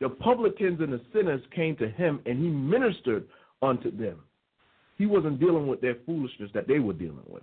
The 0.00 0.08
publicans 0.08 0.80
and 0.80 0.92
the 0.92 1.00
sinners 1.12 1.42
came 1.54 1.76
to 1.76 1.88
him, 1.88 2.20
and 2.26 2.38
he 2.38 2.48
ministered 2.48 3.26
unto 3.62 3.90
them. 3.90 4.20
He 4.98 5.06
wasn't 5.06 5.40
dealing 5.40 5.66
with 5.66 5.80
their 5.80 5.96
foolishness 6.06 6.50
that 6.52 6.66
they 6.66 6.78
were 6.78 6.92
dealing 6.92 7.24
with. 7.26 7.42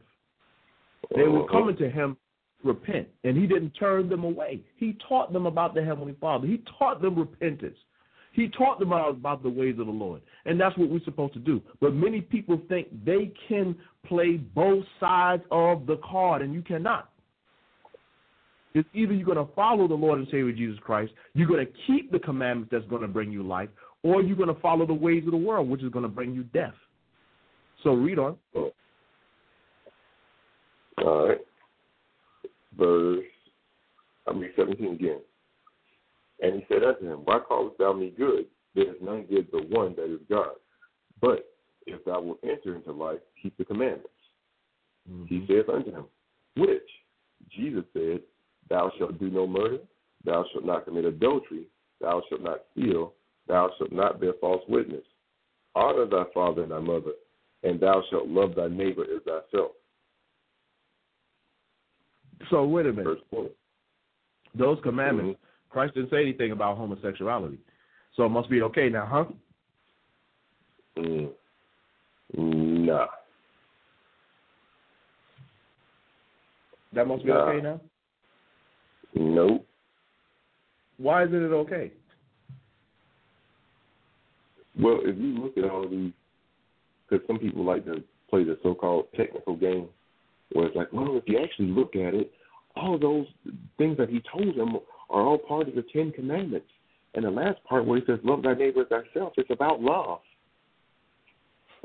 They 1.15 1.27
were 1.27 1.43
Mhm. 1.43 1.49
coming 1.49 1.75
to 1.77 1.89
him 1.89 2.17
repent, 2.63 3.07
and 3.23 3.37
he 3.37 3.45
didn't 3.45 3.71
turn 3.71 4.09
them 4.09 4.23
away. 4.23 4.61
He 4.77 4.93
taught 4.93 5.33
them 5.33 5.45
about 5.45 5.73
the 5.73 5.83
Heavenly 5.83 6.13
Father. 6.13 6.47
He 6.47 6.59
taught 6.59 7.01
them 7.01 7.15
repentance. 7.15 7.77
He 8.31 8.49
taught 8.49 8.79
them 8.79 8.91
about, 8.91 9.11
about 9.11 9.43
the 9.43 9.49
ways 9.49 9.77
of 9.77 9.85
the 9.85 9.91
Lord, 9.91 10.21
and 10.45 10.59
that's 10.59 10.75
what 10.77 10.89
we're 10.89 10.99
supposed 11.01 11.33
to 11.33 11.39
do. 11.39 11.61
But 11.79 11.93
many 11.93 12.21
people 12.21 12.57
think 12.67 12.87
they 13.05 13.31
can 13.47 13.75
play 14.03 14.37
both 14.37 14.87
sides 14.99 15.43
of 15.51 15.85
the 15.85 15.97
card, 15.97 16.41
and 16.41 16.53
you 16.53 16.63
cannot. 16.63 17.12
It's 18.74 18.89
either 18.93 19.13
you're 19.13 19.26
going 19.26 19.45
to 19.45 19.53
follow 19.53 19.88
the 19.88 19.93
Lord 19.93 20.19
and 20.19 20.28
Savior 20.28 20.51
Jesus 20.51 20.80
Christ, 20.82 21.11
you're 21.34 21.47
going 21.47 21.65
to 21.65 21.71
keep 21.86 22.11
the 22.11 22.19
commandments 22.19 22.69
that's 22.71 22.88
going 22.88 23.03
to 23.03 23.07
bring 23.07 23.32
you 23.32 23.43
life, 23.43 23.69
or 24.01 24.21
you're 24.21 24.36
going 24.36 24.53
to 24.53 24.59
follow 24.61 24.86
the 24.86 24.93
ways 24.93 25.24
of 25.26 25.32
the 25.32 25.38
world, 25.38 25.69
which 25.69 25.84
is 25.84 25.91
going 25.91 26.03
to 26.03 26.09
bring 26.09 26.34
you 26.34 26.43
death. 26.43 26.74
So 27.84 27.93
read 27.93 28.17
on. 28.17 28.38
Oh. 28.55 28.71
All 30.97 31.28
right. 31.28 31.38
Verse, 32.78 33.26
I 34.28 34.34
mean, 34.34 34.49
17 34.55 34.93
again. 34.93 35.19
And 36.41 36.55
he 36.55 36.65
said 36.67 36.84
unto 36.84 37.11
him, 37.11 37.19
Why 37.19 37.39
callest 37.39 37.78
thou 37.78 37.93
me 37.93 38.13
good? 38.17 38.45
There 38.74 38.89
is 38.89 39.01
none 39.01 39.24
good 39.30 39.51
but 39.51 39.69
one, 39.69 39.95
that 39.95 40.11
is 40.11 40.19
God. 40.30 40.55
But 41.21 41.53
if 41.86 42.03
thou 42.05 42.21
wilt 42.21 42.39
enter 42.43 42.76
into 42.76 42.91
life, 42.91 43.19
keep 43.41 43.55
the 43.57 43.65
commandments. 43.65 44.09
He 45.05 45.11
mm-hmm. 45.11 45.45
saith 45.47 45.69
unto 45.69 45.91
him, 45.91 46.05
Which? 46.57 46.82
Jesus 47.49 47.84
said, 47.93 48.21
Thou 48.70 48.91
shalt 48.97 49.20
do 49.20 49.30
no 49.30 49.45
murder, 49.45 49.80
thou 50.26 50.45
shalt 50.51 50.66
not 50.66 50.86
commit 50.86 51.05
adultery, 51.05 51.68
thou 52.01 52.22
shalt 52.30 52.41
not 52.41 52.61
steal, 52.72 53.14
thou 53.47 53.70
shalt 53.78 53.91
not 53.91 54.20
bear 54.20 54.34
false 54.39 54.64
witness. 54.68 55.03
Honor 55.76 56.05
thy 56.05 56.24
father 56.34 56.64
and 56.64 56.72
thy 56.72 56.80
mother, 56.80 57.11
and 57.64 57.80
thou 57.80 58.03
shalt 58.09 58.28
love 58.28 58.55
thy 58.55 58.68
neighbor 58.68 59.03
as 59.03 59.22
thyself. 59.24 59.72
So 62.49 62.66
wait 62.66 62.86
a 62.86 62.89
minute. 62.89 63.05
Verse 63.05 63.20
20. 63.32 63.49
Those 64.55 64.78
commandments, 64.84 65.39
Mm-hmm. 65.39 65.70
Christ 65.72 65.95
didn't 65.95 66.11
say 66.11 66.22
anything 66.22 66.51
about 66.51 66.78
homosexuality. 66.78 67.57
So 68.16 68.26
it 68.26 68.30
must 68.30 68.47
be 68.47 68.61
okay 68.61 68.89
now, 68.89 69.07
huh? 69.07 69.26
Mm. 71.01 71.32
Nah. 72.38 73.07
That 76.94 77.07
must 77.07 77.23
be 77.23 77.30
Nah. 77.30 77.40
okay 77.40 77.61
now? 77.64 77.81
Nope. 79.15 79.65
Why 80.98 81.23
isn't 81.23 81.35
it 81.35 81.53
okay? 81.53 81.91
Well, 84.80 84.99
if 85.03 85.18
you 85.18 85.44
look 85.44 85.57
at 85.57 85.69
all 85.69 85.84
of 85.84 85.91
these, 85.91 86.14
because 87.10 87.26
some 87.27 87.38
people 87.38 87.64
like 87.64 87.85
to 87.85 88.03
play 88.30 88.44
the 88.44 88.57
so-called 88.64 89.06
technical 89.15 89.56
game, 89.56 89.88
where 90.52 90.68
it's 90.68 90.76
like, 90.76 90.91
well, 90.91 91.18
if 91.18 91.23
you 91.27 91.40
actually 91.44 91.68
look 91.68 91.95
at 91.95 92.14
it, 92.14 92.31
all 92.76 92.95
of 92.95 93.02
those 93.02 93.27
things 93.77 93.98
that 93.98 94.10
he 94.10 94.22
told 94.31 94.56
them 94.56 94.77
are 95.10 95.22
all 95.22 95.38
part 95.38 95.68
of 95.68 95.76
the 95.76 95.85
Ten 95.94 96.11
Commandments. 96.11 96.68
And 97.14 97.26
the 97.26 97.30
last 97.30 97.64
part 97.65 97.85
where 97.85 97.99
he 97.99 98.06
says, 98.06 98.19
love 98.23 98.41
thy 98.41 98.56
neighbor 98.56 98.81
as 98.81 98.88
thyself, 98.88 99.34
it's 99.38 99.52
about 99.52 99.81
love. 99.81 100.19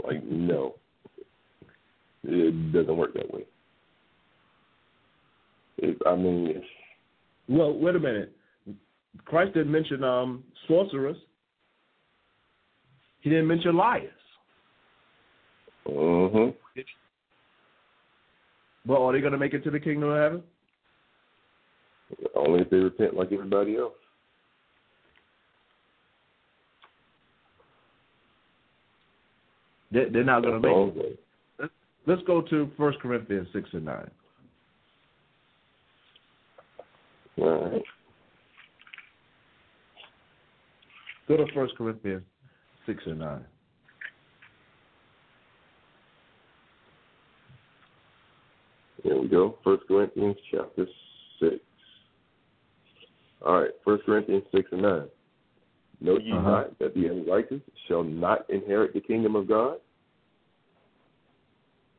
Like, 0.02 0.24
no. 0.24 0.76
It 2.24 2.72
doesn't 2.72 2.96
work 2.96 3.12
that 3.14 3.32
way. 3.32 3.44
It, 5.78 5.98
I 6.06 6.16
mean, 6.16 6.48
it's, 6.48 6.66
Well, 7.48 7.72
wait 7.78 7.94
a 7.96 8.00
minute. 8.00 8.32
Christ 9.24 9.54
didn't 9.54 9.72
mention 9.72 10.04
um, 10.04 10.44
sorcerers. 10.66 11.16
He 13.20 13.30
didn't 13.30 13.46
mention 13.48 13.76
liars. 13.76 14.10
mm-hmm. 15.86 16.50
But 18.86 19.00
are 19.00 19.12
they 19.12 19.20
going 19.20 19.32
to 19.32 19.38
make 19.38 19.54
it 19.54 19.64
to 19.64 19.70
the 19.70 19.80
kingdom 19.80 20.10
of 20.10 20.18
heaven? 20.22 20.42
only 22.34 22.60
if 22.62 22.70
they 22.70 22.78
repent 22.78 23.14
like 23.14 23.30
everybody 23.32 23.76
else. 23.76 23.92
They- 29.90 30.08
They're 30.08 30.24
not 30.24 30.42
going 30.42 30.60
to 30.62 30.68
make 30.94 30.96
it. 31.60 31.70
Let's 32.06 32.22
go 32.22 32.40
to 32.40 32.70
First 32.78 32.98
Corinthians 33.00 33.48
6 33.52 33.68
and 33.74 33.84
9. 33.84 34.10
All 37.40 37.70
right. 37.72 37.82
Go 41.28 41.36
to 41.36 41.46
First 41.54 41.76
Corinthians 41.76 42.24
6 42.86 43.02
and 43.06 43.18
9. 43.18 43.44
There 49.04 49.16
we 49.16 49.28
go. 49.28 49.56
First 49.64 49.84
Corinthians 49.86 50.36
chapter 50.50 50.86
six. 51.40 51.54
All 53.46 53.60
right, 53.62 53.70
First 53.84 54.04
Corinthians 54.04 54.42
six 54.52 54.68
and 54.72 54.82
nine. 54.82 55.08
Know 56.00 56.18
ye 56.18 56.32
Uh-huh. 56.32 56.50
not 56.50 56.78
that 56.78 56.94
the 56.94 57.06
unrighteous 57.06 57.62
shall 57.86 58.02
not 58.02 58.48
inherit 58.50 58.94
the 58.94 59.00
kingdom 59.00 59.36
of 59.36 59.46
God? 59.48 59.78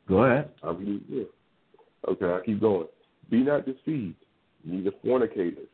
Go 0.07 0.23
ahead. 0.25 0.51
I 0.63 0.71
read. 0.71 1.27
Okay, 2.07 2.25
I 2.25 2.41
keep 2.45 2.59
going. 2.59 2.87
Be 3.29 3.43
not 3.43 3.65
deceived, 3.65 4.15
neither 4.63 4.91
fornicators, 5.03 5.67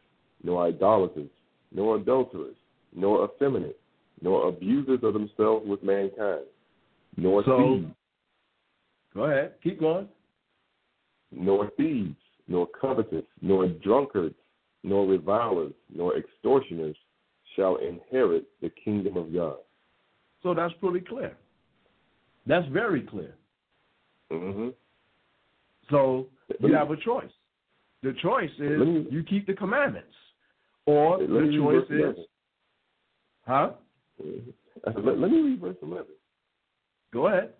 nor 0.43 0.65
idolaters, 0.67 1.29
nor 1.71 1.97
adulterers, 1.97 2.55
nor 2.93 3.25
effeminate, 3.25 3.79
nor 4.21 4.47
abusers 4.47 4.99
of 5.03 5.13
themselves 5.13 5.67
with 5.67 5.83
mankind, 5.83 6.45
nor 7.17 7.43
So- 7.43 7.57
thieves, 7.57 7.95
Go 9.13 9.23
ahead. 9.23 9.53
Keep 9.61 9.79
going. 9.79 10.09
nor 11.31 11.69
thieves, 11.71 12.15
nor 12.47 12.67
covetous, 12.67 13.25
nor 13.41 13.67
drunkards, 13.67 14.35
nor 14.83 15.05
revilers, 15.07 15.73
nor 15.89 16.15
extortioners 16.17 16.95
shall 17.55 17.77
inherit 17.77 18.45
the 18.61 18.69
kingdom 18.69 19.17
of 19.17 19.33
God. 19.33 19.57
So 20.43 20.53
that's 20.53 20.73
pretty 20.75 20.99
clear. 21.05 21.35
That's 22.45 22.67
very 22.67 23.01
clear. 23.01 23.35
Mm-hmm. 24.31 24.69
So 25.89 26.27
you 26.59 26.73
have 26.73 26.91
a 26.91 26.97
choice. 26.97 27.31
The 28.05 28.13
choice 28.21 28.51
is 28.59 28.79
me- 28.79 29.07
you 29.09 29.23
keep 29.23 29.47
the 29.47 29.53
commandments, 29.53 30.13
or 30.85 31.17
the 31.17 31.25
choice 31.57 31.83
is, 31.89 31.99
11. 31.99 32.25
huh? 33.47 33.69
I 34.85 34.93
said, 34.93 35.03
Let, 35.03 35.17
let 35.17 35.31
me 35.31 35.41
read 35.41 35.59
verse 35.59 35.75
11. 35.81 36.05
Go 37.11 37.27
ahead. 37.27 37.53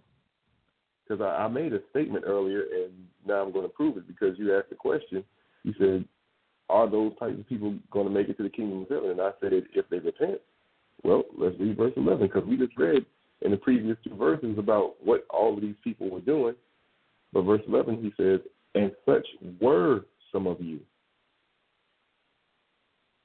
because 1.04 1.20
I, 1.20 1.46
I 1.46 1.48
made 1.48 1.74
a 1.74 1.80
statement 1.90 2.26
earlier, 2.28 2.62
and 2.62 2.94
now 3.26 3.42
I'm 3.42 3.52
going 3.52 3.66
to 3.66 3.74
prove 3.74 3.98
it 3.98 4.08
because 4.08 4.38
you 4.38 4.56
asked 4.56 4.70
the 4.70 4.76
question. 4.76 5.24
You 5.64 5.74
said, 5.80 6.06
"Are 6.70 6.88
those 6.88 7.14
types 7.20 7.40
of 7.40 7.50
people 7.50 7.74
going 7.90 8.06
to 8.08 8.14
make 8.14 8.30
it 8.30 8.38
to 8.38 8.44
the 8.44 8.50
kingdom 8.50 8.84
of 8.84 8.90
heaven?" 8.90 9.10
And 9.10 9.22
I 9.22 9.32
said, 9.42 9.52
"If 9.52 9.90
they 9.90 9.98
repent." 9.98 10.42
Well, 11.04 11.24
let's 11.36 11.60
read 11.60 11.76
verse 11.76 11.94
11 11.98 12.28
because 12.28 12.48
we 12.48 12.56
just 12.56 12.78
read 12.78 13.04
in 13.42 13.50
the 13.50 13.58
previous 13.58 13.98
two 14.04 14.16
verses 14.16 14.60
about 14.60 14.94
what 15.04 15.26
all 15.32 15.56
of 15.56 15.62
these 15.62 15.76
people 15.84 16.10
were 16.12 16.22
doing. 16.22 16.54
But 17.34 17.42
verse 17.42 17.62
11, 17.68 17.98
he 18.04 18.14
says, 18.16 18.42
"And 18.76 18.92
such 19.08 19.26
were 19.60 20.06
some 20.36 20.48
of 20.48 20.60
you." 20.60 20.82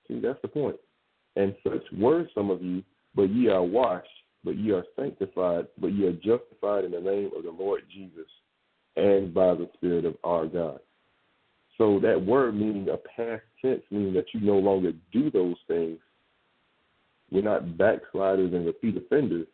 See, 0.07 0.21
that's 0.21 0.41
the 0.43 0.49
point. 0.49 0.77
And 1.35 1.55
such 1.65 1.83
were 1.97 2.29
some 2.35 2.51
of 2.51 2.63
you, 2.63 2.85
but 3.15 3.31
ye 3.31 3.49
are 3.49 3.63
washed, 3.63 4.09
but 4.45 4.57
ye 4.57 4.71
are 4.71 4.85
sanctified, 4.97 5.67
but 5.81 5.89
ye 5.89 6.07
are 6.07 6.13
justified 6.13 6.85
in 6.85 6.93
the 6.93 7.01
name 7.01 7.31
of 7.37 7.43
the 7.43 7.51
Lord 7.51 7.83
Jesus 7.93 8.29
and 8.97 9.35
by 9.35 9.55
the 9.55 9.69
Spirit 9.75 10.05
of 10.05 10.17
our 10.25 10.47
God. 10.47 10.81
So 11.79 11.99
that 12.01 12.21
word 12.21 12.55
meaning 12.55 12.89
a 12.89 12.97
past 12.97 13.43
tense, 13.63 13.83
meaning 13.91 14.13
that 14.15 14.27
you 14.35 14.41
no 14.41 14.59
longer 14.59 14.93
do 15.13 15.31
those 15.31 15.57
things. 15.67 15.99
We're 17.31 17.43
not 17.43 17.79
backsliders 17.79 18.53
and 18.53 18.67
repeat 18.67 18.97
offenders. 18.97 19.47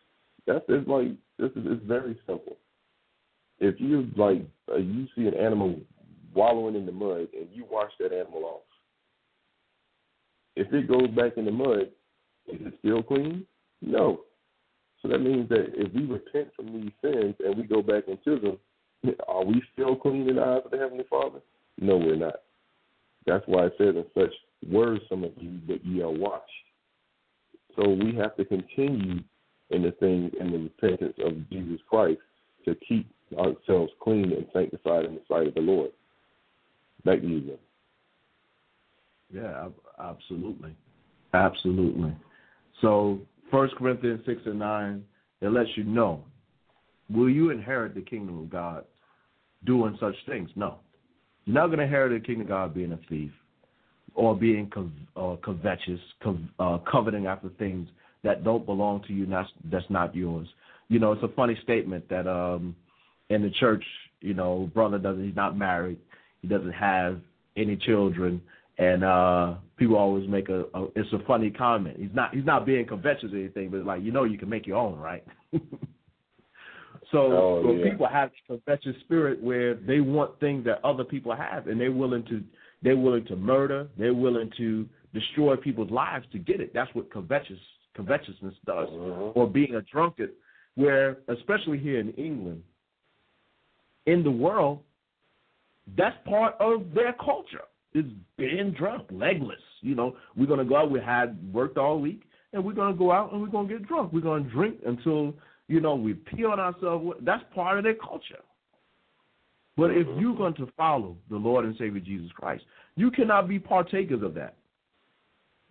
That's 0.46 0.64
it's 0.68 0.88
like 0.88 1.08
this 1.38 1.50
is 1.50 1.66
it's 1.66 1.84
very 1.84 2.18
simple. 2.26 2.56
If 3.60 3.80
you 3.80 4.08
like 4.16 4.42
uh, 4.72 4.76
you 4.76 5.06
see 5.14 5.26
an 5.26 5.34
animal 5.34 5.78
wallowing 6.36 6.76
in 6.76 6.86
the 6.86 6.92
mud 6.92 7.28
and 7.34 7.48
you 7.52 7.66
wash 7.70 7.90
that 7.98 8.12
animal 8.12 8.44
off, 8.44 8.62
if 10.54 10.72
it 10.72 10.88
goes 10.88 11.08
back 11.10 11.36
in 11.36 11.44
the 11.44 11.50
mud, 11.50 11.90
is 12.48 12.60
it 12.60 12.74
still 12.78 13.02
clean? 13.02 13.44
No. 13.82 14.20
So 15.02 15.08
that 15.08 15.18
means 15.18 15.48
that 15.48 15.66
if 15.74 15.92
we 15.92 16.04
repent 16.04 16.48
from 16.54 16.66
these 16.72 16.92
sins 17.02 17.34
and 17.44 17.56
we 17.56 17.64
go 17.64 17.82
back 17.82 18.04
into 18.08 18.40
them, 18.40 18.58
are 19.28 19.44
we 19.44 19.62
still 19.72 19.96
clean 19.96 20.28
in 20.28 20.36
the 20.36 20.42
eyes 20.42 20.62
of 20.64 20.70
the 20.70 20.78
Heavenly 20.78 21.04
Father? 21.08 21.40
No, 21.78 21.96
we're 21.96 22.16
not. 22.16 22.40
That's 23.26 23.44
why 23.46 23.66
it 23.66 23.74
says, 23.76 23.94
in 23.96 24.04
such 24.14 24.32
words, 24.70 25.02
some 25.08 25.24
of 25.24 25.32
you, 25.36 25.60
but 25.66 25.84
ye 25.84 26.00
are 26.00 26.10
washed. 26.10 26.42
So 27.76 27.88
we 27.88 28.14
have 28.16 28.36
to 28.36 28.44
continue 28.44 29.20
in 29.70 29.82
the 29.82 29.92
things 30.00 30.32
in 30.40 30.52
the 30.52 30.58
repentance 30.58 31.14
of 31.24 31.48
Jesus 31.50 31.80
Christ 31.88 32.20
to 32.64 32.74
keep 32.88 33.10
ourselves 33.36 33.92
clean 34.00 34.32
and 34.32 34.46
sanctified 34.52 35.04
in 35.04 35.14
the 35.14 35.22
sight 35.28 35.48
of 35.48 35.54
the 35.54 35.60
Lord. 35.60 35.90
You, 37.04 37.40
Jim. 37.40 37.58
Yeah, 39.32 39.68
absolutely, 39.98 40.74
absolutely. 41.34 42.14
So 42.80 43.20
First 43.50 43.74
Corinthians 43.76 44.20
six 44.26 44.40
and 44.46 44.58
nine, 44.58 45.04
it 45.40 45.48
lets 45.48 45.70
you 45.76 45.84
know: 45.84 46.24
Will 47.10 47.30
you 47.30 47.50
inherit 47.50 47.94
the 47.94 48.02
kingdom 48.02 48.38
of 48.38 48.50
God 48.50 48.84
doing 49.64 49.96
such 50.00 50.14
things? 50.26 50.50
No, 50.56 50.76
you're 51.44 51.54
not 51.54 51.66
going 51.66 51.78
to 51.78 51.84
inherit 51.84 52.20
the 52.20 52.26
kingdom 52.26 52.42
of 52.42 52.48
God 52.48 52.74
being 52.74 52.92
a 52.92 52.98
thief 53.08 53.30
or 54.14 54.34
being 54.34 54.70
uh, 55.16 55.36
covetous, 55.44 56.00
cov- 56.22 56.38
uh, 56.58 56.78
coveting 56.90 57.26
after 57.26 57.50
things 57.50 57.88
that 58.24 58.42
don't 58.42 58.66
belong 58.66 59.02
to 59.06 59.12
you, 59.12 59.26
not, 59.26 59.46
that's 59.70 59.84
not 59.90 60.14
yours. 60.14 60.48
You 60.88 60.98
know, 60.98 61.12
it's 61.12 61.22
a 61.22 61.28
funny 61.28 61.56
statement 61.62 62.08
that 62.08 62.26
um, 62.26 62.74
in 63.28 63.42
the 63.42 63.50
church, 63.50 63.84
you 64.20 64.34
know, 64.34 64.70
brother 64.74 64.98
doesn't, 64.98 65.24
he's 65.24 65.36
not 65.36 65.56
married, 65.56 65.98
he 66.48 66.54
doesn't 66.54 66.72
have 66.72 67.18
any 67.56 67.76
children, 67.76 68.40
and 68.78 69.02
uh 69.04 69.54
people 69.76 69.96
always 69.96 70.28
make 70.28 70.48
a, 70.48 70.64
a 70.74 70.86
it's 70.94 71.12
a 71.12 71.18
funny 71.26 71.50
comment. 71.50 71.96
He's 71.98 72.14
not 72.14 72.34
he's 72.34 72.44
not 72.44 72.64
being 72.66 72.86
covetous 72.86 73.32
or 73.32 73.36
anything, 73.36 73.70
but 73.70 73.84
like 73.84 74.02
you 74.02 74.12
know 74.12 74.24
you 74.24 74.38
can 74.38 74.48
make 74.48 74.66
your 74.66 74.76
own, 74.76 74.98
right? 74.98 75.24
so 77.12 77.18
Oh, 77.18 77.62
so 77.64 77.72
yeah. 77.72 77.90
people 77.90 78.06
have 78.08 78.30
a 78.48 78.58
covetous 78.58 78.96
spirit 79.04 79.42
where 79.42 79.74
they 79.74 80.00
want 80.00 80.38
things 80.40 80.64
that 80.66 80.84
other 80.84 81.04
people 81.04 81.34
have 81.34 81.66
and 81.66 81.80
they're 81.80 81.92
willing 81.92 82.24
to 82.26 82.42
they're 82.82 82.96
willing 82.96 83.24
to 83.26 83.36
murder, 83.36 83.88
they're 83.98 84.14
willing 84.14 84.50
to 84.58 84.86
destroy 85.14 85.56
people's 85.56 85.90
lives 85.90 86.26
to 86.32 86.38
get 86.38 86.60
it. 86.60 86.72
That's 86.74 86.94
what 86.94 87.10
covetous 87.12 87.58
covetousness 87.96 88.54
does. 88.66 88.88
Mhm. 88.90 89.32
Or 89.34 89.48
being 89.48 89.74
a 89.74 89.82
drunkard, 89.82 90.32
where 90.74 91.18
especially 91.28 91.78
here 91.78 91.98
in 91.98 92.10
England, 92.12 92.62
in 94.04 94.22
the 94.22 94.30
world, 94.30 94.80
that's 95.96 96.16
part 96.26 96.54
of 96.60 96.94
their 96.94 97.12
culture. 97.12 97.64
Is 97.94 98.04
being 98.36 98.72
drunk, 98.72 99.04
legless. 99.10 99.60
You 99.80 99.94
know, 99.94 100.16
we're 100.36 100.46
gonna 100.46 100.66
go 100.66 100.76
out. 100.76 100.90
We 100.90 101.00
had 101.00 101.38
worked 101.52 101.78
all 101.78 101.98
week, 101.98 102.24
and 102.52 102.62
we're 102.62 102.74
gonna 102.74 102.96
go 102.96 103.10
out 103.10 103.32
and 103.32 103.40
we're 103.40 103.48
gonna 103.48 103.68
get 103.68 103.88
drunk. 103.88 104.12
We're 104.12 104.20
gonna 104.20 104.44
drink 104.44 104.80
until 104.84 105.34
you 105.68 105.80
know 105.80 105.94
we 105.94 106.12
pee 106.12 106.44
on 106.44 106.60
ourselves. 106.60 107.06
That's 107.22 107.42
part 107.54 107.78
of 107.78 107.84
their 107.84 107.94
culture. 107.94 108.42
But 109.76 109.92
if 109.92 110.06
mm-hmm. 110.06 110.20
you're 110.20 110.36
going 110.36 110.54
to 110.54 110.68
follow 110.76 111.16
the 111.30 111.36
Lord 111.36 111.64
and 111.64 111.76
Savior 111.76 112.00
Jesus 112.00 112.30
Christ, 112.32 112.64
you 112.96 113.10
cannot 113.10 113.48
be 113.48 113.58
partakers 113.58 114.22
of 114.22 114.34
that. 114.34 114.56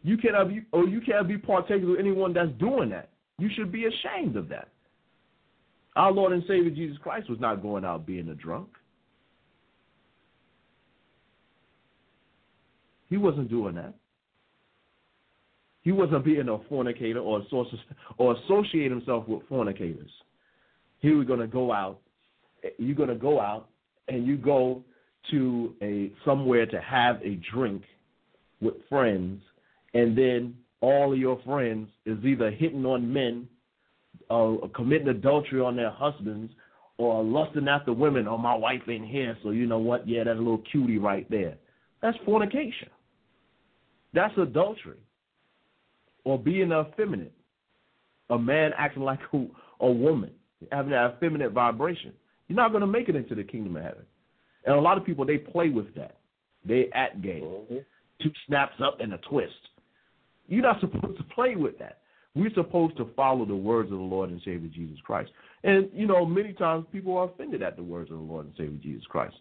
You 0.03 0.17
cannot 0.17 0.49
be, 0.49 0.61
or 0.71 0.87
you 0.87 1.01
can't 1.01 1.27
be 1.27 1.37
partakers 1.37 1.89
of 1.89 1.99
anyone 1.99 2.33
that's 2.33 2.51
doing 2.59 2.89
that. 2.89 3.09
You 3.39 3.49
should 3.55 3.71
be 3.71 3.85
ashamed 3.85 4.35
of 4.35 4.47
that. 4.49 4.69
Our 5.95 6.11
Lord 6.11 6.33
and 6.33 6.43
Savior 6.47 6.69
Jesus 6.69 6.97
Christ 6.99 7.29
was 7.29 7.39
not 7.39 7.61
going 7.61 7.83
out 7.83 8.05
being 8.05 8.29
a 8.29 8.35
drunk. 8.35 8.67
He 13.15 13.19
wasn't 13.19 13.49
doing 13.49 13.75
that. 13.75 13.93
He 15.83 15.93
wasn't 15.93 16.25
being 16.25 16.49
a 16.49 16.57
fornicator 16.67 17.19
or 17.19 17.41
or 18.17 18.35
associate 18.35 18.91
himself 18.91 19.25
with 19.25 19.47
fornicators. 19.47 20.11
He 20.99 21.11
was 21.11 21.25
going 21.25 21.39
to 21.39 21.47
go 21.47 21.71
out. 21.71 22.01
You're 22.77 22.97
going 22.97 23.07
to 23.07 23.15
go 23.15 23.39
out 23.39 23.69
and 24.09 24.27
you 24.27 24.35
go 24.35 24.83
to 25.31 25.73
a 25.81 26.11
somewhere 26.25 26.65
to 26.65 26.81
have 26.81 27.21
a 27.21 27.39
drink 27.53 27.83
with 28.59 28.73
friends, 28.89 29.41
and 29.93 30.17
then 30.17 30.53
all 30.81 31.13
of 31.13 31.17
your 31.17 31.39
friends 31.45 31.87
is 32.05 32.17
either 32.25 32.51
hitting 32.51 32.85
on 32.85 33.13
men, 33.13 33.47
uh, 34.29 34.55
committing 34.75 35.07
adultery 35.07 35.61
on 35.61 35.77
their 35.77 35.91
husbands, 35.91 36.51
or 36.97 37.23
lusting 37.23 37.69
after 37.69 37.93
women. 37.93 38.27
Oh, 38.27 38.37
my 38.37 38.55
wife 38.55 38.81
ain't 38.89 39.07
here, 39.07 39.37
so 39.41 39.51
you 39.51 39.67
know 39.67 39.79
what? 39.79 40.05
Yeah, 40.05 40.25
that's 40.25 40.35
a 40.35 40.41
little 40.41 40.63
cutie 40.69 40.97
right 40.97 41.25
there. 41.31 41.55
That's 42.01 42.17
fornication. 42.25 42.89
That's 44.15 44.35
adultery. 44.37 44.97
Or 46.23 46.39
being 46.39 46.71
effeminate. 46.71 47.33
A 48.31 48.39
man 48.39 48.71
acting 48.75 49.03
like 49.03 49.19
a, 49.33 49.45
a 49.81 49.91
woman, 49.91 50.31
having 50.71 50.91
that 50.91 51.15
effeminate 51.15 51.51
vibration. 51.51 52.11
You're 52.47 52.55
not 52.55 52.71
going 52.71 52.81
to 52.81 52.87
make 52.87 53.07
it 53.07 53.15
into 53.15 53.35
the 53.35 53.43
kingdom 53.43 53.75
of 53.75 53.83
heaven. 53.83 54.05
And 54.65 54.75
a 54.75 54.79
lot 54.79 54.97
of 54.97 55.05
people, 55.05 55.25
they 55.25 55.37
play 55.37 55.69
with 55.69 55.93
that. 55.93 56.17
They 56.65 56.89
at 56.93 57.21
game. 57.21 57.43
Mhm. 57.43 57.85
Two 58.23 58.31
snaps 58.47 58.73
up 58.83 58.99
and 58.99 59.13
a 59.13 59.19
twist. 59.29 59.53
You're 60.47 60.63
not 60.63 60.79
supposed 60.79 61.17
to 61.17 61.23
play 61.35 61.55
with 61.55 61.77
that. 61.77 61.99
We're 62.33 62.53
supposed 62.53 62.97
to 62.97 63.05
follow 63.15 63.45
the 63.45 63.55
words 63.55 63.91
of 63.91 63.97
the 63.97 64.03
Lord 64.03 64.29
and 64.29 64.41
Savior 64.43 64.69
Jesus 64.73 64.97
Christ. 65.03 65.31
And, 65.63 65.89
you 65.93 66.07
know, 66.07 66.25
many 66.25 66.53
times 66.53 66.85
people 66.91 67.17
are 67.17 67.25
offended 67.25 67.61
at 67.61 67.75
the 67.75 67.83
words 67.83 68.09
of 68.09 68.17
the 68.17 68.23
Lord 68.23 68.45
and 68.45 68.55
Savior 68.57 68.79
Jesus 68.81 69.05
Christ. 69.05 69.35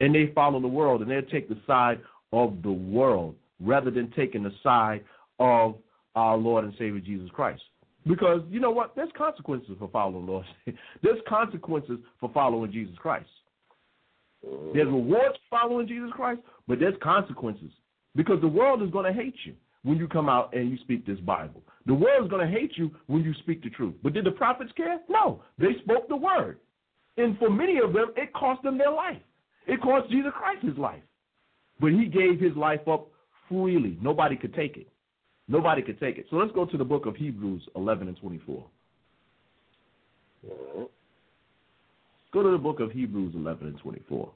And 0.00 0.14
they 0.14 0.32
follow 0.34 0.60
the 0.60 0.68
world 0.68 1.02
and 1.02 1.10
they 1.10 1.20
take 1.30 1.48
the 1.48 1.58
side 1.66 2.00
of 2.32 2.62
the 2.62 2.72
world 2.72 3.34
rather 3.60 3.90
than 3.90 4.10
taking 4.16 4.42
the 4.42 4.52
side 4.62 5.04
of 5.38 5.76
our 6.14 6.36
Lord 6.36 6.64
and 6.64 6.72
Savior 6.78 7.00
Jesus 7.00 7.30
Christ. 7.32 7.62
Because 8.06 8.40
you 8.50 8.60
know 8.60 8.70
what? 8.70 8.96
There's 8.96 9.10
consequences 9.16 9.76
for 9.78 9.88
following 9.88 10.26
the 10.26 10.32
Lord. 10.32 10.46
There's 11.02 11.20
consequences 11.28 11.98
for 12.18 12.30
following 12.32 12.72
Jesus 12.72 12.96
Christ. 12.98 13.28
There's 14.42 14.88
mm. 14.88 14.94
rewards 14.94 15.36
for 15.48 15.58
following 15.58 15.86
Jesus 15.86 16.10
Christ, 16.14 16.40
but 16.66 16.80
there's 16.80 16.94
consequences. 17.02 17.70
Because 18.16 18.40
the 18.40 18.48
world 18.48 18.82
is 18.82 18.90
going 18.90 19.04
to 19.04 19.12
hate 19.12 19.34
you 19.44 19.54
when 19.82 19.98
you 19.98 20.08
come 20.08 20.28
out 20.28 20.54
and 20.54 20.70
you 20.70 20.78
speak 20.78 21.06
this 21.06 21.20
Bible. 21.20 21.62
The 21.86 21.94
world 21.94 22.24
is 22.24 22.30
going 22.30 22.46
to 22.46 22.52
hate 22.52 22.72
you 22.76 22.90
when 23.06 23.22
you 23.22 23.34
speak 23.40 23.62
the 23.62 23.70
truth. 23.70 23.94
But 24.02 24.14
did 24.14 24.24
the 24.24 24.30
prophets 24.30 24.72
care? 24.76 25.00
No. 25.08 25.42
They 25.58 25.74
spoke 25.84 26.08
the 26.08 26.16
word. 26.16 26.58
And 27.16 27.38
for 27.38 27.50
many 27.50 27.78
of 27.78 27.92
them, 27.92 28.12
it 28.16 28.32
cost 28.32 28.62
them 28.62 28.78
their 28.78 28.90
life. 28.90 29.20
It 29.66 29.80
cost 29.82 30.10
Jesus 30.10 30.32
Christ 30.36 30.64
his 30.64 30.78
life. 30.78 31.02
But 31.80 31.92
he 31.92 32.06
gave 32.06 32.40
his 32.40 32.56
life 32.56 32.86
up 32.88 33.08
freely. 33.50 33.98
Nobody 34.00 34.36
could 34.36 34.54
take 34.54 34.78
it. 34.78 34.86
Nobody 35.48 35.82
could 35.82 36.00
take 36.00 36.16
it. 36.16 36.26
So 36.30 36.36
let's 36.36 36.52
go 36.52 36.64
to 36.64 36.78
the 36.78 36.84
book 36.84 37.04
of 37.06 37.16
Hebrews 37.16 37.62
11 37.74 38.08
and 38.08 38.16
24. 38.16 38.64
All 40.44 40.56
right. 40.76 40.90
Go 42.32 42.44
to 42.44 42.50
the 42.52 42.58
book 42.58 42.78
of 42.78 42.92
Hebrews 42.92 43.34
11 43.34 43.66
and 43.66 43.78
24. 43.80 44.30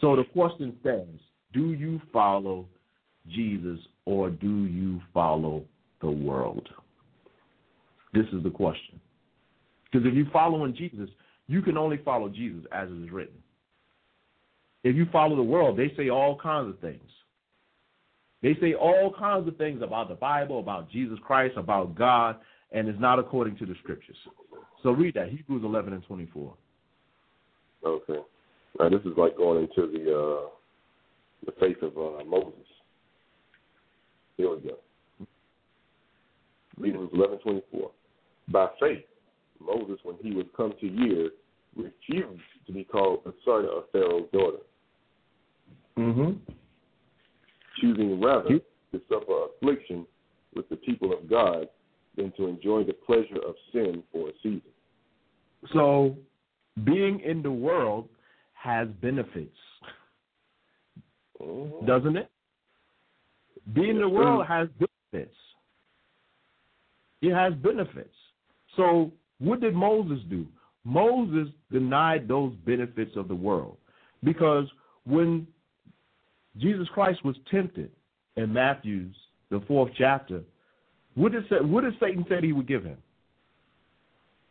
So 0.00 0.16
the 0.16 0.24
question 0.32 0.76
stands 0.80 1.20
Do 1.52 1.72
you 1.72 2.00
follow 2.12 2.66
Jesus 3.28 3.80
or 4.04 4.30
do 4.30 4.66
you 4.66 5.00
follow 5.12 5.64
the 6.00 6.10
world? 6.10 6.68
This 8.12 8.26
is 8.32 8.44
the 8.44 8.50
question. 8.50 9.00
Because 9.90 10.06
if 10.06 10.14
you're 10.14 10.30
following 10.32 10.74
Jesus, 10.76 11.08
you 11.48 11.62
can 11.62 11.76
only 11.76 11.98
follow 12.04 12.28
Jesus 12.28 12.64
as 12.72 12.88
it 12.88 13.04
is 13.04 13.10
written. 13.10 13.34
If 14.84 14.94
you 14.94 15.06
follow 15.10 15.34
the 15.34 15.42
world, 15.42 15.78
they 15.78 15.92
say 15.96 16.10
all 16.10 16.38
kinds 16.38 16.68
of 16.68 16.78
things. 16.78 17.00
They 18.42 18.54
say 18.60 18.74
all 18.74 19.14
kinds 19.18 19.48
of 19.48 19.56
things 19.56 19.80
about 19.82 20.08
the 20.10 20.14
Bible, 20.14 20.60
about 20.60 20.90
Jesus 20.90 21.18
Christ, 21.26 21.54
about 21.56 21.94
God, 21.94 22.36
and 22.72 22.86
it's 22.86 23.00
not 23.00 23.18
according 23.18 23.56
to 23.56 23.66
the 23.66 23.74
scriptures. 23.82 24.16
So 24.82 24.90
read 24.90 25.14
that 25.14 25.30
Hebrews 25.30 25.62
11 25.64 25.94
and 25.94 26.04
24. 26.04 26.54
Okay. 27.86 28.18
Now 28.78 28.88
this 28.88 29.00
is 29.00 29.16
like 29.16 29.36
going 29.36 29.62
into 29.62 29.90
the 29.90 30.10
uh, 30.10 30.48
the 31.46 31.52
faith 31.60 31.82
of 31.82 31.96
uh, 31.96 32.24
Moses. 32.24 32.54
Here 34.36 34.50
we 34.50 34.68
go. 34.68 35.26
Hebrews 36.82 37.10
eleven 37.14 37.38
twenty 37.38 37.62
four. 37.70 37.90
By 38.48 38.66
faith, 38.80 39.04
Moses, 39.60 39.98
when 40.02 40.16
he 40.22 40.32
was 40.34 40.46
come 40.56 40.72
to 40.80 40.86
years, 40.86 41.30
refused 41.76 42.42
to 42.66 42.72
be 42.72 42.84
called 42.84 43.20
the 43.24 43.34
son 43.44 43.66
of 43.66 43.84
Pharaoh's 43.92 44.28
daughter, 44.32 44.58
Mm-hmm. 45.98 46.32
choosing 47.80 48.20
rather 48.20 48.48
to 48.48 49.00
suffer 49.08 49.46
affliction 49.46 50.06
with 50.54 50.68
the 50.68 50.76
people 50.76 51.12
of 51.12 51.28
God 51.28 51.68
than 52.16 52.32
to 52.36 52.46
enjoy 52.46 52.84
the 52.84 52.92
pleasure 52.92 53.40
of 53.46 53.54
sin 53.72 54.02
for 54.12 54.28
a 54.28 54.32
season. 54.42 54.62
So 55.72 56.16
being 56.84 57.20
in 57.20 57.42
the 57.42 57.50
world 57.50 58.08
has 58.54 58.88
benefits, 59.00 59.56
Mhm. 61.40 61.86
doesn't 61.86 62.16
it? 62.16 62.30
Being 63.72 63.90
in 63.90 63.98
the 63.98 64.08
world 64.08 64.46
has 64.46 64.68
benefits. 65.12 65.36
It 67.22 67.32
has 67.32 67.54
benefits. 67.54 68.14
So 68.76 69.12
what 69.38 69.60
did 69.60 69.74
Moses 69.74 70.22
do? 70.24 70.46
Moses 70.84 71.48
denied 71.70 72.28
those 72.28 72.54
benefits 72.66 73.16
of 73.16 73.28
the 73.28 73.34
world 73.34 73.78
because 74.22 74.70
when 75.04 75.46
Jesus 76.58 76.88
Christ 76.94 77.24
was 77.24 77.36
tempted 77.50 77.90
in 78.36 78.52
Matthew's 78.52 79.14
the 79.50 79.60
fourth 79.66 79.92
chapter, 79.96 80.42
what 81.14 81.32
did 81.32 81.44
what 81.70 81.84
did 81.84 81.94
Satan 82.00 82.24
said 82.28 82.42
he 82.42 82.52
would 82.52 82.66
give 82.66 82.84
him? 82.84 82.98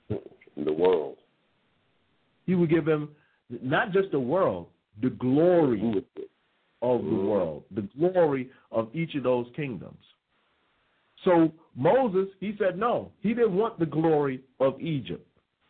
The 0.09 0.71
world. 0.71 1.17
He 2.45 2.55
would 2.55 2.69
give 2.69 2.88
him 2.88 3.09
not 3.61 3.91
just 3.91 4.11
the 4.11 4.19
world, 4.19 4.67
the 5.01 5.09
glory 5.09 6.03
of 6.81 7.03
the 7.03 7.09
Mhm. 7.09 7.25
world, 7.25 7.63
the 7.71 7.81
glory 7.97 8.49
of 8.71 8.93
each 8.95 9.15
of 9.15 9.23
those 9.23 9.49
kingdoms. 9.55 10.03
So 11.23 11.53
Moses, 11.75 12.30
he 12.39 12.55
said 12.57 12.77
no. 12.77 13.11
He 13.21 13.34
didn't 13.34 13.55
want 13.55 13.80
the 13.80 13.85
glory 13.85 14.41
of 14.59 14.80
Egypt. 14.81 15.27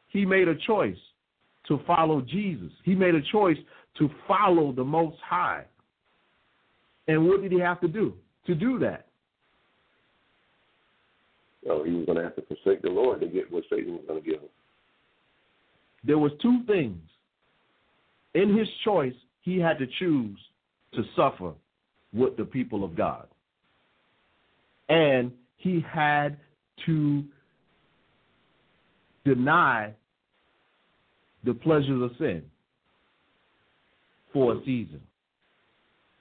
He 0.07 0.25
made 0.25 0.47
a 0.47 0.55
choice 0.55 0.99
to 1.65 1.77
follow 1.79 2.21
Jesus. 2.21 2.71
He 2.83 2.95
made 2.95 3.15
a 3.15 3.21
choice 3.21 3.57
to 3.95 4.09
follow 4.27 4.71
the 4.71 4.83
Most 4.83 5.19
High. 5.21 5.65
And 7.07 7.27
what 7.27 7.41
did 7.41 7.51
he 7.51 7.59
have 7.59 7.81
to 7.81 7.87
do 7.87 8.13
to 8.47 8.55
do 8.55 8.79
that? 8.79 9.07
Oh, 11.69 11.83
he 11.83 11.91
was 11.91 12.05
going 12.05 12.17
to 12.17 12.23
have 12.23 12.35
to 12.35 12.41
forsake 12.43 12.81
the 12.81 12.89
Lord 12.89 13.21
to 13.21 13.27
get 13.27 13.51
what 13.51 13.63
Satan 13.69 13.93
was 13.93 14.03
going 14.07 14.21
to 14.21 14.29
give 14.29 14.39
him. 14.39 14.49
There 16.03 16.17
was 16.17 16.31
two 16.41 16.61
things. 16.67 16.99
In 18.33 18.57
his 18.57 18.67
choice, 18.83 19.13
he 19.41 19.59
had 19.59 19.77
to 19.79 19.85
choose 19.99 20.37
to 20.93 21.03
suffer 21.15 21.53
with 22.13 22.35
the 22.37 22.45
people 22.45 22.83
of 22.83 22.95
God. 22.95 23.27
And 24.89 25.31
he 25.57 25.83
had 25.89 26.37
to 26.85 27.23
deny 29.23 29.93
the 31.45 31.53
pleasures 31.53 32.01
of 32.01 32.11
sin 32.17 32.43
for 34.33 34.53
a 34.53 34.59
season. 34.65 35.01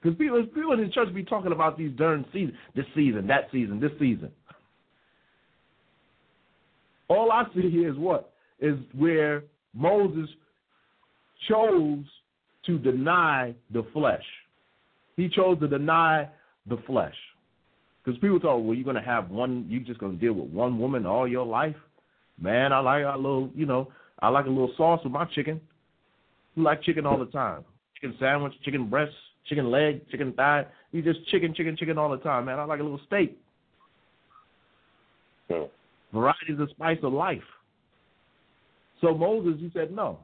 Because 0.03 0.17
people, 0.17 0.43
people 0.47 0.73
in 0.73 0.81
the 0.81 0.89
church 0.89 1.13
be 1.13 1.23
talking 1.23 1.53
about 1.53 1.77
these 1.77 1.91
darn 1.97 2.25
seasons, 2.33 2.57
this 2.75 2.85
season, 2.93 3.25
that 3.27 3.47
season, 3.51 3.79
this 3.79 3.91
season. 3.99 4.31
All 7.07 7.31
I 7.31 7.45
see 7.55 7.69
here 7.69 7.89
is 7.89 7.97
what? 7.97 8.33
Is 8.59 8.75
where 8.93 9.43
Moses 9.73 10.29
chose 11.47 12.03
to 12.65 12.77
deny 12.79 13.55
the 13.71 13.85
flesh. 13.93 14.23
He 15.15 15.29
chose 15.29 15.59
to 15.59 15.67
deny 15.67 16.27
the 16.67 16.77
flesh. 16.85 17.15
Because 18.03 18.19
people 18.19 18.39
thought, 18.39 18.57
well, 18.59 18.75
you're 18.75 18.83
going 18.83 18.95
to 18.97 19.01
have 19.01 19.29
one, 19.29 19.65
you're 19.69 19.81
just 19.81 19.99
going 19.99 20.13
to 20.13 20.19
deal 20.19 20.33
with 20.33 20.51
one 20.51 20.79
woman 20.79 21.05
all 21.05 21.27
your 21.27 21.45
life. 21.45 21.75
Man, 22.41 22.73
I 22.73 22.79
like 22.79 23.05
a 23.05 23.15
little, 23.15 23.49
you 23.55 23.65
know, 23.65 23.89
I 24.19 24.29
like 24.29 24.47
a 24.47 24.49
little 24.49 24.73
sauce 24.75 24.99
with 25.03 25.13
my 25.13 25.25
chicken. 25.25 25.61
You 26.55 26.63
like 26.63 26.83
chicken 26.83 27.05
all 27.05 27.17
the 27.17 27.25
time. 27.25 27.63
Chicken 27.95 28.17
sandwich, 28.19 28.53
chicken 28.63 28.89
breast, 28.89 29.13
chicken 29.47 29.71
leg, 29.71 30.07
chicken 30.09 30.33
thigh. 30.33 30.65
You 30.91 31.01
just 31.01 31.25
chicken, 31.27 31.53
chicken, 31.53 31.75
chicken 31.77 31.97
all 31.97 32.09
the 32.09 32.17
time, 32.17 32.45
man. 32.45 32.59
I 32.59 32.63
like 32.63 32.79
a 32.79 32.83
little 32.83 33.01
steak. 33.07 33.37
Hmm. 35.49 35.63
Variety 36.13 36.53
is 36.53 36.57
the 36.57 36.67
spice 36.69 36.99
of 37.03 37.13
life. 37.13 37.41
So 39.01 39.13
Moses, 39.13 39.59
he 39.59 39.71
said, 39.73 39.91
no, 39.91 40.19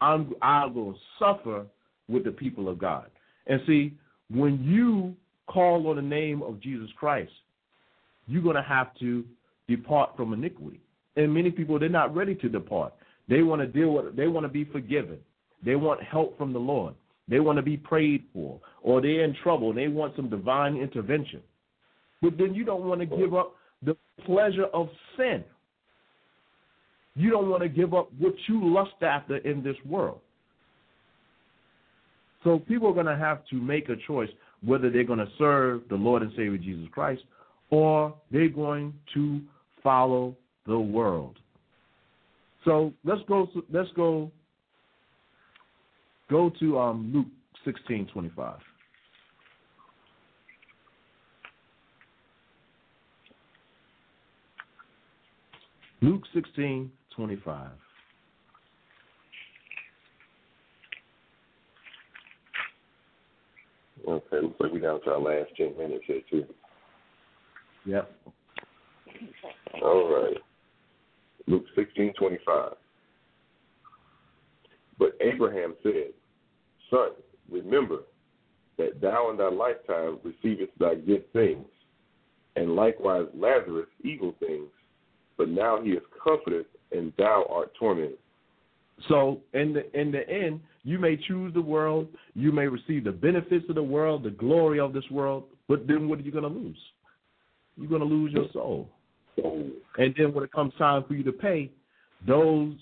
I'm 0.00 0.34
I 0.42 0.66
will 0.66 0.96
suffer 1.18 1.66
with 2.08 2.24
the 2.24 2.32
people 2.32 2.68
of 2.68 2.78
God. 2.78 3.06
And 3.46 3.60
see, 3.66 3.92
when 4.30 4.62
you 4.64 5.14
call 5.46 5.86
on 5.88 5.96
the 5.96 6.02
name 6.02 6.42
of 6.42 6.60
Jesus 6.60 6.88
Christ, 6.98 7.32
you're 8.26 8.42
going 8.42 8.56
to 8.56 8.62
have 8.62 8.94
to 9.00 9.24
depart 9.68 10.16
from 10.16 10.32
iniquity. 10.32 10.80
And 11.16 11.32
many 11.32 11.50
people, 11.50 11.78
they're 11.78 11.88
not 11.88 12.14
ready 12.14 12.34
to 12.36 12.48
depart. 12.48 12.92
They 13.28 13.42
want 13.42 13.60
to 13.60 13.66
deal 13.66 13.92
with. 13.92 14.16
They 14.16 14.28
want 14.28 14.44
to 14.44 14.48
be 14.48 14.64
forgiven. 14.64 15.18
They 15.64 15.76
want 15.76 16.02
help 16.02 16.38
from 16.38 16.52
the 16.52 16.58
Lord. 16.58 16.94
They 17.30 17.40
want 17.40 17.56
to 17.56 17.62
be 17.62 17.76
prayed 17.76 18.24
for, 18.34 18.60
or 18.82 19.00
they're 19.00 19.24
in 19.24 19.34
trouble 19.42 19.70
and 19.70 19.78
they 19.78 19.88
want 19.88 20.16
some 20.16 20.28
divine 20.28 20.76
intervention. 20.76 21.40
But 22.20 22.36
then 22.36 22.54
you 22.54 22.64
don't 22.64 22.84
want 22.84 23.00
to 23.00 23.06
give 23.06 23.34
up 23.34 23.54
the 23.82 23.96
pleasure 24.26 24.66
of 24.74 24.88
sin. 25.16 25.44
You 27.14 27.30
don't 27.30 27.48
want 27.48 27.62
to 27.62 27.68
give 27.68 27.94
up 27.94 28.10
what 28.18 28.34
you 28.48 28.68
lust 28.74 29.02
after 29.02 29.38
in 29.38 29.62
this 29.62 29.76
world. 29.86 30.20
So 32.44 32.58
people 32.58 32.88
are 32.88 32.94
going 32.94 33.06
to 33.06 33.16
have 33.16 33.46
to 33.48 33.56
make 33.56 33.88
a 33.88 33.96
choice 34.06 34.28
whether 34.64 34.90
they're 34.90 35.04
going 35.04 35.18
to 35.18 35.28
serve 35.38 35.82
the 35.88 35.94
Lord 35.94 36.22
and 36.22 36.32
Savior 36.32 36.58
Jesus 36.58 36.88
Christ 36.92 37.22
or 37.70 38.14
they're 38.30 38.48
going 38.48 38.92
to 39.14 39.40
follow 39.82 40.36
the 40.66 40.78
world. 40.78 41.36
So 42.64 42.92
let's 43.04 43.22
go. 43.26 43.48
Let's 43.72 43.88
go. 43.96 44.30
Go 46.30 46.50
to 46.60 46.78
um, 46.78 47.10
Luke 47.12 47.26
sixteen 47.64 48.06
twenty 48.06 48.30
five. 48.36 48.60
Luke 56.00 56.22
sixteen 56.32 56.92
twenty 57.14 57.36
five. 57.44 57.72
Okay, 64.08 64.36
looks 64.40 64.60
like 64.60 64.72
we're 64.72 64.80
down 64.80 65.00
to 65.02 65.10
our 65.10 65.20
last 65.20 65.50
10 65.56 65.76
minutes 65.76 66.04
here, 66.06 66.20
too. 66.30 66.44
Yep. 67.84 68.10
All 69.82 70.12
right. 70.12 70.36
Luke 71.46 71.64
sixteen 71.76 72.12
twenty 72.18 72.38
five. 72.46 72.72
But 74.98 75.16
Abraham 75.20 75.74
said, 75.82 76.12
Son, 76.90 77.10
remember 77.50 78.00
that 78.78 79.00
thou 79.00 79.30
in 79.30 79.36
thy 79.36 79.48
lifetime 79.48 80.18
receivest 80.24 80.72
thy 80.78 80.94
good 80.94 81.30
things, 81.32 81.66
and 82.56 82.74
likewise 82.74 83.26
Lazarus 83.34 83.86
evil 84.02 84.34
things, 84.40 84.68
but 85.38 85.48
now 85.48 85.80
he 85.82 85.90
is 85.90 86.02
comforted, 86.22 86.66
and 86.92 87.12
thou 87.16 87.46
art 87.48 87.72
tormented. 87.78 88.18
So 89.08 89.40
in 89.54 89.72
the 89.72 89.98
in 89.98 90.10
the 90.10 90.28
end, 90.28 90.60
you 90.82 90.98
may 90.98 91.16
choose 91.16 91.54
the 91.54 91.62
world, 91.62 92.08
you 92.34 92.52
may 92.52 92.66
receive 92.66 93.04
the 93.04 93.12
benefits 93.12 93.66
of 93.68 93.74
the 93.74 93.82
world, 93.82 94.22
the 94.22 94.30
glory 94.30 94.80
of 94.80 94.92
this 94.92 95.08
world, 95.10 95.44
but 95.68 95.86
then 95.86 96.08
what 96.08 96.18
are 96.18 96.22
you 96.22 96.32
to 96.32 96.48
lose? 96.48 96.78
You're 97.76 97.88
to 98.00 98.04
lose 98.04 98.32
your 98.32 98.46
soul. 98.52 98.88
And 99.36 100.14
then 100.16 100.34
when 100.34 100.44
it 100.44 100.52
comes 100.52 100.72
time 100.78 101.04
for 101.06 101.14
you 101.14 101.22
to 101.24 101.32
pay, 101.32 101.70
those 102.26 102.74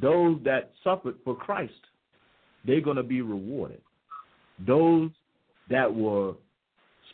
those 0.00 0.38
that 0.44 0.72
suffered 0.84 1.16
for 1.24 1.34
Christ, 1.34 1.72
they're 2.66 2.80
going 2.80 2.96
to 2.96 3.02
be 3.02 3.22
rewarded. 3.22 3.80
Those 4.66 5.10
that 5.70 5.92
were 5.92 6.34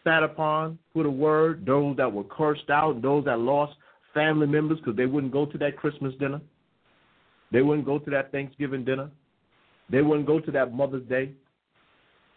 spat 0.01 0.23
upon 0.23 0.79
for 0.93 1.03
the 1.03 1.11
word, 1.11 1.65
those 1.67 1.97
that 1.97 2.13
were 2.13 2.25
cursed 2.25 2.71
out, 2.71 3.03
those 3.03 3.25
that 3.25 3.39
lost 3.39 3.75
family 4.15 4.47
members 4.47 4.79
because 4.79 4.97
they 4.97 5.07
wouldn't 5.07 5.33
go 5.33 5.47
to 5.47 5.59
that 5.59 5.77
Christmas 5.77 6.15
dinner, 6.19 6.41
they 7.51 7.63
wouldn't 7.63 7.87
go 7.87 7.99
to 7.99 8.11
that 8.11 8.33
Thanksgiving 8.33 8.85
dinner, 8.85 9.11
they 9.91 10.03
wouldn't 10.03 10.27
go 10.27 10.41
to 10.41 10.51
that 10.51 10.73
Mother's 10.73 11.07
Day. 11.09 11.33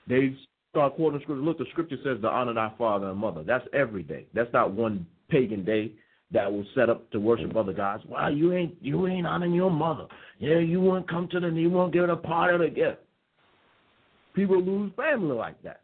They 0.08 0.36
start 0.70 0.96
quoting 0.96 1.22
scripture. 1.22 1.42
Look, 1.42 1.58
the 1.58 1.66
scripture 1.72 1.98
says 2.04 2.18
to 2.22 2.28
honor 2.28 2.54
thy 2.54 2.72
father 2.78 3.10
and 3.10 3.18
mother. 3.18 3.44
That's 3.44 3.66
every 3.74 4.04
day. 4.04 4.26
That's 4.34 4.52
not 4.54 4.74
one 4.74 5.08
pagan 5.30 5.64
day 5.64 5.94
that 6.32 6.52
was 6.52 6.66
set 6.76 6.90
up 6.90 7.10
to 7.12 7.20
worship 7.20 7.56
other 7.56 7.74
gods. 7.74 8.04
Wow, 8.08 8.28
you 8.28 8.54
ain't 8.54 8.76
you 8.82 9.08
ain't 9.08 9.26
honoring 9.26 9.54
your 9.54 9.72
mother. 9.72 10.06
Yeah, 10.38 10.60
you 10.60 10.82
won't 10.82 11.10
come 11.10 11.28
to 11.30 11.40
the 11.40 11.48
you 11.48 11.70
won't 11.70 11.94
give 11.94 12.04
it 12.04 12.10
a 12.10 12.18
part 12.18 12.54
of 12.54 12.60
the 12.60 12.70
get. 12.70 13.05
People 14.36 14.62
lose 14.62 14.92
family 14.96 15.36
like 15.36 15.62
that. 15.64 15.82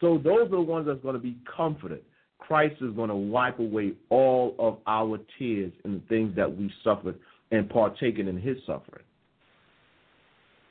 So 0.00 0.18
those 0.22 0.46
are 0.46 0.48
the 0.48 0.60
ones 0.60 0.86
that's 0.86 1.00
going 1.02 1.14
to 1.14 1.20
be 1.20 1.36
comforted. 1.56 2.02
Christ 2.38 2.76
is 2.80 2.94
going 2.94 3.08
to 3.08 3.16
wipe 3.16 3.58
away 3.58 3.92
all 4.10 4.54
of 4.58 4.78
our 4.86 5.18
tears 5.38 5.72
and 5.84 6.00
the 6.00 6.06
things 6.06 6.34
that 6.36 6.54
we 6.54 6.72
suffered 6.84 7.18
and 7.50 7.68
partaken 7.68 8.28
in 8.28 8.40
his 8.40 8.56
suffering. 8.66 9.04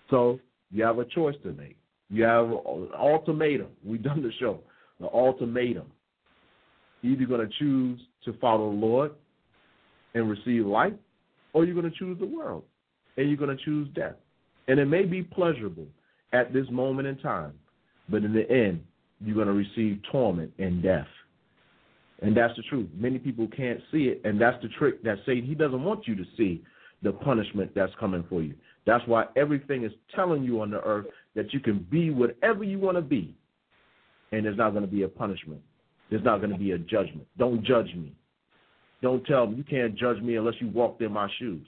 So 0.10 0.40
you 0.72 0.84
have 0.84 1.00
a 1.00 1.06
choice 1.06 1.36
to 1.44 1.54
make. 1.54 1.78
You 2.10 2.24
have 2.24 2.46
an 2.46 2.90
ultimatum. 2.98 3.68
We've 3.84 4.04
done 4.04 4.22
the 4.22 4.32
show. 4.40 4.60
The 5.00 5.08
ultimatum. 5.08 5.92
You're 7.02 7.14
either 7.14 7.26
going 7.26 7.48
to 7.48 7.54
choose 7.60 8.00
to 8.26 8.34
follow 8.34 8.72
the 8.72 8.78
Lord 8.78 9.12
and 10.14 10.30
receive 10.30 10.66
life, 10.66 10.94
or 11.54 11.66
you're 11.66 11.76
going 11.76 11.92
to 11.92 11.98
choose 11.98 12.18
the 12.20 12.26
world 12.26 12.64
and 13.18 13.28
you're 13.28 13.38
going 13.38 13.56
to 13.56 13.64
choose 13.64 13.88
death. 13.96 14.16
And 14.68 14.80
it 14.80 14.86
may 14.86 15.04
be 15.04 15.24
pleasurable 15.24 15.88
at 16.34 16.54
this 16.54 16.66
moment 16.70 17.08
in 17.08 17.18
time, 17.18 17.54
but 18.10 18.24
in 18.24 18.34
the 18.34 18.50
end, 18.50 18.84
you're 19.24 19.36
going 19.36 19.48
to 19.48 19.54
receive 19.54 20.02
torment 20.12 20.52
and 20.60 20.84
death. 20.84 21.08
And 22.22 22.36
that's 22.36 22.56
the 22.56 22.64
truth. 22.64 22.90
Many 22.96 23.20
people 23.20 23.48
can't 23.56 23.80
see 23.92 24.06
it, 24.06 24.22
and 24.24 24.40
that's 24.40 24.62
the 24.62 24.70
trick 24.70 25.04
that 25.04 25.18
Satan, 25.26 25.46
he 25.46 25.56
doesn't 25.56 25.84
want 25.84 26.08
you 26.08 26.16
to 26.16 26.24
see 26.38 26.64
the 27.04 27.12
punishment 27.12 27.72
that's 27.76 27.94
coming 28.00 28.24
for 28.30 28.42
you. 28.42 28.56
That's 28.86 29.06
why 29.08 29.26
everything 29.36 29.84
is 29.84 29.92
telling 30.16 30.44
you 30.44 30.62
on 30.62 30.72
the 30.72 30.82
earth 30.82 31.08
that 31.36 31.54
you 31.54 31.60
can 31.60 31.86
be 31.92 32.12
whatever 32.12 32.64
you 32.64 32.80
want 32.80 32.98
to 32.98 33.02
be, 33.02 33.36
and 34.32 34.46
there's 34.46 34.58
not 34.58 34.72
going 34.72 34.86
to 34.86 34.92
be 34.92 35.04
a 35.04 35.08
punishment. 35.08 35.62
There's 36.10 36.24
not 36.24 36.38
going 36.38 36.52
to 36.52 36.58
be 36.58 36.72
a 36.72 36.78
judgment. 36.78 37.28
Don't 37.38 37.64
judge 37.64 37.94
me. 37.96 38.14
Don't 39.02 39.26
tell 39.26 39.48
me 39.48 39.58
you 39.58 39.64
can't 39.64 39.96
judge 39.96 40.22
me 40.22 40.36
unless 40.36 40.56
you 40.60 40.70
walked 40.70 41.02
in 41.02 41.12
my 41.12 41.30
shoes. 41.40 41.68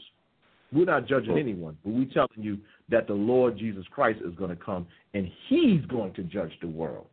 We're 0.74 0.86
not 0.86 1.08
judging 1.08 1.38
anyone, 1.38 1.78
but 1.84 1.94
we're 1.94 2.10
telling 2.14 2.30
you 2.38 2.58
that 2.90 3.08
the 3.08 3.14
Lord 3.14 3.58
Jesus 3.58 3.86
Christ 3.92 4.20
is 4.26 4.36
going 4.36 4.50
to 4.50 4.56
come 4.56 4.86
and 5.14 5.30
he's 5.48 5.86
going 5.86 6.14
to 6.16 6.24
judge 6.24 6.52
the 6.62 6.68
world. 6.68 7.08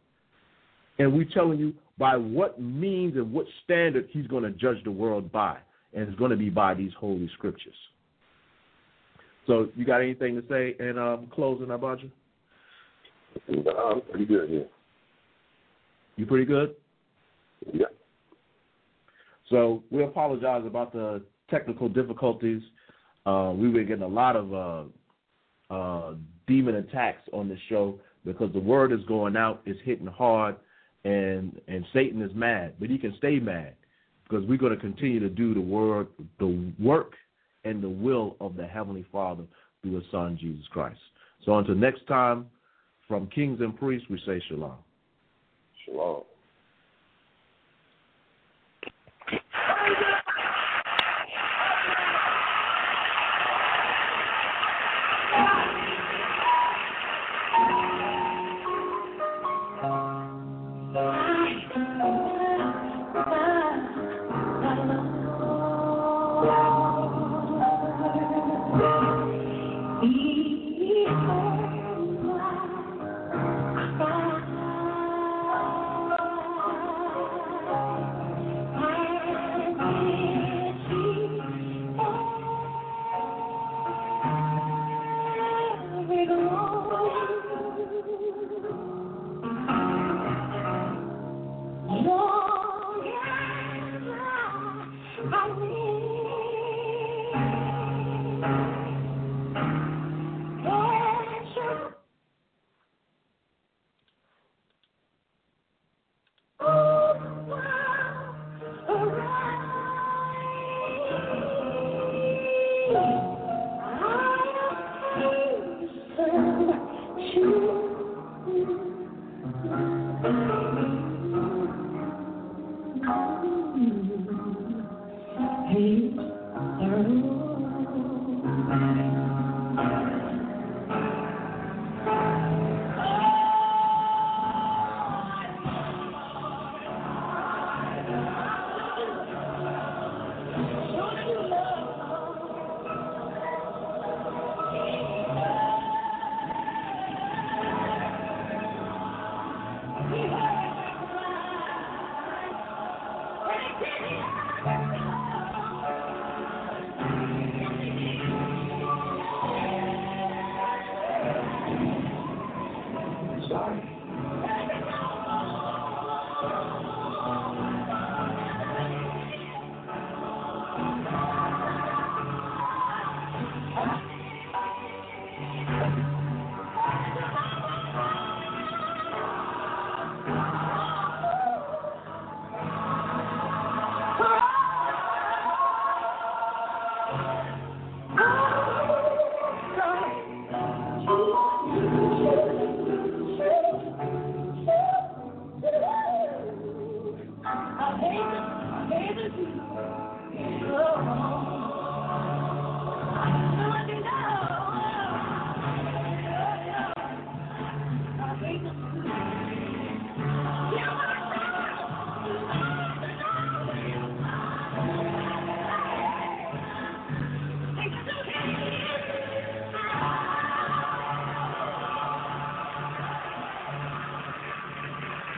And 0.99 1.13
we're 1.13 1.29
telling 1.33 1.59
you 1.59 1.75
by 1.99 2.17
what 2.17 2.61
means 2.61 3.17
and 3.17 3.33
what 3.33 3.47
standard 3.65 4.09
he's 4.11 4.27
going 4.27 4.43
to 4.43 4.51
judge 4.51 4.83
the 4.85 4.91
world 4.91 5.31
by. 5.31 5.59
And 5.93 6.09
it's 6.09 6.19
going 6.19 6.33
to 6.33 6.37
be 6.37 6.51
by 6.51 6.75
these 6.75 6.91
holy 6.99 7.31
scriptures. 7.35 7.75
So, 9.47 9.69
you 9.77 9.85
got 9.85 10.01
anything 10.01 10.41
to 10.41 10.49
say 10.49 10.75
in 10.81 10.99
um, 10.99 11.29
closing, 11.33 11.67
Abadja? 11.67 12.11
No, 13.49 13.71
I'm 13.71 14.01
pretty 14.01 14.25
good 14.25 14.49
here. 14.49 14.67
You 16.17 16.27
pretty 16.27 16.47
good? 16.47 16.75
Yeah. 17.73 17.87
So 19.51 19.83
we 19.91 20.03
apologize 20.03 20.63
about 20.67 20.93
the 20.93 21.23
technical 21.51 21.89
difficulties. 21.89 22.63
Uh, 23.27 23.53
we 23.57 23.71
were 23.71 23.85
getting 23.85 24.03
a 24.03 24.09
lot 24.09 24.37
of 24.37 24.55
uh, 25.71 25.75
uh, 25.75 26.15
demon 26.47 26.77
attacks 26.77 27.23
on 27.33 27.49
the 27.49 27.57
show 27.69 27.99
because 28.25 28.53
the 28.53 28.61
word 28.61 28.93
is 28.93 29.01
going 29.07 29.37
out, 29.37 29.63
it's 29.65 29.81
hitting 29.85 30.07
hard, 30.07 30.57
and 31.05 31.61
and 31.69 31.85
Satan 31.93 32.23
is 32.23 32.31
mad, 32.35 32.75
but 32.79 32.89
he 32.89 32.99
can 32.99 33.15
stay 33.19 33.39
mad 33.39 33.75
because 34.25 34.45
we're 34.47 34.59
going 34.59 34.75
to 34.75 34.81
continue 34.81 35.21
to 35.21 35.29
do 35.29 35.55
the 35.55 35.61
word, 35.61 36.09
the 36.39 36.73
work, 36.79 37.13
and 37.65 37.83
the 37.83 37.89
will 37.89 38.37
of 38.41 38.57
the 38.57 38.67
Heavenly 38.67 39.05
Father 39.13 39.45
through 39.83 39.97
His 39.97 40.05
Son 40.11 40.39
Jesus 40.41 40.67
Christ. 40.71 40.99
So 41.45 41.59
until 41.59 41.75
next 41.75 42.07
time, 42.07 42.47
from 43.07 43.27
kings 43.29 43.61
and 43.61 43.77
priests, 43.77 44.09
we 44.09 44.19
say 44.27 44.43
shalom. 44.49 44.77
Shalom. 45.85 46.23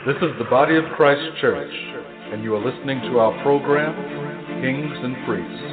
This 0.07 0.23
is 0.23 0.39
the 0.39 0.47
Body 0.47 0.79
of 0.79 0.87
Christ 0.95 1.19
Church, 1.43 1.75
and 2.31 2.39
you 2.39 2.55
are 2.55 2.63
listening 2.63 3.03
to 3.11 3.19
our 3.19 3.35
program, 3.43 3.91
Kings 4.63 4.95
and 5.03 5.19
Priests, 5.27 5.67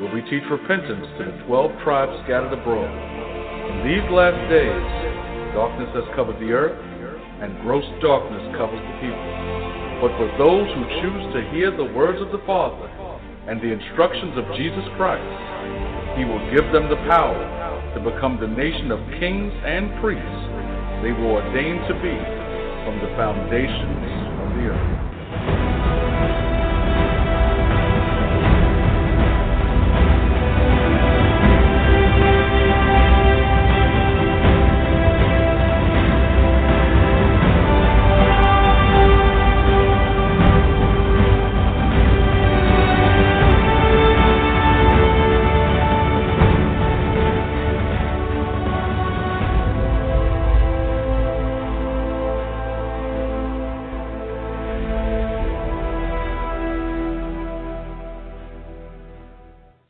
where 0.00 0.16
we 0.16 0.24
teach 0.32 0.48
repentance 0.48 1.04
to 1.20 1.28
the 1.28 1.36
12 1.44 1.84
tribes 1.84 2.16
scattered 2.24 2.56
abroad. 2.56 2.88
In 2.88 3.84
these 3.84 4.08
last 4.08 4.40
days, 4.48 4.88
darkness 5.52 5.92
has 5.92 6.08
covered 6.16 6.40
the 6.40 6.56
earth, 6.56 6.72
and 7.44 7.52
gross 7.68 7.84
darkness 8.00 8.40
covers 8.56 8.80
the 8.80 8.96
people. 8.96 9.28
But 10.00 10.16
for 10.16 10.28
those 10.40 10.72
who 10.72 10.96
choose 11.04 11.24
to 11.36 11.44
hear 11.52 11.68
the 11.68 11.92
words 11.92 12.16
of 12.24 12.32
the 12.32 12.40
Father 12.48 12.88
and 13.44 13.60
the 13.60 13.76
instructions 13.76 14.40
of 14.40 14.56
Jesus 14.56 14.88
Christ, 14.96 15.36
He 16.16 16.24
will 16.24 16.40
give 16.48 16.64
them 16.72 16.88
the 16.88 17.04
power 17.12 17.44
to 17.92 18.00
become 18.00 18.40
the 18.40 18.48
nation 18.48 18.88
of 18.88 19.04
kings 19.20 19.52
and 19.68 19.92
priests 20.00 20.56
they 21.04 21.12
were 21.12 21.44
ordained 21.44 21.84
to 21.92 21.94
be 22.00 22.35
the 23.00 23.08
foundations 23.16 24.06
of 24.40 24.48
the 24.56 24.66
earth. 24.72 24.95